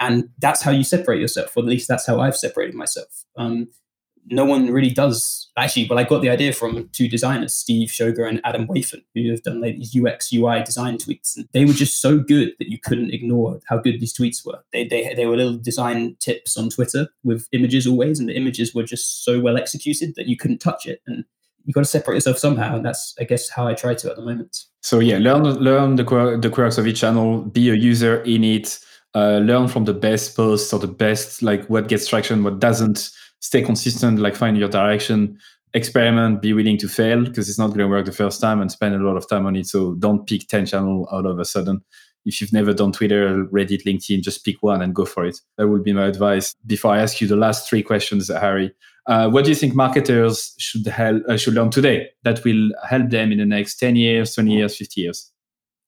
and 0.03 0.29
that's 0.39 0.61
how 0.61 0.71
you 0.71 0.83
separate 0.83 1.21
yourself 1.21 1.55
or 1.55 1.61
at 1.61 1.65
least 1.65 1.87
that's 1.87 2.05
how 2.05 2.19
i've 2.19 2.35
separated 2.35 2.75
myself 2.75 3.25
um, 3.37 3.67
no 4.27 4.45
one 4.45 4.71
really 4.71 4.89
does 4.89 5.51
actually 5.57 5.87
well 5.89 5.99
i 5.99 6.03
got 6.03 6.21
the 6.21 6.29
idea 6.29 6.53
from 6.53 6.89
two 6.93 7.07
designers 7.07 7.53
Steve 7.53 7.89
Schoger 7.89 8.27
and 8.27 8.41
Adam 8.43 8.67
Wathan 8.67 9.03
who 9.13 9.29
have 9.31 9.43
done 9.43 9.61
like 9.61 9.75
these 9.75 9.95
ux 9.95 10.31
ui 10.33 10.63
design 10.63 10.97
tweets. 10.97 11.35
And 11.35 11.47
they 11.53 11.65
were 11.65 11.73
just 11.73 12.01
so 12.01 12.17
good 12.19 12.53
that 12.59 12.69
you 12.69 12.77
couldn't 12.79 13.13
ignore 13.13 13.59
how 13.67 13.77
good 13.77 13.99
these 13.99 14.13
tweets 14.13 14.45
were. 14.45 14.63
They, 14.71 14.87
they, 14.87 15.13
they 15.13 15.25
were 15.25 15.37
little 15.37 15.57
design 15.57 16.15
tips 16.19 16.57
on 16.57 16.69
twitter 16.69 17.07
with 17.23 17.47
images 17.51 17.87
always 17.87 18.19
and 18.19 18.29
the 18.29 18.35
images 18.35 18.73
were 18.73 18.83
just 18.83 19.23
so 19.23 19.39
well 19.39 19.57
executed 19.57 20.15
that 20.15 20.27
you 20.27 20.37
couldn't 20.37 20.59
touch 20.59 20.85
it. 20.85 21.01
And 21.07 21.25
you 21.65 21.73
got 21.73 21.81
to 21.81 21.85
separate 21.85 22.15
yourself 22.15 22.37
somehow 22.37 22.75
and 22.75 22.85
that's 22.85 23.15
i 23.19 23.23
guess 23.23 23.49
how 23.49 23.67
i 23.67 23.73
try 23.73 23.93
to 23.93 24.09
at 24.09 24.15
the 24.15 24.21
moment. 24.21 24.65
So 24.81 24.99
yeah 24.99 25.17
learn 25.17 25.43
learn 25.43 25.95
the, 25.95 26.39
the 26.41 26.49
quirks 26.49 26.77
of 26.77 26.87
each 26.87 27.01
channel 27.01 27.41
be 27.41 27.69
a 27.69 27.75
user 27.75 28.21
in 28.23 28.43
it 28.43 28.79
uh, 29.15 29.37
learn 29.37 29.67
from 29.67 29.85
the 29.85 29.93
best 29.93 30.35
posts 30.35 30.73
or 30.73 30.79
the 30.79 30.87
best 30.87 31.43
like 31.43 31.65
what 31.67 31.87
gets 31.87 32.07
traction 32.07 32.43
what 32.43 32.59
doesn't 32.59 33.11
stay 33.43 33.61
consistent 33.61 34.19
like 34.19 34.35
find 34.35 34.57
your 34.57 34.69
direction 34.69 35.37
experiment 35.73 36.41
be 36.41 36.53
willing 36.53 36.77
to 36.77 36.87
fail 36.87 37.23
because 37.23 37.49
it's 37.49 37.59
not 37.59 37.67
going 37.67 37.79
to 37.79 37.87
work 37.87 38.05
the 38.05 38.11
first 38.11 38.39
time 38.39 38.61
and 38.61 38.71
spend 38.71 38.95
a 38.95 38.99
lot 38.99 39.17
of 39.17 39.27
time 39.27 39.45
on 39.45 39.55
it. 39.55 39.67
So 39.67 39.95
don't 39.95 40.27
pick 40.27 40.47
10 40.47 40.67
channel 40.67 41.07
out 41.11 41.25
of 41.25 41.39
a 41.39 41.45
sudden. 41.45 41.83
If 42.25 42.39
you've 42.39 42.53
never 42.53 42.73
done 42.73 42.93
twitter 42.93 43.45
reddit 43.47 43.83
linkedin 43.83 44.21
just 44.21 44.45
pick 44.45 44.63
one 44.63 44.81
and 44.81 44.95
go 44.95 45.03
for 45.03 45.25
it. 45.25 45.39
That 45.57 45.67
would 45.67 45.83
be 45.83 45.91
my 45.91 46.05
advice 46.05 46.55
before 46.65 46.93
i 46.93 46.99
ask 46.99 47.19
you 47.19 47.27
the 47.27 47.35
last 47.35 47.69
three 47.69 47.83
questions 47.83 48.29
harry. 48.29 48.73
Uh, 49.07 49.29
what 49.29 49.43
do 49.43 49.51
you 49.51 49.55
think 49.55 49.75
marketers 49.75 50.55
should 50.57 50.87
help, 50.87 51.21
uh, 51.27 51.35
should 51.35 51.55
learn 51.55 51.69
today 51.69 52.07
that 52.23 52.41
will 52.45 52.69
help 52.87 53.09
them 53.09 53.33
in 53.33 53.39
the 53.39 53.45
next 53.45 53.75
10 53.75 53.97
years 53.97 54.35
20 54.35 54.55
years 54.55 54.77
50 54.77 55.01
years? 55.01 55.31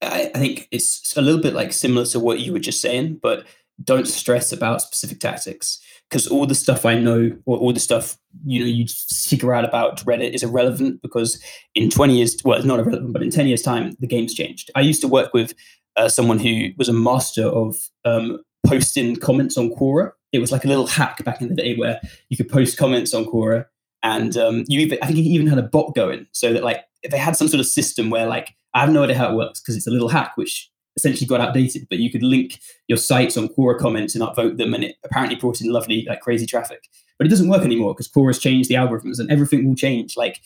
I, 0.01 0.30
I 0.36 0.39
think 0.39 0.68
it's 0.72 1.16
a 1.16 1.22
little 1.22 1.41
bit 1.41 1.53
like 1.53 1.72
similar 1.72 2.06
to 2.08 2.20
what 2.20 2.41
you 2.41 2.51
were 2.51 2.60
just 2.60 2.82
saying, 2.82 3.20
but 3.22 3.45
don't 3.84 4.07
stress 4.07 4.51
about 4.51 4.82
specific 4.82 5.19
tactics 5.19 5.80
because 6.09 6.28
all 6.28 6.45
the 6.45 6.55
stuff 6.55 6.86
I 6.86 6.97
know 6.97 7.32
or 7.45 7.57
all 7.57 7.73
the 7.73 7.80
stuff 7.80 8.17
you 8.45 8.59
know 8.59 8.65
you 8.65 8.86
figure 8.88 9.53
out 9.53 9.65
about 9.65 10.03
Reddit 10.05 10.34
is 10.34 10.43
irrelevant 10.43 11.01
because 11.01 11.41
in 11.73 11.89
20 11.89 12.17
years 12.17 12.38
well 12.45 12.57
it's 12.57 12.65
not 12.65 12.80
irrelevant 12.80 13.13
but 13.13 13.23
in 13.23 13.30
10 13.30 13.47
years 13.47 13.61
time 13.61 13.95
the 13.99 14.07
game's 14.07 14.34
changed. 14.34 14.71
I 14.76 14.82
used 14.82 15.01
to 15.01 15.07
work 15.07 15.34
with 15.34 15.53
uh, 15.97 16.09
someone 16.09 16.39
who 16.39 16.69
was 16.78 16.89
a 16.89 16.93
master 16.93 17.45
of 17.45 17.76
um, 18.03 18.39
posting 18.65 19.15
comments 19.15 19.57
on 19.57 19.71
Quora. 19.71 20.11
It 20.32 20.39
was 20.39 20.51
like 20.51 20.65
a 20.65 20.67
little 20.67 20.88
hack 20.88 21.23
back 21.23 21.41
in 21.41 21.47
the 21.47 21.55
day 21.55 21.76
where 21.76 21.99
you 22.30 22.38
could 22.38 22.49
post 22.49 22.78
comments 22.78 23.13
on 23.13 23.26
Quora 23.26 23.65
and 24.03 24.38
um, 24.38 24.63
you 24.67 24.80
even, 24.82 24.99
I 25.01 25.07
think 25.07 25.17
he 25.17 25.30
even 25.30 25.47
had 25.47 25.57
a 25.57 25.63
bot 25.63 25.95
going 25.95 26.28
so 26.32 26.53
that 26.53 26.63
like 26.63 26.82
they 27.09 27.17
had 27.17 27.36
some 27.36 27.47
sort 27.47 27.59
of 27.59 27.65
system 27.65 28.09
where 28.09 28.28
like 28.28 28.53
I 28.73 28.82
have 28.82 28.91
no 28.91 29.03
idea 29.03 29.17
how 29.17 29.32
it 29.32 29.36
works 29.36 29.59
because 29.59 29.76
it's 29.76 29.88
a 29.88 29.91
little 29.91 30.09
hack 30.09 30.34
which 30.36 30.69
essentially 30.95 31.27
got 31.27 31.41
outdated, 31.41 31.87
but 31.89 31.99
you 31.99 32.11
could 32.11 32.23
link 32.23 32.59
your 32.87 32.97
sites 32.97 33.37
on 33.37 33.49
Quora 33.49 33.77
comments 33.77 34.15
and 34.15 34.23
upvote 34.23 34.57
them, 34.57 34.73
and 34.73 34.83
it 34.83 34.95
apparently 35.03 35.35
brought 35.35 35.61
in 35.61 35.71
lovely, 35.71 36.05
like 36.07 36.21
crazy 36.21 36.45
traffic. 36.45 36.87
But 37.17 37.27
it 37.27 37.29
doesn't 37.29 37.49
work 37.49 37.63
anymore 37.63 37.93
because 37.93 38.09
Quora 38.09 38.29
has 38.29 38.39
changed 38.39 38.69
the 38.69 38.75
algorithms, 38.75 39.19
and 39.19 39.29
everything 39.29 39.67
will 39.67 39.75
change. 39.75 40.15
Like, 40.15 40.41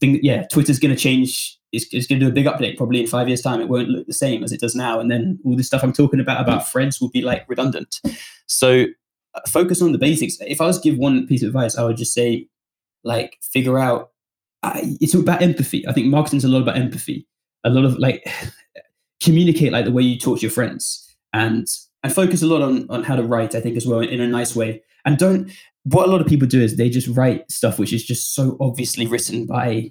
thing, 0.00 0.18
yeah, 0.22 0.46
Twitter's 0.50 0.78
going 0.78 0.94
to 0.94 1.00
change. 1.00 1.58
It's, 1.72 1.86
it's 1.92 2.06
going 2.06 2.18
to 2.18 2.26
do 2.26 2.30
a 2.30 2.34
big 2.34 2.46
update 2.46 2.76
probably 2.76 3.00
in 3.00 3.06
five 3.06 3.28
years' 3.28 3.42
time. 3.42 3.60
It 3.60 3.68
won't 3.68 3.88
look 3.88 4.06
the 4.06 4.12
same 4.12 4.42
as 4.42 4.52
it 4.52 4.60
does 4.60 4.74
now, 4.74 5.00
and 5.00 5.10
then 5.10 5.38
all 5.44 5.56
this 5.56 5.66
stuff 5.66 5.82
I'm 5.82 5.92
talking 5.92 6.20
about 6.20 6.40
about 6.40 6.68
threads 6.68 7.00
will 7.00 7.10
be 7.10 7.22
like 7.22 7.44
redundant. 7.48 8.00
So 8.46 8.86
uh, 9.34 9.40
focus 9.48 9.80
on 9.82 9.92
the 9.92 9.98
basics. 9.98 10.38
If 10.40 10.60
I 10.60 10.66
was 10.66 10.80
to 10.80 10.90
give 10.90 10.98
one 10.98 11.26
piece 11.26 11.42
of 11.42 11.48
advice, 11.48 11.76
I 11.76 11.84
would 11.84 11.96
just 11.96 12.12
say, 12.12 12.48
like, 13.04 13.36
figure 13.42 13.78
out. 13.78 14.10
It's 14.62 15.14
about 15.14 15.40
empathy. 15.40 15.88
I 15.88 15.92
think 15.94 16.08
marketing's 16.08 16.44
a 16.44 16.48
lot 16.48 16.60
about 16.60 16.76
empathy 16.76 17.26
a 17.64 17.70
lot 17.70 17.84
of 17.84 17.98
like 17.98 18.26
communicate 19.22 19.72
like 19.72 19.84
the 19.84 19.92
way 19.92 20.02
you 20.02 20.18
talk 20.18 20.38
to 20.38 20.42
your 20.42 20.50
friends 20.50 21.16
and 21.32 21.66
and 22.02 22.14
focus 22.14 22.42
a 22.42 22.46
lot 22.46 22.62
on 22.62 22.86
on 22.90 23.02
how 23.04 23.16
to 23.16 23.22
write 23.22 23.54
i 23.54 23.60
think 23.60 23.76
as 23.76 23.86
well 23.86 24.00
in 24.00 24.20
a 24.20 24.26
nice 24.26 24.56
way 24.56 24.82
and 25.04 25.18
don't 25.18 25.50
what 25.84 26.08
a 26.08 26.10
lot 26.10 26.20
of 26.20 26.26
people 26.26 26.46
do 26.46 26.60
is 26.60 26.76
they 26.76 26.88
just 26.88 27.08
write 27.08 27.50
stuff 27.50 27.78
which 27.78 27.92
is 27.92 28.04
just 28.04 28.34
so 28.34 28.56
obviously 28.60 29.06
written 29.06 29.46
by 29.46 29.90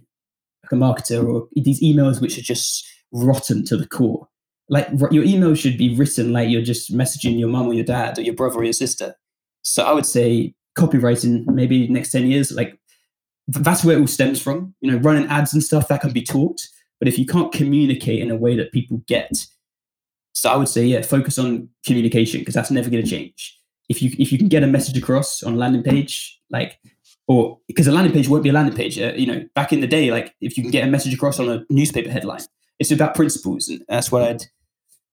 like 0.64 0.72
a 0.72 0.76
marketer 0.76 1.28
or 1.28 1.48
these 1.56 1.82
emails 1.82 2.22
which 2.22 2.38
are 2.38 2.44
just 2.44 2.88
rotten 3.12 3.66
to 3.66 3.78
the 3.78 3.88
core. 3.88 4.28
Like 4.70 4.88
your 5.12 5.24
email 5.24 5.56
should 5.56 5.78
be 5.78 5.96
written 5.96 6.32
like 6.32 6.50
you're 6.50 6.62
just 6.62 6.94
messaging 6.94 7.40
your 7.40 7.50
mum 7.50 7.68
or 7.68 7.74
your 7.74 7.86
dad 7.86 8.18
or 8.18 8.22
your 8.22 8.36
brother 8.36 8.60
or 8.60 8.64
your 8.64 8.74
sister. 8.74 9.16
So 9.64 9.84
I 9.84 9.94
would 9.94 10.06
say 10.06 10.54
copywriting 10.78 11.46
maybe 11.48 11.88
next 11.88 12.12
10 12.12 12.28
years, 12.28 12.52
like 12.52 12.80
that's 13.48 13.84
where 13.84 13.98
it 13.98 14.02
all 14.02 14.08
stems 14.08 14.40
from. 14.42 14.76
You 14.82 14.92
know, 14.92 14.98
running 15.00 15.28
ads 15.28 15.54
and 15.54 15.64
stuff 15.64 15.88
that 15.88 16.02
can 16.02 16.12
be 16.12 16.22
taught. 16.22 16.62
But 17.00 17.08
if 17.08 17.18
you 17.18 17.26
can't 17.26 17.52
communicate 17.52 18.22
in 18.22 18.30
a 18.30 18.36
way 18.36 18.56
that 18.58 18.72
people 18.72 19.02
get, 19.08 19.46
so 20.34 20.50
I 20.50 20.56
would 20.56 20.68
say, 20.68 20.86
yeah, 20.86 21.02
focus 21.02 21.40
on 21.40 21.70
communication 21.86 22.42
because 22.42 22.54
that's 22.56 22.72
never 22.72 22.90
going 22.90 23.04
to 23.04 23.10
change. 23.10 23.58
If 23.88 24.02
you 24.02 24.12
if 24.20 24.32
you 24.32 24.38
can 24.38 24.48
get 24.48 24.64
a 24.64 24.68
message 24.68 24.98
across 24.98 25.42
on 25.42 25.54
a 25.54 25.58
landing 25.58 25.84
page, 25.84 26.40
like 26.50 26.80
or 27.28 27.60
because 27.68 27.88
a 27.88 27.92
landing 27.92 28.14
page 28.14 28.28
won't 28.28 28.44
be 28.44 28.50
a 28.50 28.54
landing 28.54 28.76
page. 28.76 29.00
Uh, 29.00 29.14
you 29.16 29.26
know, 29.26 29.46
back 29.56 29.74
in 29.74 29.82
the 29.82 29.88
day, 29.88 30.12
like 30.12 30.36
if 30.42 30.58
you 30.58 30.64
can 30.64 30.72
get 30.72 30.88
a 30.88 30.92
message 30.92 31.14
across 31.14 31.40
on 31.40 31.50
a 31.50 31.64
newspaper 31.70 32.10
headline, 32.10 32.42
it's 32.80 32.92
about 32.92 33.16
principles, 33.16 33.68
and 33.68 33.84
that's 33.88 34.12
what 34.12 34.24
I'd 34.24 34.44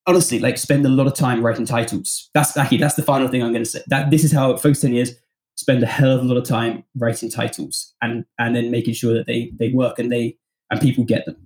honestly 0.07 0.39
like 0.39 0.57
spend 0.57 0.87
a 0.87 0.89
lot 0.89 1.07
of 1.07 1.15
time 1.15 1.45
writing 1.45 1.67
titles. 1.67 2.31
That's 2.35 2.57
actually 2.57 2.79
that's 2.79 2.95
the 2.95 3.03
final 3.03 3.29
thing 3.29 3.43
I'm 3.43 3.53
going 3.53 3.65
to 3.65 3.71
say. 3.71 3.83
That 3.87 4.11
this 4.11 4.25
is 4.25 4.33
how 4.33 4.57
focus 4.57 4.81
ten 4.81 4.95
years 4.95 5.13
spend 5.57 5.83
a 5.83 5.87
hell 5.87 6.13
of 6.13 6.23
a 6.23 6.25
lot 6.25 6.37
of 6.37 6.45
time 6.45 6.85
writing 6.97 7.31
titles 7.31 7.95
and 8.03 8.25
and 8.39 8.55
then 8.55 8.71
making 8.71 8.95
sure 8.95 9.15
that 9.15 9.27
they 9.27 9.53
they 9.59 9.71
work 9.71 9.99
and 9.99 10.13
they 10.13 10.37
and 10.71 10.81
people 10.81 11.05
get 11.05 11.27
them. 11.27 11.46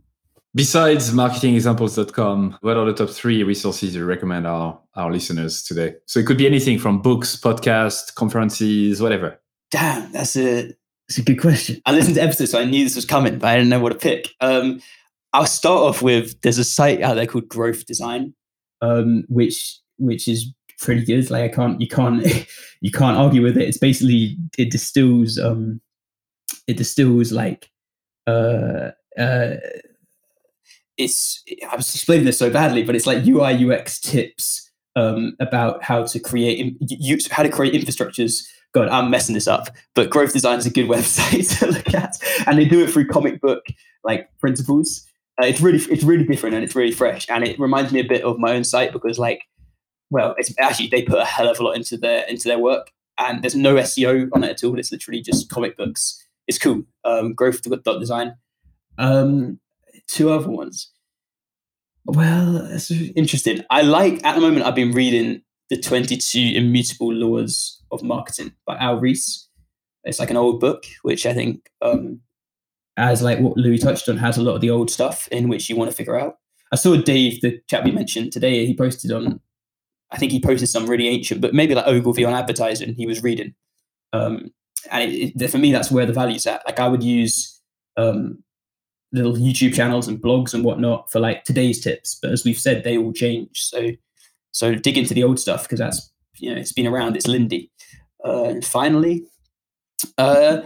Besides 0.55 1.12
marketingexamples.com, 1.12 2.59
what 2.61 2.76
are 2.76 2.84
the 2.84 2.92
top 2.92 3.11
three 3.11 3.44
resources 3.44 3.94
you 3.94 4.05
recommend 4.05 4.48
our, 4.48 4.80
our 4.96 5.12
listeners 5.12 5.62
today? 5.62 5.94
So 6.07 6.18
it 6.18 6.26
could 6.26 6.38
be 6.38 6.46
anything 6.46 6.78
from 6.78 7.01
books, 7.01 7.36
podcasts, 7.36 8.12
conferences, 8.12 9.01
whatever. 9.01 9.40
Damn, 9.70 10.11
that's 10.11 10.36
a 10.36 10.72
that's 11.09 11.18
a 11.18 11.22
good 11.22 11.40
question. 11.40 11.80
I 11.86 11.92
listened 11.92 12.16
to 12.16 12.22
episodes, 12.22 12.51
so 12.51 12.61
I 12.61 12.64
knew 12.64 12.82
this 12.82 12.96
was 12.96 13.05
coming, 13.05 13.38
but 13.38 13.48
I 13.48 13.57
didn't 13.57 13.68
know 13.68 13.78
what 13.78 13.92
to 13.92 13.98
pick. 13.98 14.30
Um, 14.40 14.80
I'll 15.32 15.46
start 15.46 15.82
off 15.82 16.03
with 16.03 16.40
there's 16.42 16.59
a 16.59 16.64
site 16.64 17.01
out 17.01 17.14
there 17.14 17.26
called 17.26 17.48
Growth 17.48 17.86
Design, 17.86 18.34
um, 18.80 19.24
which 19.28 19.78
which 19.98 20.26
is 20.26 20.53
pretty 20.80 21.05
good. 21.05 21.30
Like 21.30 21.53
I 21.53 21.55
can't 21.55 21.80
you 21.80 21.86
can't 21.86 22.26
you 22.80 22.90
can't 22.90 23.16
argue 23.16 23.42
with 23.42 23.57
it. 23.57 23.68
It's 23.68 23.78
basically 23.78 24.36
it 24.59 24.70
distills 24.70 25.38
um 25.38 25.80
it 26.66 26.76
distills 26.76 27.30
like 27.30 27.70
uh 28.26 28.90
uh 29.16 29.55
it's 31.01 31.42
I 31.70 31.76
was 31.76 31.92
explaining 31.94 32.26
this 32.26 32.38
so 32.38 32.51
badly, 32.51 32.82
but 32.82 32.94
it's 32.94 33.07
like 33.07 33.26
UI 33.26 33.70
UX 33.70 34.01
tips 34.01 34.70
um 34.96 35.36
about 35.40 35.82
how 35.82 36.05
to 36.05 36.18
create 36.18 36.76
use 36.80 37.30
how 37.30 37.42
to 37.42 37.48
create 37.48 37.74
infrastructures. 37.74 38.46
God, 38.72 38.88
I'm 38.88 39.11
messing 39.11 39.34
this 39.34 39.48
up, 39.48 39.68
but 39.96 40.11
Growth 40.11 40.32
Design 40.32 40.59
is 40.59 40.66
a 40.66 40.70
good 40.70 40.88
website 40.94 41.59
to 41.59 41.66
look 41.72 41.92
at, 41.94 42.16
and 42.46 42.59
they 42.59 42.64
do 42.64 42.84
it 42.84 42.90
through 42.90 43.09
comic 43.09 43.40
book 43.40 43.64
like 44.05 44.28
principles. 44.38 45.05
Uh, 45.42 45.46
it's 45.46 45.61
really 45.61 45.78
it's 45.78 46.05
really 46.05 46.24
different 46.24 46.55
and 46.55 46.62
it's 46.64 46.76
really 46.76 46.92
fresh, 46.92 47.26
and 47.28 47.44
it 47.44 47.59
reminds 47.59 47.92
me 47.92 48.01
a 48.01 48.05
bit 48.05 48.22
of 48.22 48.38
my 48.38 48.53
own 48.53 48.64
site 48.64 48.92
because 48.92 49.18
like 49.18 49.42
well, 50.11 50.34
it's 50.38 50.53
actually 50.59 50.88
they 50.88 51.03
put 51.03 51.18
a 51.18 51.24
hell 51.24 51.48
of 51.48 51.59
a 51.61 51.62
lot 51.62 51.76
into 51.76 51.96
their 51.96 52.24
into 52.28 52.48
their 52.48 52.59
work, 52.59 52.92
and 53.18 53.42
there's 53.42 53.57
no 53.57 53.76
SEO 53.76 54.28
on 54.32 54.44
it 54.44 54.51
at 54.51 54.64
all. 54.64 54.78
It's 54.78 54.92
literally 54.92 55.22
just 55.22 55.48
comic 55.48 55.76
books. 55.76 56.22
It's 56.46 56.59
cool. 56.59 56.82
Um, 57.05 57.32
growth 57.32 57.62
dot 57.62 58.01
design. 58.01 58.34
Um, 58.98 59.61
two 60.09 60.30
other 60.30 60.48
ones. 60.48 60.90
Well, 62.05 62.66
that's 62.68 62.90
interesting. 62.90 63.62
I 63.70 63.82
like 63.82 64.24
at 64.24 64.34
the 64.34 64.40
moment. 64.40 64.66
I've 64.66 64.74
been 64.74 64.92
reading 64.92 65.42
the 65.68 65.80
22 65.80 66.53
Immutable 66.57 67.12
Laws 67.12 67.82
of 67.92 68.03
Marketing 68.03 68.53
by 68.66 68.76
Al 68.78 69.01
Ries. 69.01 69.48
It's 70.05 70.18
like 70.18 70.30
an 70.30 70.36
old 70.36 70.61
book, 70.61 70.84
which 71.03 71.26
I 71.26 71.34
think, 71.34 71.68
um, 71.82 72.20
as 72.96 73.22
like 73.22 73.38
what 73.38 73.57
Louis 73.57 73.78
touched 73.78 74.09
on, 74.09 74.16
has 74.16 74.38
a 74.38 74.42
lot 74.42 74.55
of 74.55 74.61
the 74.61 74.70
old 74.70 74.90
stuff 74.90 75.28
in 75.28 75.48
which 75.48 75.68
you 75.68 75.76
want 75.76 75.90
to 75.90 75.96
figure 75.96 76.18
out. 76.18 76.36
I 76.72 76.76
saw 76.76 76.96
Dave, 76.96 77.40
the 77.42 77.61
chap 77.68 77.84
we 77.84 77.92
mentioned 77.92 78.32
today, 78.32 78.64
he 78.64 78.76
posted 78.76 79.12
on 79.12 79.40
I 80.12 80.18
think 80.18 80.32
he 80.32 80.40
posted 80.40 80.68
some 80.68 80.86
really 80.86 81.09
ancient, 81.09 81.40
but 81.40 81.55
maybe 81.55 81.74
like 81.74 81.86
Ogilvy 81.86 82.24
on 82.24 82.34
advertising 82.34 82.94
he 82.94 83.07
was 83.07 83.22
reading. 83.22 83.55
Um, 84.12 84.51
and 84.90 85.11
it, 85.11 85.32
it, 85.40 85.51
for 85.51 85.59
me, 85.59 85.72
that's 85.72 85.90
where 85.90 86.07
the 86.07 86.12
value's 86.12 86.46
at. 86.46 86.62
Like 86.66 86.80
I 86.80 86.88
would 86.88 87.03
use 87.03 87.61
um, 87.96 88.42
little 89.13 89.35
YouTube 89.35 89.75
channels 89.75 90.09
and 90.09 90.21
blogs 90.21 90.55
and 90.55 90.65
whatnot 90.65 91.11
for 91.11 91.21
like 91.21 91.45
today's 91.45 91.81
tips, 91.81 92.19
but 92.21 92.31
as 92.31 92.45
we've 92.45 92.59
said, 92.59 92.85
they 92.85 92.97
all 92.97 93.13
change. 93.13 93.51
So 93.53 93.91
so 94.53 94.75
dig 94.75 94.99
into 94.99 95.15
the 95.15 95.25
old 95.25 95.39
stuff 95.39 95.63
because 95.63 95.79
that's 95.79 96.13
you 96.37 96.53
know 96.53 96.61
it's 96.61 96.73
been 96.73 96.87
around. 96.87 97.17
It's 97.17 97.27
Lindy. 97.27 97.71
Uh, 98.25 98.45
and 98.45 98.65
finally, 98.65 99.25
uh, 100.19 100.63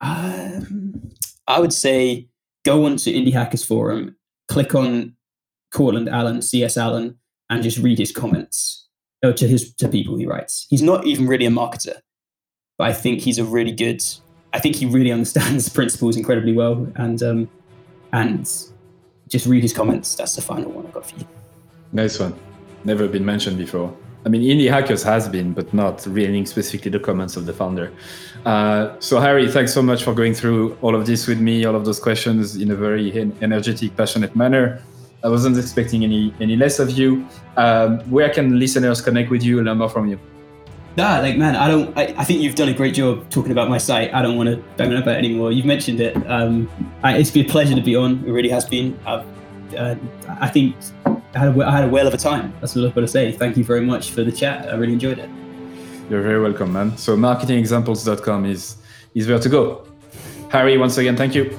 um, 0.00 1.10
I 1.46 1.60
would 1.60 1.72
say 1.72 2.28
go 2.64 2.84
onto 2.86 3.12
Indie 3.12 3.32
Hackers 3.32 3.64
Forum, 3.64 4.16
click 4.48 4.74
on 4.74 5.14
Courtland 5.72 6.08
Allen, 6.08 6.42
CS 6.42 6.76
Allen, 6.76 7.18
and 7.50 7.62
just 7.62 7.78
read 7.78 7.98
his 7.98 8.12
comments 8.12 8.88
uh, 9.22 9.32
to 9.32 9.46
his 9.46 9.74
to 9.74 9.88
people 9.88 10.16
he 10.16 10.26
writes. 10.26 10.66
He's 10.70 10.82
not 10.82 11.06
even 11.06 11.26
really 11.26 11.46
a 11.46 11.50
marketer, 11.50 12.00
but 12.78 12.88
I 12.88 12.92
think 12.92 13.20
he's 13.20 13.38
a 13.38 13.44
really 13.44 13.72
good. 13.72 14.02
I 14.52 14.58
think 14.58 14.76
he 14.76 14.86
really 14.86 15.12
understands 15.18 15.68
principles 15.68 16.16
incredibly 16.16 16.52
well, 16.52 16.90
and 16.96 17.22
um, 17.22 17.50
and 18.12 18.44
just 19.28 19.46
read 19.46 19.62
his 19.62 19.72
comments. 19.72 20.14
That's 20.14 20.36
the 20.36 20.42
final 20.42 20.70
one 20.70 20.86
I've 20.86 20.92
got 20.92 21.10
for 21.10 21.16
you. 21.18 21.26
Nice 21.92 22.18
one. 22.18 22.34
Never 22.84 23.08
been 23.08 23.24
mentioned 23.24 23.58
before. 23.58 23.94
I 24.24 24.28
mean, 24.28 24.42
Indie 24.42 24.68
Hackers 24.68 25.04
has 25.04 25.28
been, 25.28 25.52
but 25.52 25.72
not 25.72 26.04
reading 26.06 26.46
specifically 26.46 26.90
the 26.90 26.98
comments 26.98 27.36
of 27.36 27.46
the 27.46 27.52
founder. 27.52 27.92
Uh, 28.44 28.96
so, 28.98 29.20
Harry, 29.20 29.48
thanks 29.48 29.72
so 29.72 29.82
much 29.82 30.02
for 30.02 30.14
going 30.14 30.34
through 30.34 30.76
all 30.82 30.96
of 30.96 31.06
this 31.06 31.28
with 31.28 31.40
me, 31.40 31.64
all 31.64 31.76
of 31.76 31.84
those 31.84 32.00
questions 32.00 32.56
in 32.56 32.72
a 32.72 32.74
very 32.74 33.32
energetic, 33.40 33.96
passionate 33.96 34.34
manner. 34.34 34.82
I 35.22 35.28
wasn't 35.28 35.56
expecting 35.58 36.04
any 36.04 36.34
any 36.40 36.56
less 36.56 36.78
of 36.78 36.90
you. 36.90 37.26
Um, 37.56 38.00
where 38.10 38.28
can 38.30 38.58
listeners 38.58 39.00
connect 39.00 39.30
with 39.30 39.42
you, 39.42 39.62
learn 39.62 39.78
more 39.78 39.88
from 39.88 40.08
you? 40.08 40.18
Nah, 40.96 41.20
like 41.20 41.36
man, 41.36 41.56
I 41.56 41.68
don't. 41.68 41.96
I, 41.96 42.14
I, 42.16 42.24
think 42.24 42.40
you've 42.40 42.54
done 42.54 42.70
a 42.70 42.72
great 42.72 42.94
job 42.94 43.28
talking 43.28 43.52
about 43.52 43.68
my 43.68 43.76
site. 43.76 44.14
I 44.14 44.22
don't 44.22 44.36
want 44.36 44.48
to 44.48 44.56
bang 44.78 44.90
on 44.92 45.02
about 45.02 45.16
it 45.16 45.18
anymore. 45.18 45.52
You've 45.52 45.66
mentioned 45.66 46.00
it. 46.00 46.16
Um, 46.26 46.70
I, 47.02 47.18
it's 47.18 47.30
been 47.30 47.44
a 47.44 47.48
pleasure 47.48 47.74
to 47.74 47.82
be 47.82 47.94
on. 47.94 48.24
It 48.24 48.30
really 48.30 48.48
has 48.48 48.64
been. 48.64 48.98
Uh, 49.04 49.22
I 50.40 50.48
think 50.48 50.74
I 51.04 51.38
had, 51.38 51.56
a, 51.56 51.66
I 51.66 51.70
had 51.70 51.84
a 51.84 51.88
whale 51.88 52.06
of 52.06 52.14
a 52.14 52.16
time. 52.16 52.54
That's 52.60 52.74
what 52.74 52.86
I've 52.86 52.94
got 52.94 53.02
to 53.02 53.08
say. 53.08 53.32
Thank 53.32 53.58
you 53.58 53.64
very 53.64 53.82
much 53.82 54.10
for 54.10 54.22
the 54.22 54.32
chat. 54.32 54.68
I 54.68 54.76
really 54.76 54.94
enjoyed 54.94 55.18
it. 55.18 55.28
You're 56.08 56.22
very 56.22 56.40
welcome, 56.40 56.72
man. 56.72 56.96
So 56.96 57.16
marketingexamples.com 57.16 58.46
is 58.46 58.76
is 59.14 59.28
where 59.28 59.38
to 59.38 59.48
go. 59.48 59.86
Harry, 60.50 60.78
once 60.78 60.96
again, 60.96 61.16
thank 61.16 61.34
you. 61.34 61.58